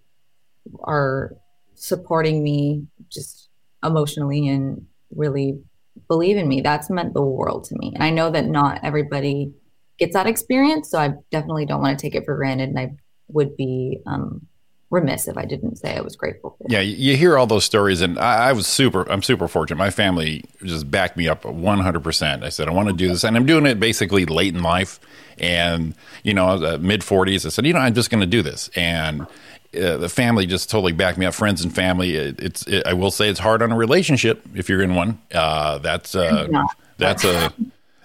[0.83, 1.35] are
[1.75, 3.49] supporting me just
[3.83, 4.85] emotionally and
[5.15, 5.59] really
[6.07, 6.61] believe in me.
[6.61, 7.91] That's meant the world to me.
[7.93, 9.53] And I know that not everybody
[9.99, 10.89] gets that experience.
[10.89, 12.69] So I definitely don't want to take it for granted.
[12.69, 12.91] And I
[13.27, 14.47] would be um,
[14.93, 18.01] remiss if I didn't say I was grateful Yeah, you you hear all those stories,
[18.01, 19.09] and I, I was super.
[19.11, 19.77] I'm super fortunate.
[19.77, 22.03] My family just backed me up 100.
[22.03, 24.61] percent I said I want to do this, and I'm doing it basically late in
[24.61, 24.99] life,
[25.39, 27.45] and you know, uh, mid 40s.
[27.45, 29.25] I said, you know, I'm just going to do this, and
[29.75, 31.33] uh, the family just totally backed me up.
[31.33, 32.15] Friends and family.
[32.15, 32.67] It, it's.
[32.67, 35.19] It, I will say it's hard on a relationship if you're in one.
[35.33, 36.65] Uh, that's uh, Yeah.
[36.97, 37.53] that's a.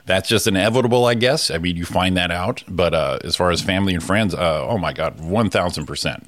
[0.06, 1.50] That's just inevitable, I guess.
[1.50, 2.64] I mean, you find that out.
[2.66, 6.24] But uh, as far as family and friends, uh, oh my God, 1000%.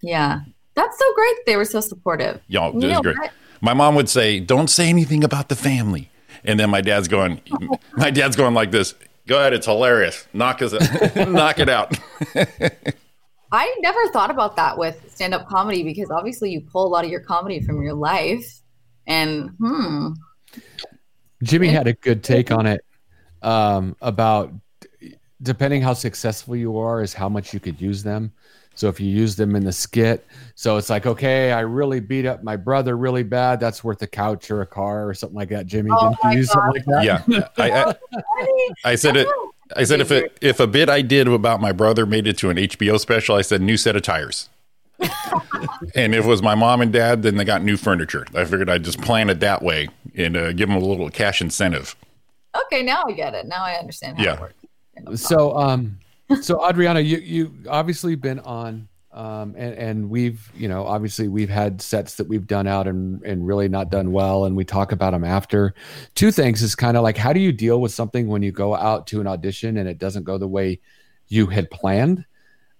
[0.00, 0.40] Yeah.
[0.74, 1.34] That's so great.
[1.44, 2.40] They were so supportive.
[2.48, 3.18] Y'all, You this know great.
[3.18, 3.30] what?
[3.60, 6.10] My mom would say, "Don't say anything about the family,"
[6.44, 7.40] and then my dad's going,
[7.96, 8.94] "My dad's going like this.
[9.26, 10.26] Go ahead, it's hilarious.
[10.32, 10.72] Knock us,
[11.16, 11.96] knock it out."
[13.54, 17.04] I never thought about that with stand up comedy because obviously you pull a lot
[17.04, 18.60] of your comedy from your life.
[19.06, 20.08] And hmm,
[21.44, 22.84] Jimmy had a good take on it
[23.42, 24.52] um, about
[25.40, 28.32] depending how successful you are is how much you could use them.
[28.74, 30.26] So if you use them in the skit,
[30.56, 33.60] so it's like, okay, I really beat up my brother really bad.
[33.60, 35.66] That's worth a couch or a car or something like that.
[35.66, 37.04] Jimmy, Oh didn't you use something like that?
[37.28, 37.94] yeah, I, I,
[38.84, 39.28] I said it.
[39.76, 42.50] I said if a if a bit I did about my brother made it to
[42.50, 44.48] an HBO special, I said new set of tires.
[45.94, 48.26] and if it was my mom and dad, then they got new furniture.
[48.34, 51.40] I figured I'd just plan it that way and uh, give them a little cash
[51.40, 51.96] incentive.
[52.66, 53.46] okay, now I get it.
[53.46, 54.34] Now I understand how Yeah.
[54.34, 55.22] it works.
[55.22, 55.98] So, um,
[56.40, 61.48] so Audriana, you you obviously been on, um, and and we've you know obviously we've
[61.48, 64.90] had sets that we've done out and and really not done well, and we talk
[64.90, 65.72] about them after.
[66.16, 68.74] Two things is kind of like how do you deal with something when you go
[68.74, 70.80] out to an audition and it doesn't go the way
[71.28, 72.24] you had planned,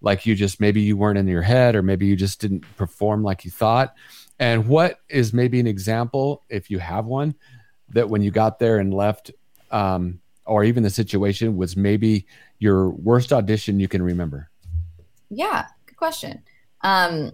[0.00, 3.22] like you just maybe you weren't in your head or maybe you just didn't perform
[3.22, 3.94] like you thought,
[4.40, 7.32] and what is maybe an example if you have one
[7.90, 9.30] that when you got there and left.
[9.70, 12.26] Um, or even the situation was maybe
[12.58, 14.50] your worst audition you can remember?
[15.30, 15.66] Yeah,
[16.04, 16.42] question.
[16.82, 17.32] Um,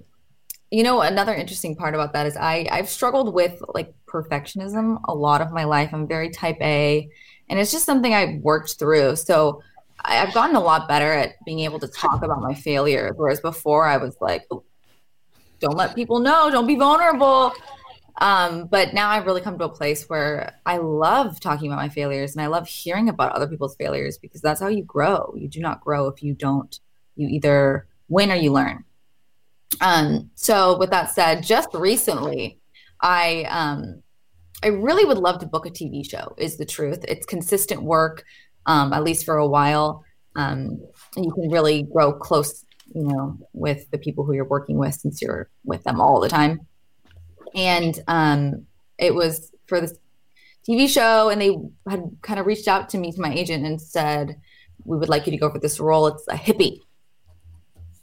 [0.70, 5.14] you know, another interesting part about that is I I've struggled with like perfectionism a
[5.14, 5.90] lot of my life.
[5.92, 7.08] I'm very type A,
[7.48, 9.16] and it's just something I've worked through.
[9.16, 9.62] So
[10.04, 13.14] I, I've gotten a lot better at being able to talk about my failures.
[13.16, 14.62] Whereas before, I was like, "Oh,
[15.58, 16.48] "Don't let people know.
[16.52, 17.52] Don't be vulnerable."
[18.20, 21.88] Um, but now I've really come to a place where I love talking about my
[21.88, 25.34] failures and I love hearing about other people's failures because that's how you grow.
[25.36, 26.78] You do not grow if you don't.
[27.16, 28.84] You either win or you learn.
[29.80, 32.58] Um, so with that said, just recently,
[33.00, 34.02] I um,
[34.62, 36.34] I really would love to book a TV show.
[36.36, 37.02] Is the truth?
[37.08, 38.24] It's consistent work,
[38.66, 40.04] um, at least for a while,
[40.36, 40.80] um,
[41.16, 44.94] and you can really grow close, you know, with the people who you're working with
[44.94, 46.66] since you're with them all the time.
[47.54, 48.66] And um,
[48.98, 49.94] it was for this
[50.68, 51.56] TV show, and they
[51.88, 54.36] had kind of reached out to me to my agent and said,
[54.84, 56.08] "We would like you to go for this role.
[56.08, 56.80] It's a hippie."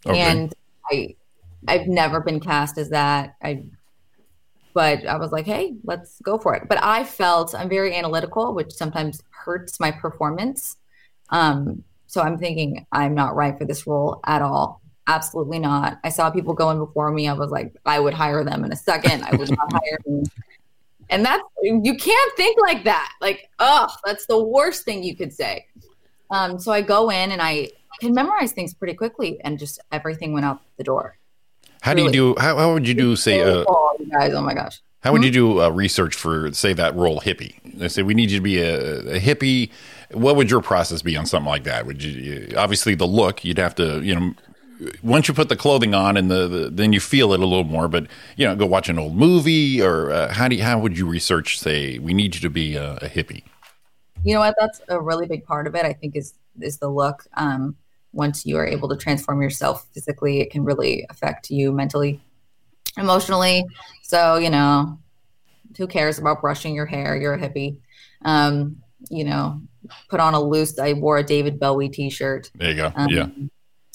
[0.06, 0.20] Okay.
[0.20, 0.54] And
[0.92, 1.16] I,
[1.68, 3.36] I've never been cast as that.
[3.42, 3.64] I,
[4.74, 6.70] but I was like, hey, let's go for it.
[6.70, 10.78] But I felt I'm very analytical, which sometimes hurts my performance.
[11.30, 14.82] Um, so I'm thinking I'm not right for this role at all.
[15.08, 16.00] Absolutely not.
[16.04, 17.28] I saw people going before me.
[17.28, 19.24] I was like, I would hire them in a second.
[19.24, 20.24] I would not hire me.
[21.10, 23.14] And that's you can't think like that.
[23.22, 25.66] Like, oh, that's the worst thing you could say.
[26.32, 27.70] Um, so I go in and I
[28.00, 31.18] can memorize things pretty quickly, and just everything went out the door.
[31.82, 32.36] How do you do?
[32.38, 33.16] How, how would you do?
[33.16, 34.82] Say, uh, oh, you guys, oh my gosh.
[35.02, 37.56] how would you do uh, research for say that role hippie?
[37.64, 39.72] They say we need you to be a, a hippie.
[40.12, 41.86] What would your process be on something like that?
[41.86, 43.46] Would you obviously the look?
[43.46, 44.34] You'd have to, you know,
[45.02, 47.64] once you put the clothing on and the, the then you feel it a little
[47.64, 47.88] more.
[47.88, 50.98] But you know, go watch an old movie or uh, how do you, how would
[50.98, 51.60] you research?
[51.60, 53.44] Say we need you to be a, a hippie.
[54.24, 54.56] You know what?
[54.60, 55.86] That's a really big part of it.
[55.86, 57.26] I think is is the look.
[57.36, 57.76] Um,
[58.18, 62.20] once you are able to transform yourself physically, it can really affect you mentally,
[62.98, 63.64] emotionally.
[64.02, 64.98] So you know,
[65.78, 67.16] who cares about brushing your hair?
[67.16, 67.78] You're a hippie.
[68.24, 69.62] Um, you know,
[70.10, 70.78] put on a loose.
[70.80, 72.52] I wore a David Bowie T-shirt.
[72.56, 72.92] There you go.
[72.96, 73.28] Um, yeah.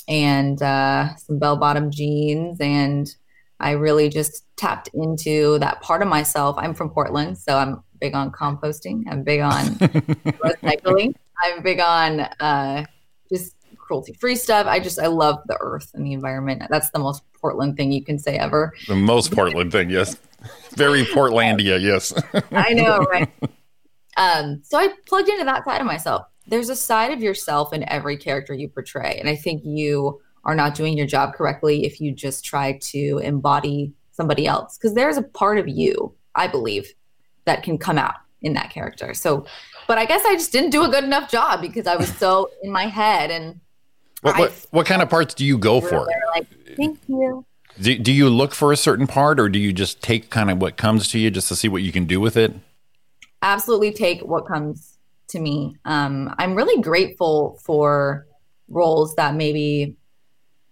[0.09, 3.13] And uh, some bell-bottom jeans, and
[3.59, 6.57] I really just tapped into that part of myself.
[6.59, 9.05] I'm from Portland, so I'm big on composting.
[9.11, 9.65] I'm big on
[10.47, 11.15] recycling.
[11.43, 12.85] I'm big on uh,
[13.93, 14.67] just cruelty-free stuff.
[14.67, 16.63] I just I love the earth and the environment.
[16.71, 18.73] That's the most Portland thing you can say ever.
[18.87, 20.17] The most Portland thing, yes.
[20.71, 22.13] Very Portlandia, yes.
[22.53, 23.29] I know, right?
[24.17, 26.27] um, so I plugged into that side of myself.
[26.47, 30.55] There's a side of yourself in every character you portray, and I think you are
[30.55, 34.77] not doing your job correctly if you just try to embody somebody else.
[34.77, 36.93] Because there's a part of you, I believe,
[37.45, 39.15] that can come out in that character.
[39.15, 39.47] So,
[39.87, 42.51] but I guess I just didn't do a good enough job because I was so
[42.63, 43.61] in my head and.
[44.23, 46.09] What, what, what kind of parts do you go for?
[46.35, 46.47] Like,
[46.77, 47.45] thank you.
[47.81, 50.61] Do, do you look for a certain part or do you just take kind of
[50.61, 52.55] what comes to you just to see what you can do with it?
[53.43, 55.77] absolutely take what comes to me.
[55.85, 58.27] Um, I'm really grateful for
[58.69, 59.97] roles that maybe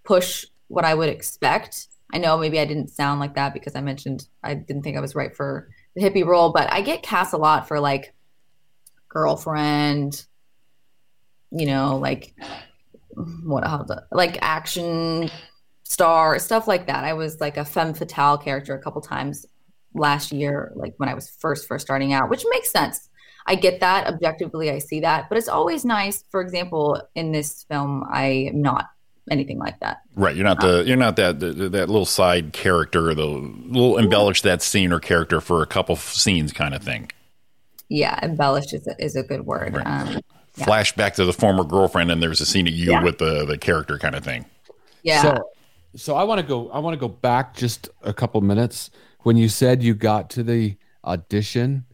[0.05, 1.89] push what I would expect.
[2.13, 5.01] I know maybe I didn't sound like that because I mentioned I didn't think I
[5.01, 8.15] was right for the hippie role, but I get cast a lot for like
[9.09, 10.25] girlfriend,
[11.51, 12.35] you know, like
[13.45, 15.31] what how the like action
[15.85, 17.05] star stuff like that.
[17.05, 19.47] I was like a femme fatale character a couple times
[19.95, 23.09] last year, like when I was first first starting out, which makes sense.
[23.47, 26.25] I get that objectively, I see that, but it's always nice.
[26.31, 28.87] For example, in this film, I am not
[29.31, 30.03] anything like that.
[30.15, 34.43] Right, you're not the you're not that the, that little side character, the little embellish
[34.43, 37.11] that scene or character for a couple scenes kind of thing.
[37.89, 39.75] Yeah, embellished is a, is a good word.
[39.75, 39.87] Right.
[39.87, 40.21] Um,
[40.57, 40.65] Yeah.
[40.65, 43.03] Flash back to the former girlfriend, and there's a scene of you Yeah.
[43.03, 44.45] with the the character kind of thing.
[45.03, 45.51] yeah, So,
[45.97, 46.71] so I want to go.
[46.71, 48.91] I want to go back just a couple minutes
[49.21, 51.85] when you said you got to the audition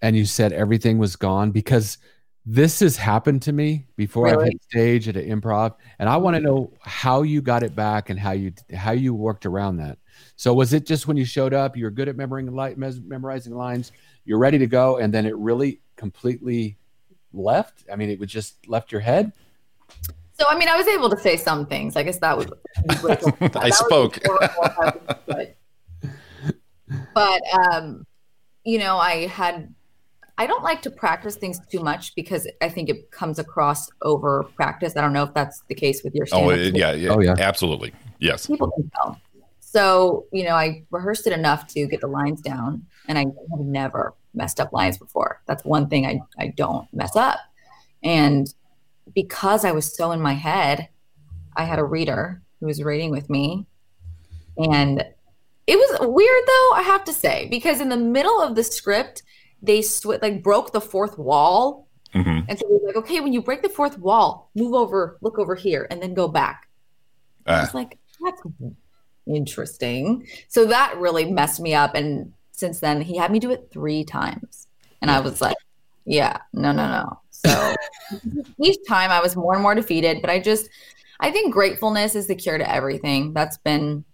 [0.00, 1.98] and you said everything was gone because
[2.44, 4.26] this has happened to me before.
[4.26, 6.46] I've hit stage at an improv, and I want to mm-hmm.
[6.46, 9.98] know how you got it back and how you how you worked around that.
[10.36, 13.92] So was it just when you showed up, you're good at memorizing memorizing lines,
[14.24, 16.78] you're ready to go, and then it really completely
[17.32, 17.84] left?
[17.92, 19.32] I mean, it was just left your head.
[20.34, 21.96] So I mean, I was able to say some things.
[21.96, 22.50] I guess that would.
[22.88, 23.56] be grateful for that.
[23.56, 24.18] I That spoke.
[24.24, 25.54] horrible if I.
[27.14, 28.06] But um,
[28.64, 29.74] you know, I had.
[30.38, 34.44] I don't like to practice things too much because I think it comes across over
[34.56, 34.96] practice.
[34.96, 36.26] I don't know if that's the case with your.
[36.32, 37.34] Oh, yeah, yeah, Oh, yeah.
[37.38, 38.46] absolutely, yes.
[38.46, 39.20] people can tell.
[39.60, 43.60] So, you know, I rehearsed it enough to get the lines down, and I have
[43.60, 45.31] never messed up lines before.
[45.52, 47.38] That's one thing I, I don't mess up.
[48.02, 48.52] And
[49.14, 50.88] because I was so in my head,
[51.54, 53.66] I had a reader who was reading with me.
[54.56, 55.04] And
[55.66, 59.24] it was weird, though, I have to say, because in the middle of the script,
[59.60, 61.86] they sw- like broke the fourth wall.
[62.14, 65.18] hmm And so we were like, okay, when you break the fourth wall, move over,
[65.20, 66.68] look over here, and then go back.
[67.46, 68.42] I Uh, was like, that's
[69.26, 70.26] interesting.
[70.48, 71.94] So that really messed me up.
[71.94, 74.66] And since then, he had me do it three times.
[75.02, 75.56] And I was like,
[76.04, 77.20] yeah, no, no, no.
[77.30, 77.74] So
[78.58, 80.20] each time I was more and more defeated.
[80.20, 80.70] But I just,
[81.20, 83.32] I think gratefulness is the cure to everything.
[83.32, 84.04] That's been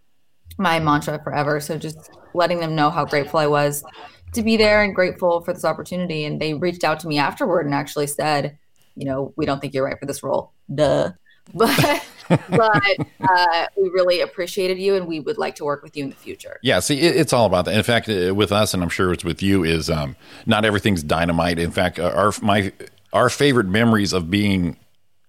[0.58, 1.60] my mantra forever.
[1.60, 3.84] So just letting them know how grateful I was
[4.32, 6.24] to be there and grateful for this opportunity.
[6.24, 8.58] And they reached out to me afterward and actually said,
[8.94, 10.52] you know, we don't think you're right for this role.
[10.74, 11.12] Duh.
[11.54, 16.04] But but uh, we really appreciated you and we would like to work with you
[16.04, 16.58] in the future.
[16.62, 17.74] Yeah, see, it, it's all about that.
[17.74, 21.02] In fact, uh, with us, and I'm sure it's with you, is um, not everything's
[21.02, 21.58] dynamite.
[21.58, 22.72] In fact, uh, our my
[23.12, 24.76] our favorite memories of being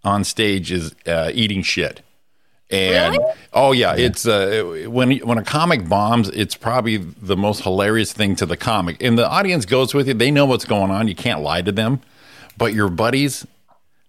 [0.04, 2.02] on stage is uh, eating shit.
[2.72, 3.34] And Really?
[3.54, 8.36] oh yeah, it's uh, when when a comic bombs, it's probably the most hilarious thing
[8.36, 10.14] to the comic, and the audience goes with you.
[10.14, 11.08] They know what's going on.
[11.08, 12.02] You can't lie to them,
[12.60, 13.48] but your buddies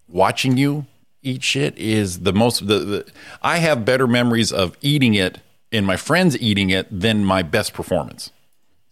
[0.09, 0.85] watching you
[1.23, 2.67] eat shit is the most.
[2.67, 3.07] The, the
[3.43, 5.39] I have better memories of eating it
[5.73, 8.31] and my friends eating it than my best performance.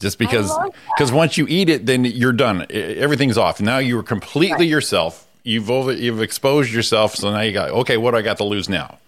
[0.00, 0.56] Just because,
[0.96, 2.64] because once you eat it, then you're done.
[2.70, 3.60] Everything's off.
[3.60, 5.26] Now you are completely yourself.
[5.42, 7.16] You've over, you've exposed yourself.
[7.16, 7.96] So now you got okay.
[7.96, 8.98] What do I got to lose now?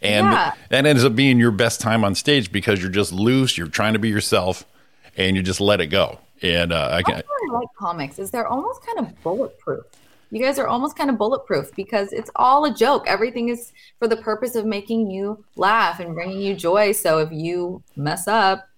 [0.00, 0.52] And Yeah.
[0.68, 3.58] that ends up being your best time on stage because you're just loose.
[3.58, 4.64] You're trying to be yourself,
[5.16, 6.20] and you just let it go.
[6.40, 9.86] And uh, I can, That's what I like comics is they're almost kind of bulletproof.
[10.30, 13.04] You guys are almost kind of bulletproof because it's all a joke.
[13.06, 16.92] Everything is for the purpose of making you laugh and bringing you joy.
[16.92, 18.68] So if you mess up,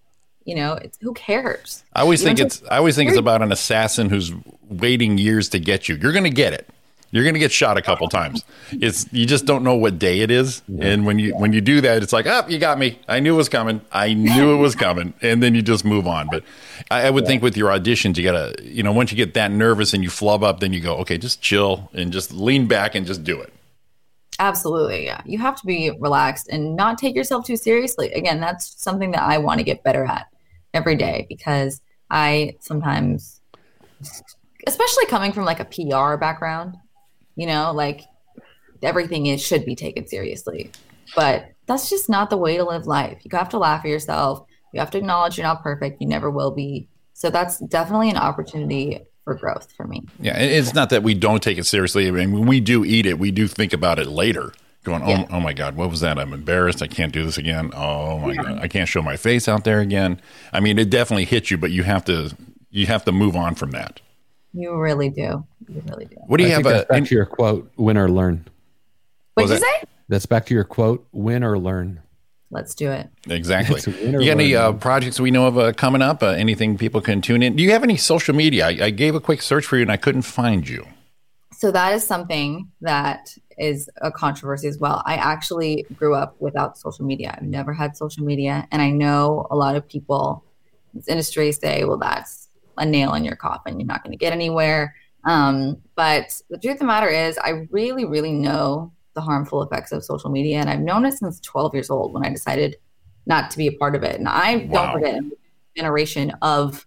[0.45, 1.85] you know, it's, who cares?
[1.95, 4.33] I always You think it's I always think it's about an assassin who's
[4.69, 5.97] waiting years to get you.
[5.97, 6.69] You're going to get it.
[7.13, 8.45] You're going to get shot a couple times.
[8.71, 11.81] It's you just don't know what day it is, and when you when you do
[11.81, 13.01] that, it's like, oh, you got me.
[13.09, 13.81] I knew it was coming.
[13.91, 16.29] I knew it was coming, and then you just move on.
[16.31, 16.45] But
[16.89, 19.51] I, I would think with your auditions, you gotta, you know, once you get that
[19.51, 22.95] nervous and you flub up, then you go, okay, just chill and just lean back
[22.95, 23.53] and just do it.
[24.39, 25.05] Absolutely.
[25.05, 25.21] Yeah.
[25.27, 28.11] You have to be relaxed and not take yourself too seriously.
[28.13, 30.29] Again, that's something that I want to get better at
[30.73, 33.41] every day because I sometimes,
[34.67, 36.79] especially coming from like a PR background,
[37.41, 38.03] you know, like
[38.83, 40.71] everything is should be taken seriously.
[41.17, 43.19] But that's just not the way to live life.
[43.25, 44.47] You have to laugh at yourself.
[44.73, 46.01] You have to acknowledge you're not perfect.
[46.01, 46.89] You never will be.
[47.15, 50.03] So that's definitely an opportunity for growth for me.
[50.21, 52.07] Yeah, it's not that we don't take it seriously.
[52.09, 54.53] I mean, when we do eat it, we do think about it later.
[54.83, 55.27] Going, oh, Yeah.
[55.31, 56.19] oh my God, what was that?
[56.19, 56.83] I'm embarrassed.
[56.83, 57.71] I can't do this again.
[57.75, 60.21] Oh my God, I can't show my face out there again.
[60.53, 62.35] I mean, it definitely hits you, but you have to
[62.71, 64.01] you have to move on from that.
[64.53, 65.45] You really do.
[65.69, 66.17] You really do.
[66.27, 66.65] What do you I have?
[66.65, 68.47] that's A, back to your quote, win or learn.
[69.35, 69.87] What'd you it- say?
[70.09, 72.01] That's back to your quote, win or learn.
[72.53, 73.09] Let's do it.
[73.29, 73.77] exactly.
[73.77, 76.21] It's a winner You got any uh, projects we know of uh, coming up?
[76.21, 77.55] Uh, anything people can tune in?
[77.55, 78.67] Do you have any social media?
[78.67, 80.85] I, I gave a quick search for you and I couldn't find you.
[81.53, 85.01] So that is something that is a controversy as well.
[85.07, 87.33] I actually grew up without social media.
[87.37, 90.43] I've never had social media, and I know a lot of people
[90.93, 92.49] in this industry say, "Well, that's
[92.81, 93.79] a nail in your coffin.
[93.79, 94.95] You're not going to get anywhere."
[95.25, 99.93] Um, but the truth of the matter is, I really, really know the harmful effects
[99.93, 102.77] of social media, and I've known it since 12 years old when I decided
[103.27, 104.19] not to be a part of it.
[104.19, 104.73] And I Wow.
[104.73, 105.23] don't forget
[105.77, 106.87] generation of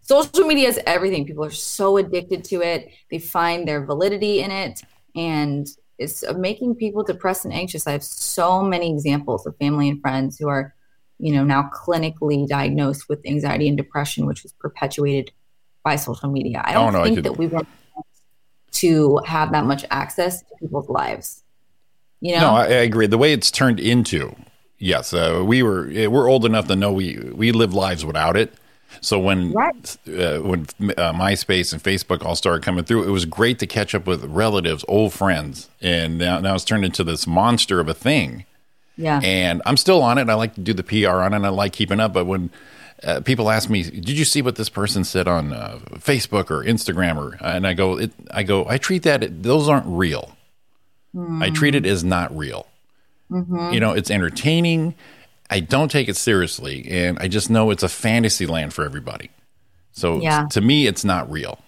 [0.00, 1.26] social media is everything.
[1.26, 2.90] People are so addicted to it.
[3.10, 4.82] They find their validity in it,
[5.14, 5.66] and
[5.98, 7.86] it's making people depressed and anxious.
[7.86, 10.74] I have so many examples of family and friends who are,
[11.18, 15.30] you know, now clinically diagnosed with anxiety and depression, which was perpetuated
[15.84, 16.62] by social media.
[16.64, 17.62] I don't Oh, no, think could- that we were
[18.72, 21.42] to have that much access to people's lives.
[22.20, 23.06] You know, No, I, I agree.
[23.06, 24.34] The way it's turned into,
[24.78, 28.36] yes, uh, we were eh, we're old enough to know we we live lives without
[28.36, 28.52] it.
[29.00, 29.96] So when Right.
[30.08, 30.62] uh, when
[30.96, 34.24] uh, MySpace and Facebook all started coming through, it was great to catch up with
[34.24, 38.44] relatives, old friends, and now now it's turned into this monster of a thing.
[38.96, 39.20] Yeah.
[39.22, 40.28] And I'm still on it.
[40.28, 41.36] I like to do the PR on it.
[41.36, 42.12] and I like keeping up.
[42.12, 42.50] But when
[43.02, 46.64] uh, people ask me, "Did you see what this person said on uh, Facebook or
[46.64, 50.32] Instagram?" or and I go, it, I go, I treat that those aren't real.
[51.40, 52.66] I treat it as not real.
[53.30, 54.94] You know, it's entertaining.
[55.48, 59.30] I don't take it seriously, and I just know it's a fantasy land for everybody.
[59.92, 60.46] So Yeah.
[60.50, 61.58] to me, it's not real.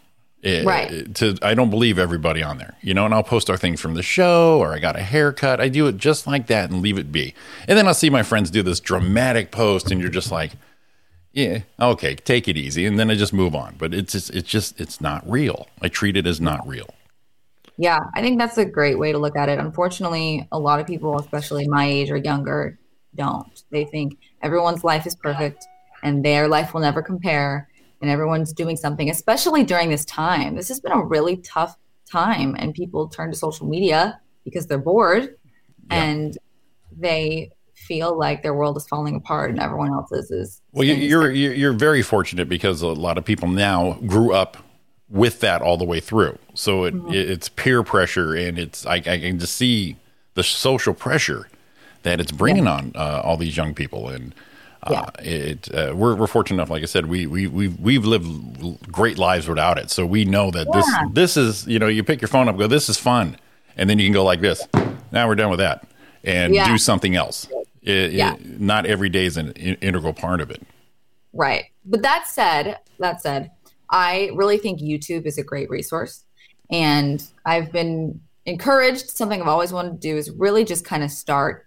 [0.43, 0.91] It- Right.
[0.93, 3.05] Eh, to I don't believe everybody on there, you know.
[3.05, 5.61] And I'll post our things from the show, or I got a haircut.
[5.61, 7.35] I do it just like that and leave it be.
[7.67, 10.53] And then I'll see my friends do this dramatic post, and you're just like,
[11.33, 13.75] yeah, okay, take it easy, and then I just move on.
[13.79, 15.69] But it's just, it's just, it's not real.
[15.83, 16.89] I treat it as not real.
[17.77, 19.59] Yeah, I think that's a great way to look at it.
[19.59, 22.77] Unfortunately, a lot of people, especially my age or younger,
[23.15, 23.63] don't.
[23.71, 25.65] They think everyone's life is perfect
[26.03, 27.68] and their life will never compare,
[28.01, 30.55] and everyone's doing something, especially during this time.
[30.57, 31.77] This has been a really tough
[32.11, 35.37] time, and people turn to social media because they're bored
[35.91, 36.37] and
[36.97, 40.61] they feel like their world is falling apart and everyone else's is.
[40.73, 44.57] Well, you, you're, you're you're very fortunate because a lot of people now grew up
[45.09, 46.39] with that all the way through.
[46.55, 49.97] So it, it it's peer pressure, and it's I, I can just see
[50.35, 51.49] the social pressure
[52.03, 54.09] that it's bringing on uh, all these young people.
[54.09, 54.35] And
[54.91, 55.01] Yeah.
[55.01, 58.91] Uh, it uh, we're we're fortunate enough, like I said, we we we've we've lived
[58.93, 60.81] great lives without it, so we know that Yeah.
[60.81, 63.37] this this is you know you pick your phone up, go this is fun,
[63.77, 64.67] and then you can go like this.
[65.13, 65.87] Now we're done with that,
[66.25, 66.69] and Yeah.
[66.69, 67.47] do something else.
[67.83, 68.35] It, Yeah.
[68.35, 70.63] it, not every day is an in- integral part of it.
[71.33, 71.67] Right.
[71.85, 73.51] But that said, that said,
[73.91, 76.25] I really think YouTube is a great resource.
[76.71, 81.11] And I've been encouraged, something I've always wanted to do is really just kind of
[81.11, 81.67] start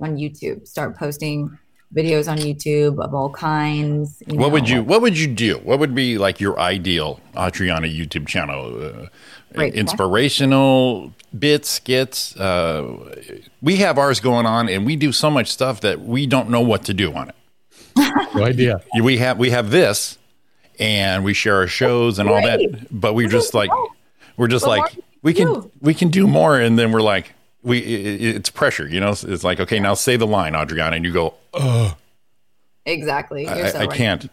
[0.00, 1.58] on YouTube, start posting
[1.94, 4.22] videos on YouTube of all kinds.
[4.26, 5.58] What know, would you What would you do?
[5.58, 8.82] What would be like your ideal Audriana YouTube channel?
[8.82, 9.06] Uh,
[9.54, 9.74] Great.
[9.74, 12.36] inspirational bits, skits.
[12.36, 13.14] Uh,
[13.62, 16.60] we have ours going on, and we do so much stuff that we don't know
[16.60, 17.34] what to do on it.
[18.34, 18.82] No idea.
[19.00, 20.18] We have we have this,
[20.78, 22.60] and we share our shows and all that.
[22.90, 23.70] But we're just like
[24.36, 25.70] we're just What more like we can do?
[25.80, 27.32] we can do more, and then we're like
[27.68, 29.10] we it, it's pressure, you know.
[29.10, 31.34] It's like okay, now say the line, Audriana, and you go,
[32.86, 33.42] Exactly.
[33.44, 33.96] You're I, so I right.
[33.96, 34.30] can't.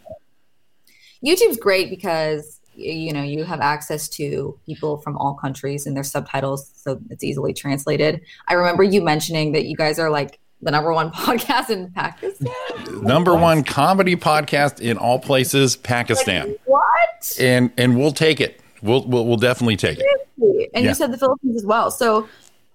[1.24, 6.04] YouTube's great because you know you have access to people from all countries and their
[6.04, 8.20] subtitles, so it's easily translated.
[8.48, 12.48] I remember you mentioning that you guys are like the number one podcast in Pakistan.
[13.02, 17.36] Number one comedy podcast in all places, Pakistan, What?
[17.40, 18.60] and and we'll take it.
[18.82, 20.06] We'll we'll, we'll definitely take it.
[20.74, 20.90] And Yeah.
[20.90, 21.90] you said the Philippines as well.
[21.90, 22.28] So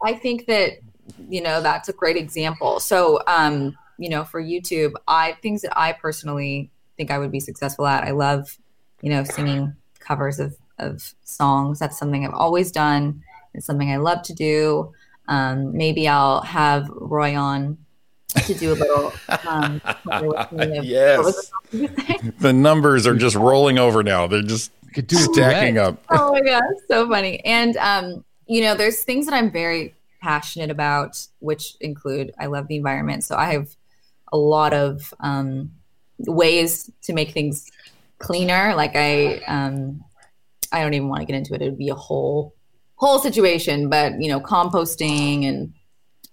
[0.03, 0.73] I think that
[1.29, 2.79] you know that's a great example.
[2.79, 7.39] So um, you know, for YouTube, I things that I personally think I would be
[7.39, 8.03] successful at.
[8.03, 8.57] I love,
[9.01, 11.79] you know, singing covers of of songs.
[11.79, 13.21] That's something I've always done.
[13.53, 14.91] It's something I love to do.
[15.27, 17.77] Um, maybe I'll have Roy on
[18.45, 19.13] to do a little.
[19.47, 19.81] Um,
[20.21, 21.17] with me Yes.
[21.17, 22.33] what was the song you sang?
[22.39, 24.25] The numbers are just rolling over now.
[24.27, 25.87] They're just You could do stacking duet.
[25.87, 26.03] up.
[26.09, 30.69] oh my god so funny and um you know there's things that i'm very passionate
[30.69, 33.23] about which include i love the environment.
[33.23, 33.69] So i have
[34.33, 35.71] a lot of um
[36.19, 37.71] ways to make things
[38.19, 38.75] cleaner.
[38.75, 40.03] Like i um
[40.73, 41.61] i don't even want to get into it.
[41.61, 42.53] It would be a whole
[42.95, 45.73] whole situation but you know composting and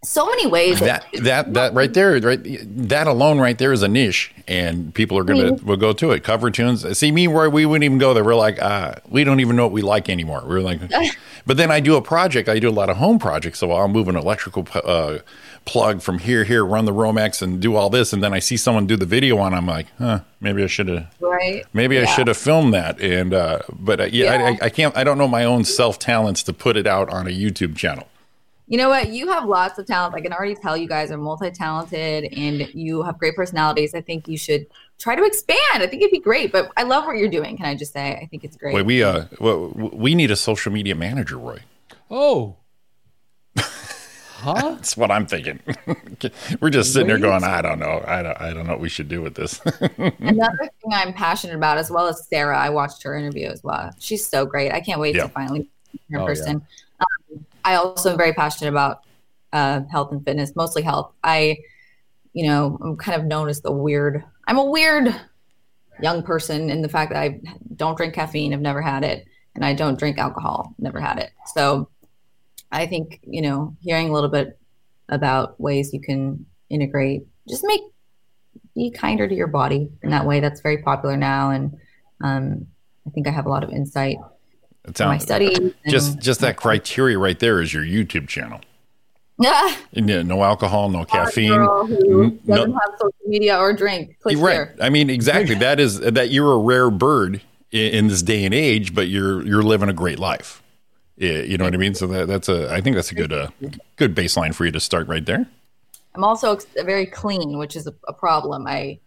[0.04, 2.40] so many ways That that that right there, right
[2.86, 6.22] that alone right there is a niche, and people are gonna will go to it.
[6.22, 6.96] Cover tunes.
[6.96, 8.22] See me, Roy, we wouldn't even go there.
[8.22, 10.44] We're like, uh, we don't even know what we like anymore.
[10.46, 10.80] We're like,
[11.46, 12.48] but then I do a project.
[12.48, 15.18] I do a lot of home projects, so I'll move an electrical uh,
[15.64, 18.56] plug from here, here, run the Romex, and do all this, and then I see
[18.56, 19.52] someone do the video on.
[19.52, 21.12] I'm like, huh, maybe I should have.
[21.20, 24.44] right Maybe I should have filmed that, and uh, but uh, yeah, Yeah.
[24.44, 24.96] I, I, I can't.
[24.96, 28.06] I don't know my own self talents to put it out on a YouTube channel.
[28.69, 29.09] You know what?
[29.09, 30.15] You have lots of talent.
[30.15, 33.95] I can already tell you guys are multi talented and you have great personalities.
[33.95, 34.66] I think you should
[34.99, 35.59] try to expand.
[35.82, 36.53] I think it'd be great.
[36.53, 37.57] But I love what you're doing.
[37.57, 38.19] Can I just say?
[38.23, 38.74] I think it's great.
[38.74, 41.61] Wait, we uh, w- w- we need a social media manager, Roy.
[42.11, 42.57] Oh.
[44.40, 44.55] Huh?
[44.77, 45.59] That's what I'm thinking.
[46.61, 48.89] We're just sitting there going, I don't know, I don't, I don't know what we
[48.89, 49.61] should do with this.
[49.99, 53.90] Another thing I'm passionate about, as well as Sarah, I watched her interview as well.
[53.99, 54.70] She's so great.
[54.73, 55.24] I can't wait Yeah.
[55.24, 56.65] to finally meet her Oh, person.
[57.01, 59.05] Um, I also am very passionate about
[59.53, 61.12] uh, health and fitness, mostly health.
[61.23, 61.59] I,
[62.32, 64.24] you know, I'm kind of known as the weird.
[64.47, 65.15] I'm a weird
[66.01, 67.43] young person in the fact that I
[67.77, 68.55] don't drink caffeine.
[68.55, 70.74] I've never had it, and I don't drink alcohol.
[70.78, 71.31] Never had it.
[71.55, 71.90] So,
[72.73, 74.59] I think you know, hearing a little bit
[75.11, 77.82] about ways you can integrate, just make
[78.74, 80.40] be kinder to your body in that way.
[80.40, 81.77] That's very popular now, and
[82.23, 82.66] um,
[83.07, 84.16] I think I have a lot of insight
[84.89, 85.59] It my studies.
[85.59, 88.60] and- just just that criteria right there is your YouTube channel.
[89.44, 91.52] Ah, yeah, no alcohol, no caffeine.
[91.52, 94.19] who no- doesn't have social media or drink.
[94.20, 94.52] Click right.
[94.52, 94.77] here.
[94.81, 95.55] I mean, exactly.
[95.59, 97.40] That is that you're a rare bird
[97.70, 100.62] in, in this day and age, but you're you're living a great life.
[101.16, 101.94] Yeah, you know what I mean.
[101.94, 103.48] So that, that's a I think that's a good uh,
[103.97, 105.47] good baseline for you to start right there.
[106.15, 108.66] I'm also very clean, which is a, a problem.
[108.66, 108.98] I,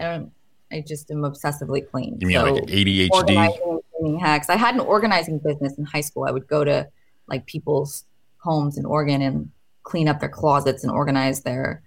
[0.00, 0.26] I.
[0.70, 2.18] I just am obsessively clean.
[2.20, 3.80] You mean So like ADHD?
[4.00, 4.50] Organizing and cleaning hacks.
[4.50, 6.24] I had an organizing business in high school.
[6.24, 6.88] I would go to
[7.26, 8.04] like people's
[8.38, 9.50] homes in Oregon and
[9.82, 11.82] clean up their closets and organize their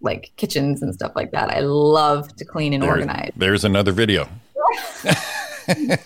[0.00, 1.50] like kitchens and stuff like that.
[1.50, 3.32] I love to clean and There- organize.
[3.36, 4.28] There's another video.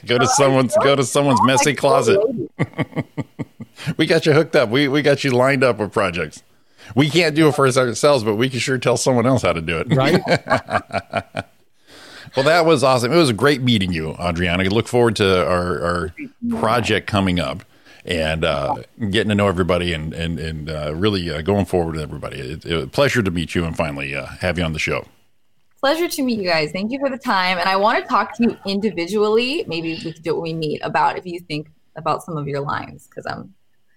[0.07, 2.21] go to someone's go to someone's messy closet.
[3.97, 4.71] We got you hooked up.
[4.71, 6.43] We we got you lined up with projects.
[6.97, 9.61] We can't do it for ourselves, but we can sure tell someone else how to
[9.61, 9.95] do it.
[9.95, 11.45] Right?
[12.37, 13.13] Well, that was awesome.
[13.13, 14.65] It was a great meeting you, Audriana.
[14.65, 16.15] I look forward to our, our
[16.61, 17.63] project coming up
[18.05, 18.77] and uh,
[19.11, 22.39] getting to know everybody and and and uh, really uh, going forward with everybody.
[22.39, 24.79] It, it was a pleasure to meet you and finally uh, have you on the
[24.79, 25.07] show.
[25.81, 26.73] Pleasure to meet you guys.
[26.73, 27.59] Thank you for the time.
[27.59, 29.65] And I want to talk to you individually.
[29.69, 32.49] Maybe we could do it when we meet about if you think about some of
[32.49, 33.55] your lines because I'm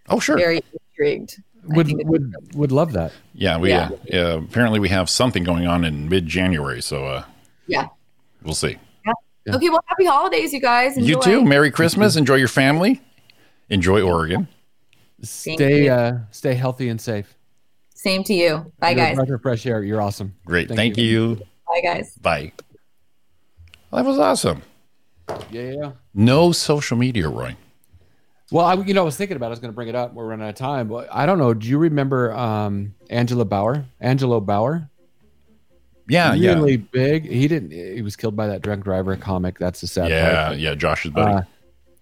[0.09, 0.37] Oh, sure.
[0.37, 1.41] very intrigued.
[1.65, 3.11] Would would would love that.
[3.33, 3.89] Yeah, we Yeah.
[4.11, 7.23] Uh, uh, apparently we have something going on in mid January, so uh,
[7.67, 7.87] yeah.
[8.43, 8.77] We'll see.
[9.45, 9.55] Yeah.
[9.55, 10.97] Okay, well, happy holidays, you guys.
[10.97, 11.43] You too.
[11.43, 12.15] Merry Christmas.
[12.15, 13.01] Enjoy your family.
[13.69, 14.47] Enjoy Oregon.
[15.23, 17.35] Stay uh, stay healthy and safe.
[17.93, 18.72] Same to you.
[18.80, 19.15] Bye, You're guys.
[19.15, 19.84] breath of fresh air.
[19.84, 20.34] You're awesome.
[20.45, 20.69] Great.
[20.69, 21.35] Thank, you.
[21.68, 22.15] Bye, guys.
[22.15, 22.51] Bye.
[23.91, 24.63] That was awesome.
[25.30, 25.72] Yeah, yeah.
[25.72, 25.91] yeah.
[26.13, 27.55] No social media, Roy.
[28.51, 29.47] Well, I, you know, I was thinking about.
[29.47, 29.49] it.
[29.49, 30.13] I was going to bring it up.
[30.13, 31.53] We're running out of time, but I don't know.
[31.53, 33.85] Do you remember um, Angela Bauer?
[33.99, 34.89] Angelo Bauer,
[36.11, 37.25] Yeah, really big.
[37.25, 37.71] He didn't.
[37.71, 39.57] He was killed by that drunk driver comic.
[39.59, 40.57] That's the sad yeah, part.
[40.57, 40.75] yeah, yeah.
[40.75, 41.35] Josh's buddy.
[41.35, 41.41] Uh,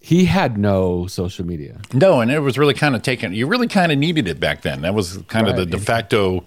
[0.01, 1.79] he had no social media.
[1.93, 3.33] no, and it was really kind of taken.
[3.33, 4.81] You really kind of needed it back then.
[4.81, 6.45] That was kind of the de facto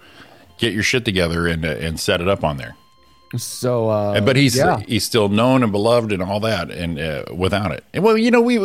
[0.58, 2.74] get your shit together and uh, and set it up on there.
[3.36, 4.80] So, uh, but he's yeah.
[4.80, 8.30] he's still known and beloved and all that, and uh, without it, and well, you
[8.30, 8.58] know, we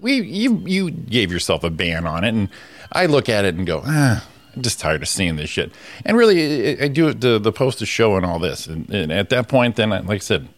[0.00, 2.48] we you you gave yourself a ban on it, and
[2.92, 5.72] I look at it and go, ah, I'm just tired of seeing this shit.
[6.04, 9.30] And really, I, do the the post a show and all this, and, and at
[9.30, 10.48] that point, then, like I said,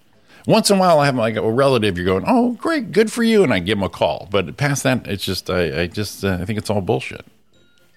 [0.46, 1.96] once in a while, I have like a relative.
[1.96, 4.28] You're going, oh, great, good for you, and I give them a call.
[4.30, 7.24] But past that, it's just I, I just uh, I think it's all bullshit.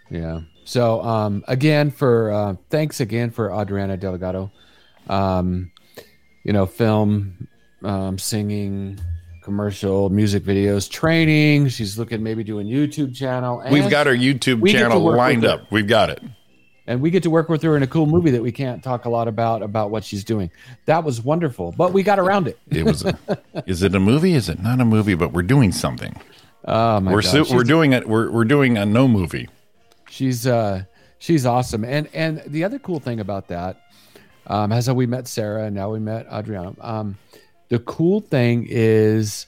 [0.10, 0.42] Yeah.
[0.66, 4.52] So um, again, for uh, thanks again for Audriana Delegato.
[5.12, 5.72] Um,
[6.44, 7.48] you know, film,
[7.84, 9.00] um, singing,
[9.44, 11.68] commercial, music videos, training.
[11.68, 13.60] She's looking maybe doing YouTube channel.
[13.60, 15.72] And, We've got our YouTube we get to channel lined up.
[15.72, 16.22] We've got it.
[16.88, 19.06] and we get to work with her in a cool movie that we can't talk
[19.06, 20.49] a lot about about what she's doing.
[20.86, 22.57] That was wonderful, but we got around it.
[22.70, 23.06] It was.
[23.06, 23.18] A,
[23.68, 24.34] is it a movie?
[24.34, 25.15] Is it not a movie?
[25.15, 26.15] But we're doing something.
[26.65, 28.07] Oh my we're god, we're doing it.
[28.07, 29.49] We're we're doing a no movie.
[30.10, 30.86] she's uh
[31.20, 31.84] she's awesome.
[31.84, 33.82] And and the other cool thing about that,
[34.48, 36.74] um, as how we met Sarah and now we met Audriana.
[36.82, 37.18] Um,
[37.69, 39.48] the cool thing is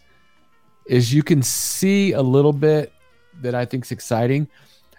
[0.88, 2.94] is you can see a little bit
[3.42, 4.48] that I think is exciting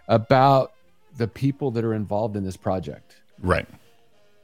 [0.08, 0.72] about
[1.16, 3.16] the people that are involved in this project.
[3.40, 3.66] Right.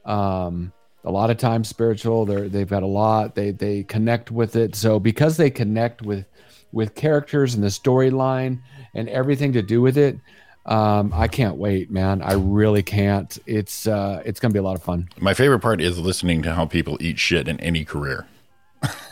[0.05, 0.71] um
[1.05, 4.75] a lot of times spiritual they're they've got a lot they they connect with it
[4.75, 6.25] so because they connect with
[6.71, 8.59] with characters and the storyline
[8.93, 10.17] and everything to do with it
[10.65, 14.75] um i can't wait man i really can't it's uh it's gonna be a lot
[14.75, 18.25] of fun My favorite part is listening to how people eat shit in any career.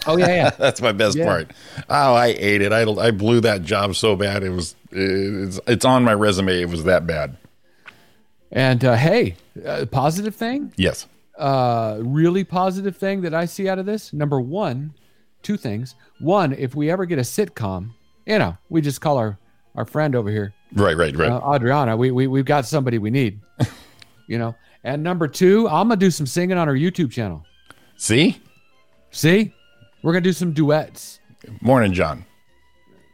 [0.08, 1.26] Oh yeah yeah That's my best Yeah.
[1.26, 1.52] part.
[1.90, 2.72] Oh, I ate it.
[2.74, 4.44] I, I blew that job so bad.
[4.44, 6.62] It was it's, it's on my resume.
[6.62, 7.38] It was that bad.
[8.52, 9.36] and uh hey
[9.66, 11.08] uh, positive thing Yes.
[11.38, 14.94] uh really positive thing that i see out of this number one
[15.42, 17.92] two things one if we ever get a sitcom
[18.26, 19.38] you know we just call our
[19.76, 20.96] our friend over here Right.
[20.96, 21.14] Right.
[21.16, 21.30] Right.
[21.30, 23.42] uh, Audriana, we, we we've got somebody we need,
[24.28, 24.56] you know.
[24.86, 27.46] And number two, I'm gonna do some singing on our YouTube channel.
[27.98, 28.40] See.
[29.12, 29.54] See,
[30.04, 31.20] we're gonna do some duets.
[31.62, 32.26] Morning, John.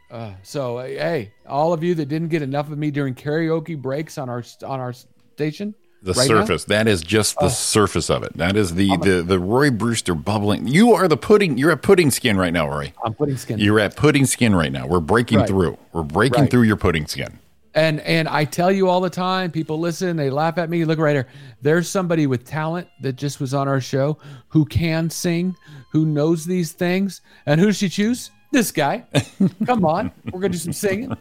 [0.10, 4.18] Uh, so hey, all of you that didn't get enough of me during karaoke breaks
[4.18, 6.42] on our on our station, The right now?
[6.42, 6.64] surface.
[6.66, 8.36] That is just the surface of it.
[8.38, 10.68] That is the, the the Roy Brewster bubbling.
[10.68, 11.58] You are the pudding.
[11.58, 12.94] You're at pudding skin right now, Roy.
[13.04, 13.60] I'm putting skin.
[13.60, 14.88] You're at pudding skin right now.
[14.88, 15.48] We're breaking Right.
[15.50, 15.78] through.
[15.92, 16.52] We're breaking Right.
[16.52, 17.40] through your pudding skin.
[17.76, 20.84] And and I tell you all the time, people listen, they laugh at me.
[20.86, 21.28] Look right here.
[21.62, 25.54] There's somebody with talent that just was on our show who can sing,
[25.98, 27.22] who knows these things.
[27.46, 28.30] And who does she choose?
[28.52, 29.04] This guy.
[29.66, 30.12] Come on.
[30.26, 31.18] We're gonna do some singing.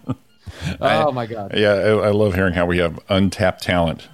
[0.81, 1.53] Oh my god.
[1.57, 4.09] Yeah, I, I love hearing how we have untapped talent.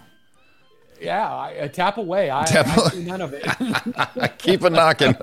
[1.01, 2.31] Yeah, I, uh, tap away.
[2.31, 3.43] I, Tap I see none of it.
[4.39, 5.17] Keep a knocking.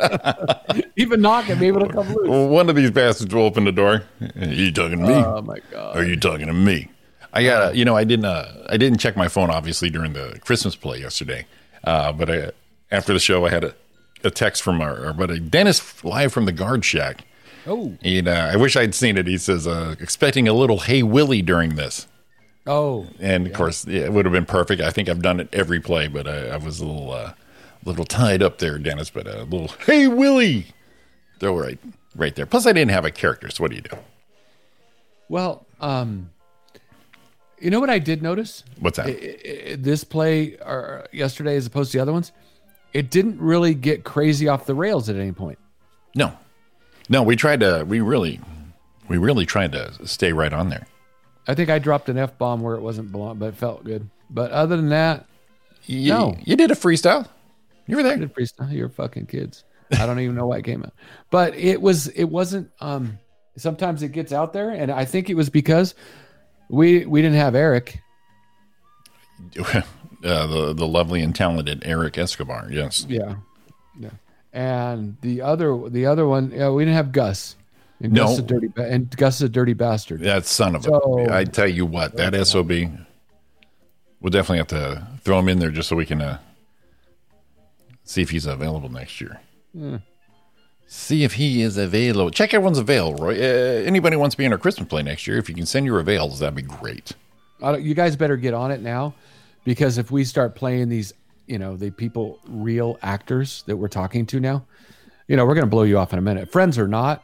[0.98, 2.28] Even knocking, maybe it'll come loose.
[2.52, 4.04] One of these bastards will open the door.
[4.22, 5.14] Are you talking to me?
[5.14, 5.96] Oh my god.
[5.96, 6.90] Are you talking to me?
[7.32, 10.38] I got you know I didn't uh, I didn't check my phone obviously during the
[10.42, 11.48] Christmas play yesterday,
[11.86, 12.52] uh, but I,
[12.92, 13.74] after the show I had a,
[14.24, 17.24] a text from our, our buddy Dennis live from the guard shack.
[17.68, 19.28] Oh, And uh, I wish I'd seen it.
[19.28, 22.08] He says uh, expecting a little hey Willie during this,
[22.66, 24.82] oh, and of course yeah, it would have been perfect.
[24.82, 27.34] I think I've done it every play, but I, I was a little uh,
[27.86, 29.10] little tied up there, Dennis.
[29.10, 30.68] But a little hey Willie,
[31.40, 31.78] throw right
[32.16, 32.46] right there.
[32.46, 33.98] Plus I didn't have a character, so what do you do?
[35.28, 36.32] well, um,
[37.60, 38.64] you know what I did notice?
[38.80, 39.08] What's that?
[39.08, 42.32] I- I- this play or yesterday, as opposed to the other ones,
[42.94, 45.60] it didn't really get crazy off the rails at any point.
[46.16, 46.34] No,
[47.10, 47.86] no, we tried to.
[47.88, 48.40] We really,
[49.08, 50.86] we really tried to stay right on there.
[51.48, 54.10] I think I dropped an f bomb where it wasn't belong, but it felt good.
[54.30, 55.26] But other than that,
[55.86, 56.38] You, No.
[56.44, 57.28] you did a freestyle.
[57.88, 58.18] You were I there.
[58.18, 58.72] did freestyle.
[58.72, 59.64] You're fucking kids.
[59.92, 60.94] I don't even know why it came out,
[61.32, 62.08] but it was.
[62.10, 62.70] It wasn't.
[62.80, 63.18] Um,
[63.58, 65.96] sometimes it gets out there, and I think it was because
[66.70, 68.00] we we didn't have Eric.
[70.24, 72.70] uh, the the lovely and talented Eric Escobar.
[72.72, 73.06] Yes.
[73.10, 73.36] Yeah,
[74.00, 74.10] yeah.
[74.54, 77.56] And the other the other one, yeah, we didn't have Gus.
[78.02, 78.24] And No.
[78.24, 80.22] Gus is a dirty ba- and Gus is a dirty bastard.
[80.22, 81.34] That son of So- a.
[81.36, 82.70] I tell you what, that sob.
[84.22, 86.40] We'll definitely have to throw him in there just so we can uh,
[88.04, 89.40] see if he's available next year.
[90.88, 92.32] See if he is available.
[92.32, 93.36] Check everyone's avail, Roy.
[93.36, 95.38] Uh, anybody wants to be in our Christmas play next year?
[95.38, 97.14] If you can send your avails, that'd be great.
[97.62, 99.14] I you guys better get on it now
[99.70, 101.14] because if we start playing these,
[101.46, 104.66] you know, the people, real actors that we're talking to now,
[105.28, 106.52] you know, we're going to blow you off in a minute.
[106.52, 107.24] Friends or not,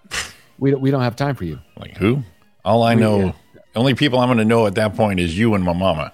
[0.60, 1.58] we don't, we don't have time for you.
[1.76, 2.22] Like who?
[2.64, 3.34] All I know,
[3.76, 6.14] only people I'm going to know at that point is you and my mama.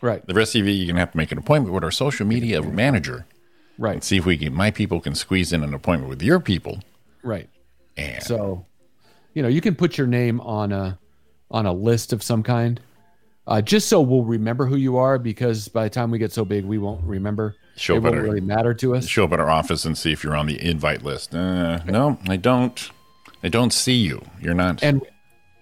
[0.00, 0.26] Right.
[0.26, 2.26] The rest of you, you're going to have to make an appointment with our social
[2.26, 3.26] media manager
[3.76, 3.92] Right.
[3.94, 6.82] and see if we can, my people can squeeze in an appointment with your people.
[7.22, 7.50] Right.
[7.98, 8.64] And So,
[9.34, 10.98] you know, you can put your name on a
[11.50, 12.80] on a list of some kind,
[13.50, 15.18] uh, just so we'll remember who you are.
[15.18, 17.56] Because by the time we get so big, we won't remember.
[17.76, 19.06] Show it won't really matter to us.
[19.06, 21.34] show up at our office and see if you're on the invite list.
[21.34, 22.90] Uh, no, I don't.
[23.42, 24.22] I don't see you.
[24.40, 24.82] You're not.
[24.82, 25.02] And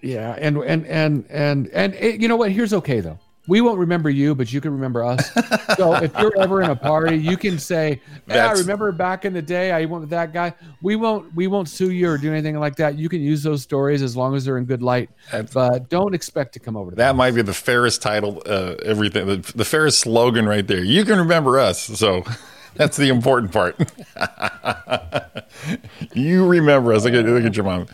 [0.01, 2.51] yeah, and and and and and it, you know what?
[2.51, 3.19] Here's okay though.
[3.49, 5.33] We won't remember you, but you can remember us.
[5.75, 9.33] so if you're ever in a party, you can say, "Yeah, I remember back in
[9.33, 10.53] the day, I went with that guy."
[10.83, 12.95] We won't we won't sue you or do anything like that.
[12.99, 15.09] You can use those stories as long as they're in good light,
[15.51, 19.25] but don't expect to come over to that might be the fairest title, uh, everything,
[19.25, 20.83] the, the fairest slogan right there.
[20.83, 21.81] You can remember us.
[21.81, 22.23] So
[22.75, 23.79] that's the important part.
[26.13, 27.03] you remember us.
[27.03, 27.87] Look at, look at your mom.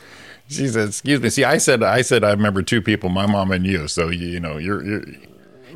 [0.49, 3.51] She said, "Excuse me." See, I said, I said, I remember two people, my mom
[3.51, 3.87] and you.
[3.87, 5.01] So you, you know, you're, you're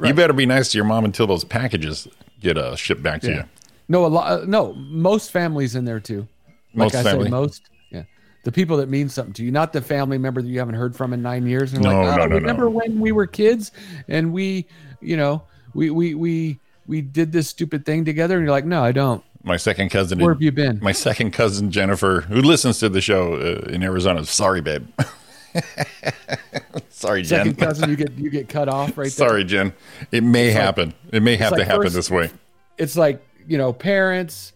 [0.03, 2.07] you better be nice to your mom until those packages
[2.39, 3.35] get uh, shipped back to Yeah.
[3.37, 3.43] you.
[3.87, 4.47] No, a lot.
[4.47, 6.27] No, most families in there too.
[6.75, 7.23] Like Most I family.
[7.25, 7.61] say, most.
[7.91, 8.03] Yeah,
[8.43, 10.95] the people that mean something to you, not the family member that you haven't heard
[10.95, 11.73] from in nine years.
[11.73, 12.69] And No, like, no, "Oh, no, Remember no.
[12.69, 13.71] when we were kids
[14.07, 14.67] and we,
[15.01, 15.41] you know,
[15.73, 19.23] we we we we did this stupid thing together, and you're like, no, I don't.
[19.43, 20.19] My second cousin.
[20.19, 20.79] Where have you been?
[20.81, 24.23] My second cousin Jennifer, who listens to the show uh, in Arizona.
[24.25, 24.87] Sorry, babe.
[26.89, 27.39] Sorry, Jen.
[27.45, 29.09] Second cousin, you get you get cut off right there.
[29.09, 29.73] Sorry, Jen.
[30.11, 30.93] It may happen.
[31.11, 32.29] it may have like to happen first- this way.
[32.77, 34.53] It's like you know, parents,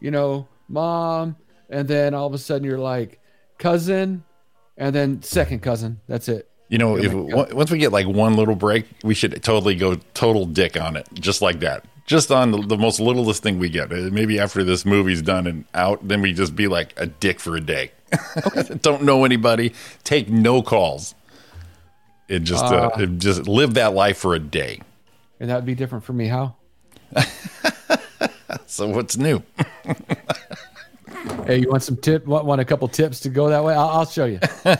[0.00, 1.36] you know, mom,
[1.68, 3.20] and then all of a sudden you're like
[3.58, 4.22] cousin,
[4.76, 6.00] and then second cousin.
[6.06, 6.48] That's it.
[6.68, 10.46] You know, if once we get like one little break, we should totally go total
[10.46, 11.84] dick on it, just like that.
[12.06, 13.90] Just on the, the most littlest thing we get.
[13.90, 17.56] Maybe after this movie's done and out, then we just be like a dick for
[17.56, 17.90] a day.
[18.82, 19.72] Don't know anybody.
[20.04, 21.14] Take no calls.
[22.28, 23.00] It just, uh, Ah.
[23.00, 24.80] it just live that life for a day.
[25.40, 26.26] And that would be different for me.
[26.28, 26.54] How?
[28.66, 29.42] So what's new?
[31.46, 32.26] Hey, you want some tip?
[32.26, 33.74] Want, want a couple tips to go that way?
[33.74, 34.38] I'll, I'll show you.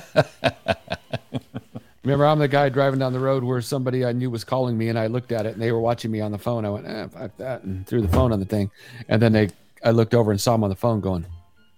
[2.04, 4.88] Remember, I'm the guy driving down the road where somebody I knew was calling me,
[4.88, 6.64] and I looked at it, and they were watching me on the phone.
[6.64, 8.70] I went, eh, fuck that, and threw the phone on the thing.
[9.08, 9.50] And then they,
[9.84, 11.26] I looked over and saw him on the phone, going,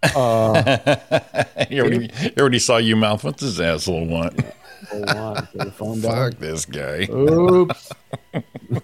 [1.68, 3.24] he, already, he already saw you mouth.
[3.24, 4.40] What's this asshole want?
[4.90, 5.06] "Hold
[5.54, 6.32] the phone down.
[6.32, 7.06] Fuck this guy.
[7.10, 7.90] Oops.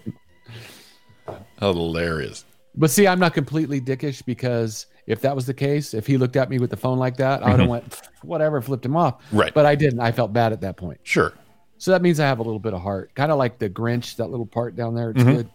[1.59, 2.45] Hilarious.
[2.77, 6.36] But see, I'm not completely dickish because if that was the case, if he looked
[6.36, 9.23] at me with the phone like that, I would have went, whatever, flipped him off.
[9.27, 9.36] Mm-hmm.
[9.39, 9.55] Right.
[9.55, 10.01] But I didn't.
[10.01, 10.99] I felt bad at that point.
[11.05, 11.32] Sure.
[11.78, 14.16] So that means I have a little bit of heart, kind of like the Grinch,
[14.16, 15.11] that little part down there.
[15.11, 15.36] It's Mm-hmm.
[15.36, 15.51] good.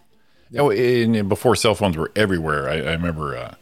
[0.58, 3.54] Oh, and, and before cell phones were everywhere, I, I remember uh,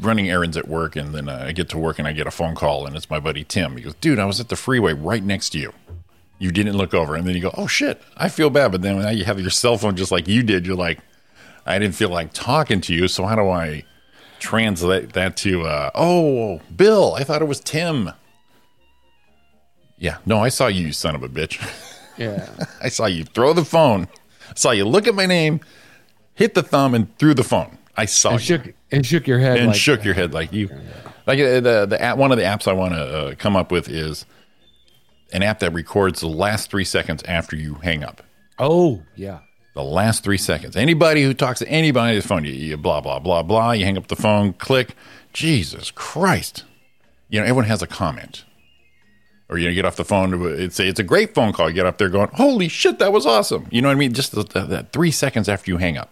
[0.00, 2.30] running errands at work, and then uh, I get to work and I get a
[2.30, 3.76] phone call, and it's my buddy Tim.
[3.76, 5.72] He goes, "Dude, I was at the freeway right next to you.
[6.38, 9.00] You didn't look over." And then you go, "Oh shit, I feel bad." But then
[9.00, 10.66] now you have your cell phone just like you did.
[10.66, 11.00] You're like,
[11.66, 13.84] "I didn't feel like talking to you, so how do I
[14.38, 18.10] translate that to?" Uh, oh, Bill, I thought it was Tim.
[19.98, 21.60] Yeah, no, I saw you, you son of a bitch.
[22.18, 22.48] Yeah.
[22.82, 24.08] I saw you throw the phone.
[24.50, 25.60] I saw you look at my name,
[26.34, 27.78] hit the thumb, and threw the phone.
[27.96, 30.52] I saw and you shook and shook your head and like, shook your head like
[30.52, 30.68] you.
[31.26, 33.70] Like uh, the the app, one of the apps I want to uh, come up
[33.70, 34.26] with is
[35.32, 38.22] an app that records the last three seconds after you hang up.
[38.58, 39.40] oh yeah,
[39.74, 40.76] The last three seconds.
[40.76, 43.72] Anybody who talks to anybody on the phone, you, you blah blah blah blah.
[43.72, 44.94] You hang up the phone, click.
[45.32, 46.64] Jesus Christ!
[47.28, 48.44] You know everyone has a comment.
[49.48, 50.42] Or you know, get off the phone.
[50.58, 51.68] It's a, it's a great phone call.
[51.68, 54.12] You get up there going, "Holy shit, that was awesome!" You know what I mean?
[54.12, 56.10] Just the, the, that three seconds after you hang up.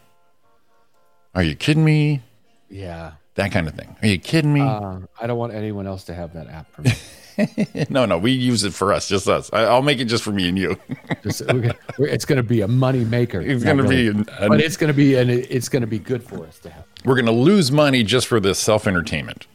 [1.35, 2.21] Are you kidding me?
[2.69, 3.13] yeah.
[3.35, 3.97] That kind of thing.
[4.03, 4.61] Are you kidding me?
[4.61, 7.87] Uh, I don't want anyone else to have that app for me.
[7.89, 9.51] no, no, we use it for us, just us.
[9.55, 10.79] I, I'll make it just for me and you.
[11.23, 13.41] Just, we're, we're- it's going to be a money maker.
[13.41, 14.27] It's going to be, really.
[14.39, 16.69] an, but it's going to be, and it's going to be good for us to
[16.69, 19.47] have, we're going to lose money just for this self entertainment.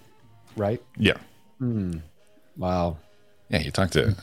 [0.56, 0.82] right?
[0.98, 1.18] Yeah,
[2.58, 2.98] Wow.
[3.50, 3.60] yeah.
[3.60, 4.16] You talk to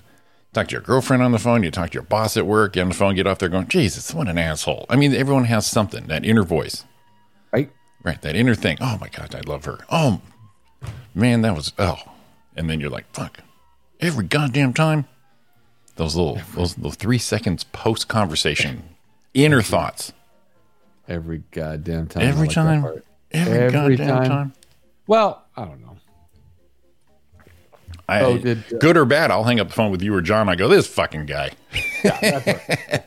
[0.53, 1.63] talk to your girlfriend on the phone.
[1.63, 2.73] You talk to your boss at work.
[2.73, 3.15] Get on the phone.
[3.15, 4.87] Get off there going, Jesus, what an asshole.
[4.89, 6.85] I mean, everyone has something that inner voice,
[8.05, 8.21] Right?
[8.23, 8.77] That inner thing.
[8.81, 9.79] Oh my god, I love her.
[9.91, 10.21] Oh
[11.15, 11.97] man, that was oh,
[12.55, 13.39] and then you're like, fuck.
[13.99, 15.07] Every goddamn time,
[15.97, 18.95] those little those little three seconds post conversation
[19.35, 20.13] Inner thoughts.
[21.09, 22.23] Every goddamn time.
[22.23, 22.85] Every like time.
[23.33, 24.29] Every, Every goddamn time.
[24.29, 24.53] time.
[25.09, 25.97] Well, I don't know.
[28.09, 30.21] I, Oh, did, uh, good or bad, I'll hang up the phone with you or
[30.21, 30.49] John.
[30.49, 31.51] I go, this fucking guy.
[32.05, 32.39] Yeah,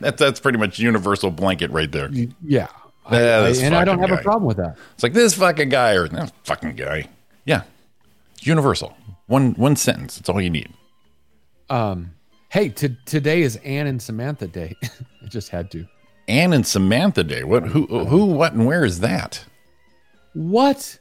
[0.00, 2.10] that's, that's pretty much universal blanket right there.
[2.44, 2.66] Yeah.
[3.08, 4.16] I- Yeah, I- and I don't have guy.
[4.20, 4.76] a problem with that.
[4.94, 7.06] It's like this fucking guy or that fucking guy.
[7.44, 7.62] Yeah,
[8.42, 8.96] universal.
[9.26, 10.16] One one sentence.
[10.16, 10.72] That's all you need.
[11.70, 12.12] Um.
[12.50, 14.74] Hey, t- today is Anne and Samantha Day.
[14.82, 15.86] I just had to.
[16.28, 17.44] Anne and Samantha Day.
[17.44, 17.64] What?
[17.68, 17.86] Who?
[18.06, 18.26] Who?
[18.26, 18.52] What?
[18.54, 19.44] And where is that?
[20.34, 20.98] What?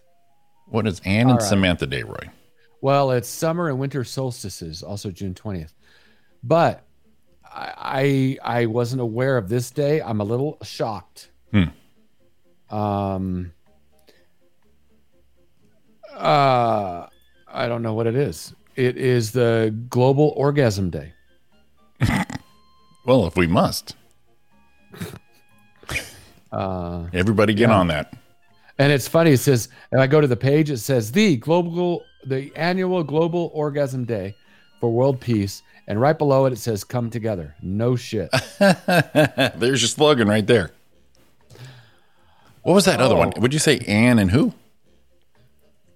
[0.67, 1.41] What is Anne and right.
[1.41, 2.29] Samantha Day, Roy?
[2.81, 5.73] Well, it's summer and winter solstices, also June twentieth.
[6.43, 6.83] But
[7.45, 10.01] I, I I wasn't aware of this day.
[10.01, 11.29] I'm a little shocked.
[12.69, 13.53] Um.
[16.13, 17.07] Uh,
[17.47, 18.53] I don't know what it is.
[18.75, 21.13] It is the Global Orgasm Day.
[23.05, 23.95] Well, if we must,
[26.51, 28.13] Uh, everybody get on that.
[28.79, 29.31] And it's funny.
[29.31, 33.49] It says, and I go to the page, it says the global, the annual Global
[33.53, 34.35] Orgasm Day
[34.79, 38.29] for World Peace, and right below it, it says "Come together." No shit.
[38.59, 40.71] There's your slogan right there.
[42.67, 43.31] What was that other one?
[43.37, 43.39] Oh.
[43.39, 44.53] Would you say Anne and who?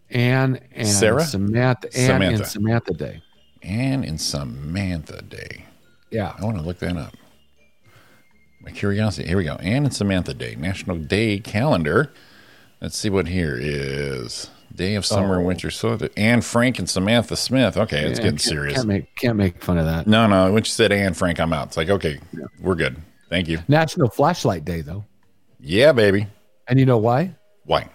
[0.10, 1.22] Anne and Sarah?
[1.22, 1.88] Samantha.
[1.94, 2.38] Anne Samantha.
[2.44, 3.22] and Samantha Day.
[3.62, 5.66] Anne and Samantha Day.
[6.12, 6.34] Yeah.
[6.40, 7.14] I want to look that up.
[8.62, 9.28] My curiosity.
[9.28, 9.56] Here we go.
[9.56, 12.14] Anne and Samantha Day, National Day Calendar.
[12.80, 14.50] Let's see what here is.
[14.74, 15.72] Day of summer and winter.
[15.72, 17.76] So Anne Frank and Samantha Smith.
[17.76, 18.76] Okay, it's Yeah, getting can't- serious.
[18.76, 20.08] Can't make can't make fun of that.
[20.08, 20.46] no, no.
[20.54, 21.68] When you said Anne Frank, I'm out.
[21.68, 22.22] It's like, okay,
[22.62, 22.96] we're good.
[23.30, 23.60] Thank you.
[23.68, 25.04] National Flashlight Day, though,
[25.60, 26.28] Yeah, baby.
[26.72, 27.36] And you know why?
[27.66, 27.88] Why?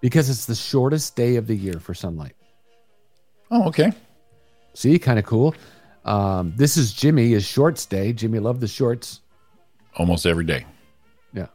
[0.00, 2.34] Because it's the shortest day of the year for sunlight.
[3.50, 3.92] Oh, okay.
[4.74, 5.54] See, kind of cool.
[6.06, 8.12] Um, this is Jimmy, his shorts day.
[8.14, 9.20] Jimmy loved the shorts.
[9.96, 10.64] Almost every day.
[11.34, 11.46] Yeah.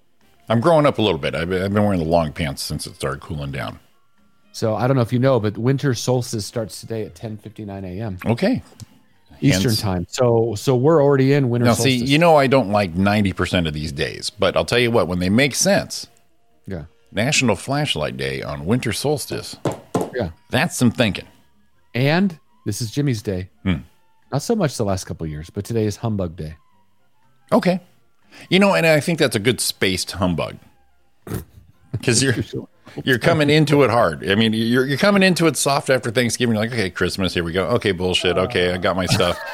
[0.48, 1.34] I'm growing up a little bit.
[1.34, 3.80] I've been, I've been wearing the long pants since it started cooling down.
[4.52, 8.18] So I don't know if you know, but winter solstice starts today at 10:59 a.m.
[8.26, 8.62] Okay.
[9.42, 10.06] Eastern Hence- time.
[10.10, 12.00] So so we're already in winter Now, solstice.
[12.00, 15.08] see, you know, I don't like 90% of these days, but I'll tell you what,
[15.08, 16.08] when they make sense,
[16.68, 19.56] yeah, National Flashlight Day on winter solstice,
[20.14, 20.32] yeah.
[20.50, 21.28] that's some thinking.
[21.96, 23.50] And this is Jimmy's day.
[23.64, 23.78] Hmm.
[24.32, 26.58] Not so much the last couple of years, but today is humbug day.
[27.52, 27.80] Okay.
[28.50, 30.58] You know, and I think that's a good spaced humbug.
[31.94, 32.36] Because you're
[33.06, 34.30] you're coming into it hard.
[34.30, 36.54] I mean, you're you're coming into it soft after Thanksgiving.
[36.54, 37.66] You're like, okay, Christmas, here we go.
[37.70, 38.38] Okay, bullshit.
[38.38, 39.40] Okay, I got my stuff.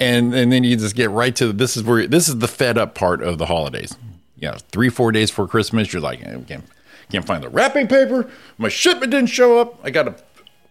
[0.00, 2.78] And and then you just get right to this is where this is the fed
[2.78, 3.94] up part of the holidays.
[4.40, 6.64] You know, three four days before Christmas, you're like, I can't
[7.10, 8.30] can't find the wrapping paper.
[8.58, 9.78] My shipment didn't show up.
[9.84, 10.16] I got to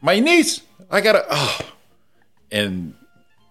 [0.02, 0.62] my niece.
[0.90, 1.26] I got to.
[1.30, 1.60] Oh.
[2.52, 2.96] And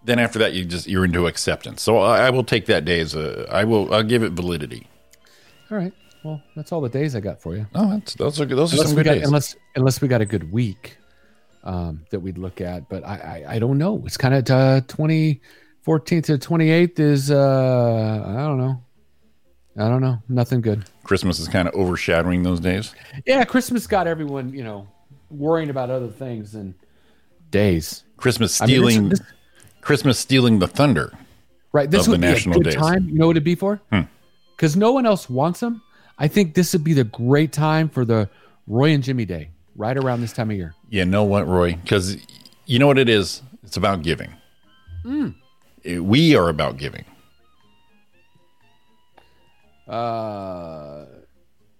[0.05, 1.82] then after that, you just you're into acceptance.
[1.82, 3.47] So I, I will take that day as a.
[3.51, 3.93] I will.
[3.95, 4.86] I'll give it validity.
[5.70, 5.93] All right.
[6.24, 7.66] Well, that's all the days I got for you.
[7.74, 8.59] Oh, that's, those are good.
[8.59, 9.27] Those are some good got days.
[9.27, 10.99] unless unless we got a good week
[11.62, 14.03] um, that we'd look at, but I I, I don't know.
[14.05, 15.40] It's kind of uh, 20,
[15.86, 18.82] 14th to twenty eighth is uh I don't know.
[19.79, 20.21] I don't know.
[20.29, 20.85] Nothing good.
[21.05, 22.95] Christmas is kind of overshadowing those days.
[23.27, 24.89] Yeah, Christmas got everyone you know
[25.31, 26.75] worrying about other things and
[27.51, 28.03] days.
[28.17, 29.13] Christmas I mean, this- stealing.
[29.81, 31.13] Christmas stealing the thunder.
[31.73, 31.91] Right.
[31.91, 32.75] This would be a good days.
[32.75, 32.81] Hmm.
[32.81, 33.09] time.
[33.09, 33.81] You know what it'd be for?
[34.57, 35.83] Because no one else wants them.
[36.19, 38.29] I think this would be the great time for the
[38.67, 40.75] Roy and Jimmy Day, right around this time of year.
[40.91, 41.75] You know what, Roy?
[41.75, 42.17] Because
[42.67, 43.43] you know what it is.
[43.63, 44.33] It's about giving.
[45.05, 45.29] Hmm.
[45.85, 47.05] Eh, We are about giving.
[49.89, 51.06] Uh,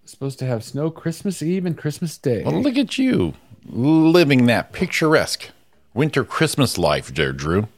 [0.05, 2.43] supposed to have snow Christmas Eve and Christmas Day.
[2.43, 3.35] Well, look at you
[3.67, 5.51] living that picturesque
[5.95, 7.69] winter Christmas life, there, Drew.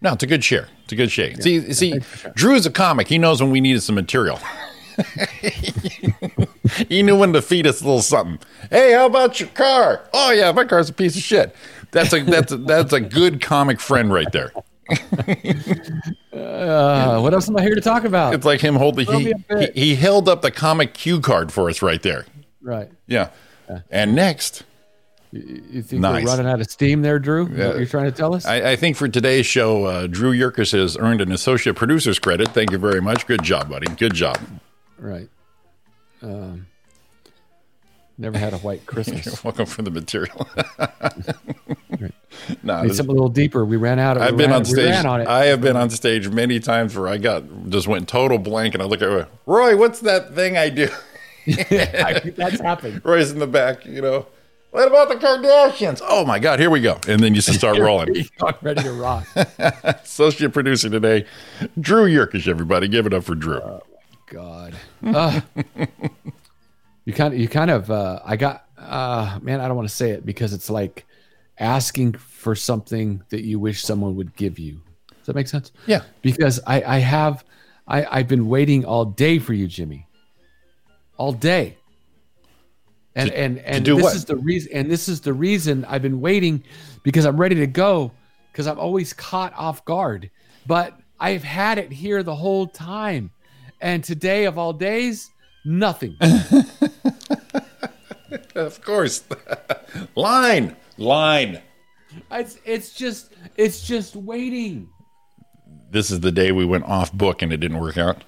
[0.00, 0.68] No, it's a good share.
[0.84, 1.34] It's a good share.
[1.36, 2.00] see, see,
[2.34, 3.08] Drew is a comic.
[3.08, 4.38] He knows when we needed some material.
[6.88, 8.38] he knew when to feed us a little something.
[8.70, 10.08] Hey, how about your car?
[10.12, 11.54] Oh yeah, my car's a piece of shit.
[11.92, 14.52] That's a that's a, that's a good comic friend right there.
[16.32, 18.34] Uh, what else am I here to talk about?
[18.34, 19.06] It's like him holding.
[19.06, 22.26] He, he he held up the comic cue card for us right there.
[22.60, 22.90] right.
[23.06, 23.30] Yeah.
[23.90, 24.64] And next,
[25.32, 26.24] You think Nice.
[26.24, 27.48] we're running out of steam there, Drew?
[27.48, 27.68] Yeah.
[27.68, 28.44] what you're trying to tell us?
[28.44, 32.48] I, I think for today's show, uh, Drew Yerkes has earned an associate producer's credit.
[32.48, 33.26] Thank you very much.
[33.26, 33.86] Good job, buddy.
[33.94, 34.38] Good job.
[34.98, 35.28] right.
[36.22, 36.66] Um,
[38.18, 39.42] never had a white Christmas.
[39.42, 40.46] Welcome for the material.
[42.62, 43.64] no, this- a little deeper.
[43.64, 44.16] We ran out.
[44.16, 45.04] Of, I've been ran- on stage.
[45.04, 45.26] on.
[45.26, 48.82] I have been on stage many times where I got just went total blank, and
[48.82, 49.76] I look at Roy.
[49.76, 50.88] What's that thing I do?
[51.46, 53.02] That's happened.
[53.04, 53.84] Roy's in the back.
[53.86, 54.26] You know.
[54.70, 56.00] What about the Kardashians?
[56.02, 56.58] Oh my God!
[56.58, 58.26] Here we go, and then you just start rolling.
[58.62, 59.26] Ready to rock.
[59.84, 61.26] Associate producer today,
[61.78, 62.48] Drew Yerkish.
[62.48, 63.60] Everybody, give it up for Drew.
[64.30, 64.74] God.
[65.04, 65.42] Uh,
[67.04, 69.94] you kind of, you kind of, uh, I got, uh, man, I don't want to
[69.94, 71.04] say it because it's like
[71.62, 74.80] asking for something that you wish someone would give you.
[75.08, 75.72] Does that make sense?
[75.86, 76.02] Yeah.
[76.20, 77.44] Because I, I have,
[77.86, 80.06] I, I've been waiting all day for you, Jimmy.
[81.16, 81.78] All day.
[83.14, 84.16] And To- and and do this what?
[84.16, 84.72] is the reason.
[84.72, 86.64] And this is the reason I've been waiting
[87.02, 88.10] because I'm ready to go
[88.50, 90.30] because I'm always caught off guard.
[90.66, 93.30] But I've had it here the whole time,
[93.80, 95.30] and today of all days,
[95.64, 96.16] nothing.
[98.54, 99.24] Of course.
[100.16, 100.76] line.
[101.02, 101.60] Line.
[102.30, 104.88] it's it's just it's just waiting.
[105.90, 108.24] This is the day we went off book and it didn't work out.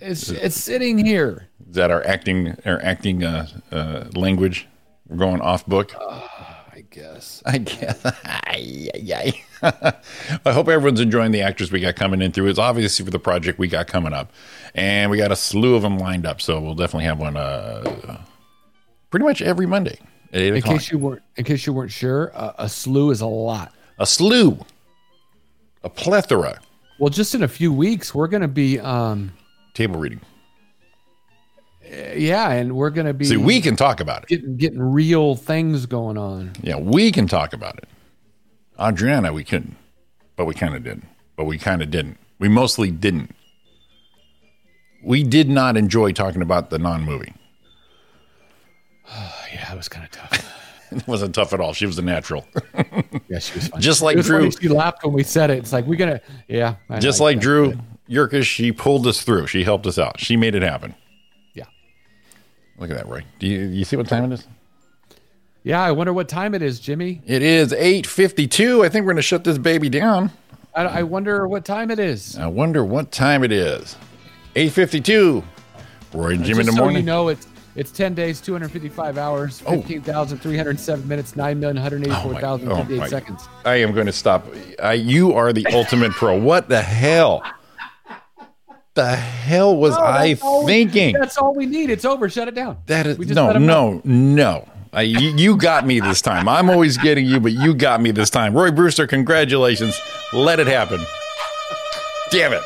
[0.00, 1.48] It's it's sitting here.
[1.68, 4.66] Is that our acting our acting uh, uh, language?
[5.08, 5.94] We're going off book.
[5.96, 7.42] I guess.
[7.46, 8.04] I guess.
[9.62, 12.48] I hope everyone's enjoying the actors we got coming in through.
[12.48, 14.32] It's obviously for the project we got coming up,
[14.74, 16.40] and we got a slew of them lined up.
[16.40, 18.22] So we'll definitely have one uh,
[19.10, 19.98] pretty much every Monday
[20.32, 20.78] In o'clock.
[20.78, 23.72] case you weren't in case you weren't sure, uh, a slew is a lot.
[23.98, 24.58] a slew,
[25.84, 26.58] a plethora.
[26.98, 29.32] Well, just in a few weeks, we're going to be, um,
[29.74, 30.20] Table reading.
[32.16, 34.28] yeah, and we're going to be See, we can talk about it.
[34.28, 36.52] getting getting real things going on.
[36.62, 37.88] Yeah, we can talk about it.
[38.78, 39.76] Audriana, we couldn't,
[40.36, 41.02] but we kind of did.
[41.36, 42.18] But we kind of didn't.
[42.38, 43.34] We mostly didn't.
[45.04, 47.34] We did not enjoy talking about the non-movie.
[49.52, 50.58] Yeah, it was kind of tough.
[50.92, 51.72] It wasn't tough at all.
[51.72, 52.46] She was a natural.
[53.28, 53.80] Yeah, she was fine.
[53.80, 54.50] Just like Drew.
[54.50, 55.56] She laughed when we said it.
[55.56, 56.74] It's like we're gonna, yeah.
[56.90, 57.42] I Just like like that.
[57.42, 59.46] Drew Yerkes, she pulled us through.
[59.46, 60.20] She helped us out.
[60.20, 60.94] She made it happen.
[61.54, 61.64] Yeah,
[62.78, 63.24] Look at that, Roy.
[63.38, 64.46] Do you, you see what time it is?
[65.62, 65.80] yeah.
[65.80, 67.22] I wonder what time it is, Jimmy.
[67.24, 68.84] It is 8.52.
[68.84, 70.30] I think we're going to shut this baby down.
[70.74, 72.36] I, I wonder what time it is.
[72.36, 73.96] I wonder what time it is.
[74.56, 75.42] 8.52.
[76.12, 76.96] Roy and Jimmy in Just the so morning.
[76.98, 79.76] you know, it's it's ten days, two hundred fifty-five hours, Oh.
[79.78, 82.98] fifteen thousand three hundred seven minutes, nine million one hundred eighty-four thousand Oh, oh fifty-eight
[82.98, 83.48] my- seconds.
[83.64, 84.46] I am going to stop.
[84.82, 86.38] I, you are the ultimate pro.
[86.38, 87.42] What the hell?
[88.94, 91.14] The hell was Oh, I that's all we- thinking?
[91.14, 91.88] That's all we need.
[91.88, 92.28] It's over.
[92.28, 92.76] Shut it down.
[92.86, 94.68] That is no, no, no.
[94.92, 96.46] I, you, you got me this time.
[96.46, 98.52] I'm always getting you, but you got me this time.
[98.52, 99.98] Roy Brewster, congratulations.
[100.34, 101.00] Let it happen.
[102.30, 102.60] Damn it.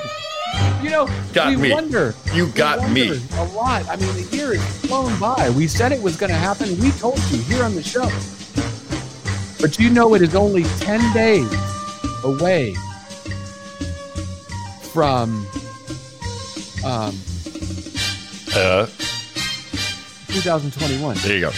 [0.83, 1.73] You know, Got we me.
[1.73, 2.15] wonder.
[2.33, 3.21] You got me.
[3.35, 3.89] A lot.
[3.89, 5.51] I mean, the year is flown by.
[5.51, 6.79] We said it was going to happen.
[6.81, 8.09] We told you here on the show.
[9.61, 11.51] But you know, it is only 10 days
[12.25, 12.75] away
[14.93, 15.47] from
[16.85, 17.15] um,
[18.55, 18.87] Uh,
[20.29, 21.17] 2021.
[21.19, 21.51] there you go.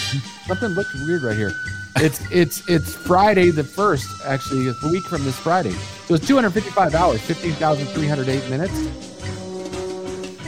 [0.47, 1.53] Something looked weird right here.
[1.97, 4.07] It's it's it's Friday the first.
[4.25, 5.75] Actually, a week from this Friday.
[6.09, 8.73] So it's 255 hours, 15,308 minutes.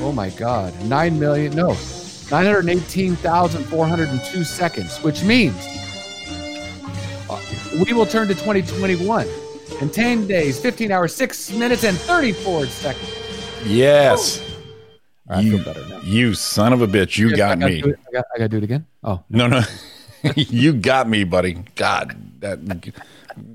[0.00, 1.76] Oh my God, nine million no,
[2.30, 5.54] 918,402 seconds, which means
[7.28, 7.38] uh,
[7.84, 9.28] we will turn to 2021
[9.82, 13.10] in 10 days, 15 hours, six minutes, and 34 seconds.
[13.66, 14.40] Yes.
[14.40, 14.46] All
[15.36, 16.00] right, I you, feel better now.
[16.02, 17.18] you son of a bitch.
[17.18, 17.80] You Yes, got me.
[17.82, 18.86] it- I got, I got to do it again.
[19.04, 19.60] Oh, No, no.
[20.36, 21.58] you got me, buddy.
[21.74, 22.60] God, that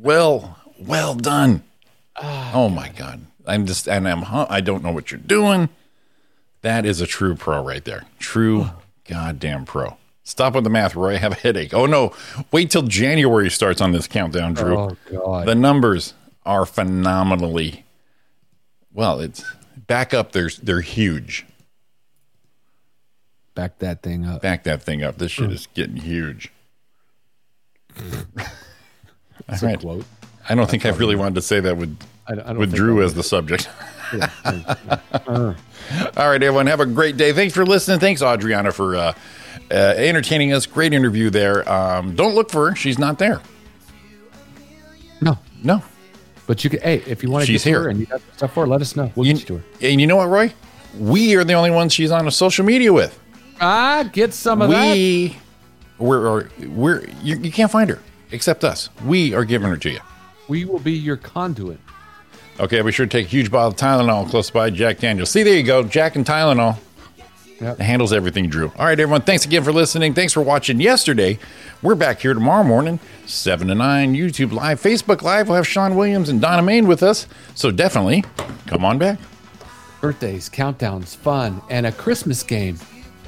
[0.02, 1.64] well, well done.
[2.18, 3.22] Ah, oh my God.
[3.46, 5.70] I'm just and I'm I don't know what you're doing.
[6.62, 8.06] That is a true pro right there.
[8.20, 8.70] True
[9.08, 9.98] goddamn pro.
[10.24, 11.14] Stop with the math, Roy.
[11.14, 11.74] I have a headache.
[11.74, 12.14] Oh no.
[12.52, 14.78] Wait till January starts on this countdown, Drew.
[14.78, 15.48] oh God.
[15.48, 16.16] The numbers
[16.46, 17.86] are phenomenally
[18.96, 19.44] well, it's
[19.76, 21.46] back up, there's they're huge.
[23.54, 24.42] Back that thing up.
[24.42, 25.18] Back that thing up.
[25.18, 25.52] This shit hmm.
[25.52, 26.52] is getting huge.
[29.48, 29.80] That's All a right.
[29.80, 30.06] quote.
[30.50, 31.98] I don't think I really wanted to say that with
[32.28, 33.70] I, I don't with Drew as the subject.
[34.14, 35.54] Uh,
[36.18, 37.34] All right, everyone, have a great day.
[37.34, 38.00] Thanks for listening.
[38.00, 39.14] Thanks, Audriana, for uh,
[39.72, 40.68] uh, entertaining us.
[40.68, 41.68] Great interview there.
[41.70, 43.42] Um, don't look for her; she's not there.
[45.22, 45.82] no, No.
[46.46, 46.82] but you can.
[46.82, 47.84] Hey, if you want to She's get to here.
[47.84, 49.12] her and you got stuff for her, let us know.
[49.16, 49.64] We'll You, get you to her.
[49.92, 50.54] and you know what, Roy?
[51.00, 53.20] We are the only ones she's on a social media with.
[53.60, 54.94] Ah, get some of that.
[54.94, 55.36] We,
[55.98, 58.00] we're, we're you, you can't find her
[58.32, 58.90] except us.
[59.04, 60.00] We are giving her to you.
[60.48, 61.80] We will be your conduit.
[62.60, 65.30] Okay, be sure to take a huge bottle of Tylenol close by Jack Daniels.
[65.30, 66.78] See, there you go, Jack and Tylenol.
[67.60, 67.80] Yep.
[67.80, 68.72] It handles everything, Drew.
[68.78, 69.22] All right, everyone.
[69.22, 70.14] Thanks again for listening.
[70.14, 71.40] Thanks for watching yesterday.
[71.82, 75.48] We're back here tomorrow morning, 7 to 9, YouTube Live, Facebook Live.
[75.48, 77.28] We'll have Sean Williams and Donna Main with us.
[77.56, 78.24] So definitely
[78.68, 79.20] come on back.
[80.02, 82.78] Birthdays, countdowns, fun, and a Christmas game.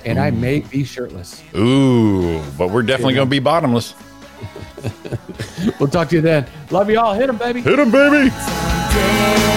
[0.06, 1.42] And I may be shirtless.
[1.56, 3.94] Ooh, but we're definitely going to be bottomless.
[5.80, 6.48] we'll talk to you then.
[6.72, 7.14] Love you all.
[7.14, 7.62] Hit him, baby.
[7.62, 8.30] Hit him, baby.
[8.30, 9.48] Someday,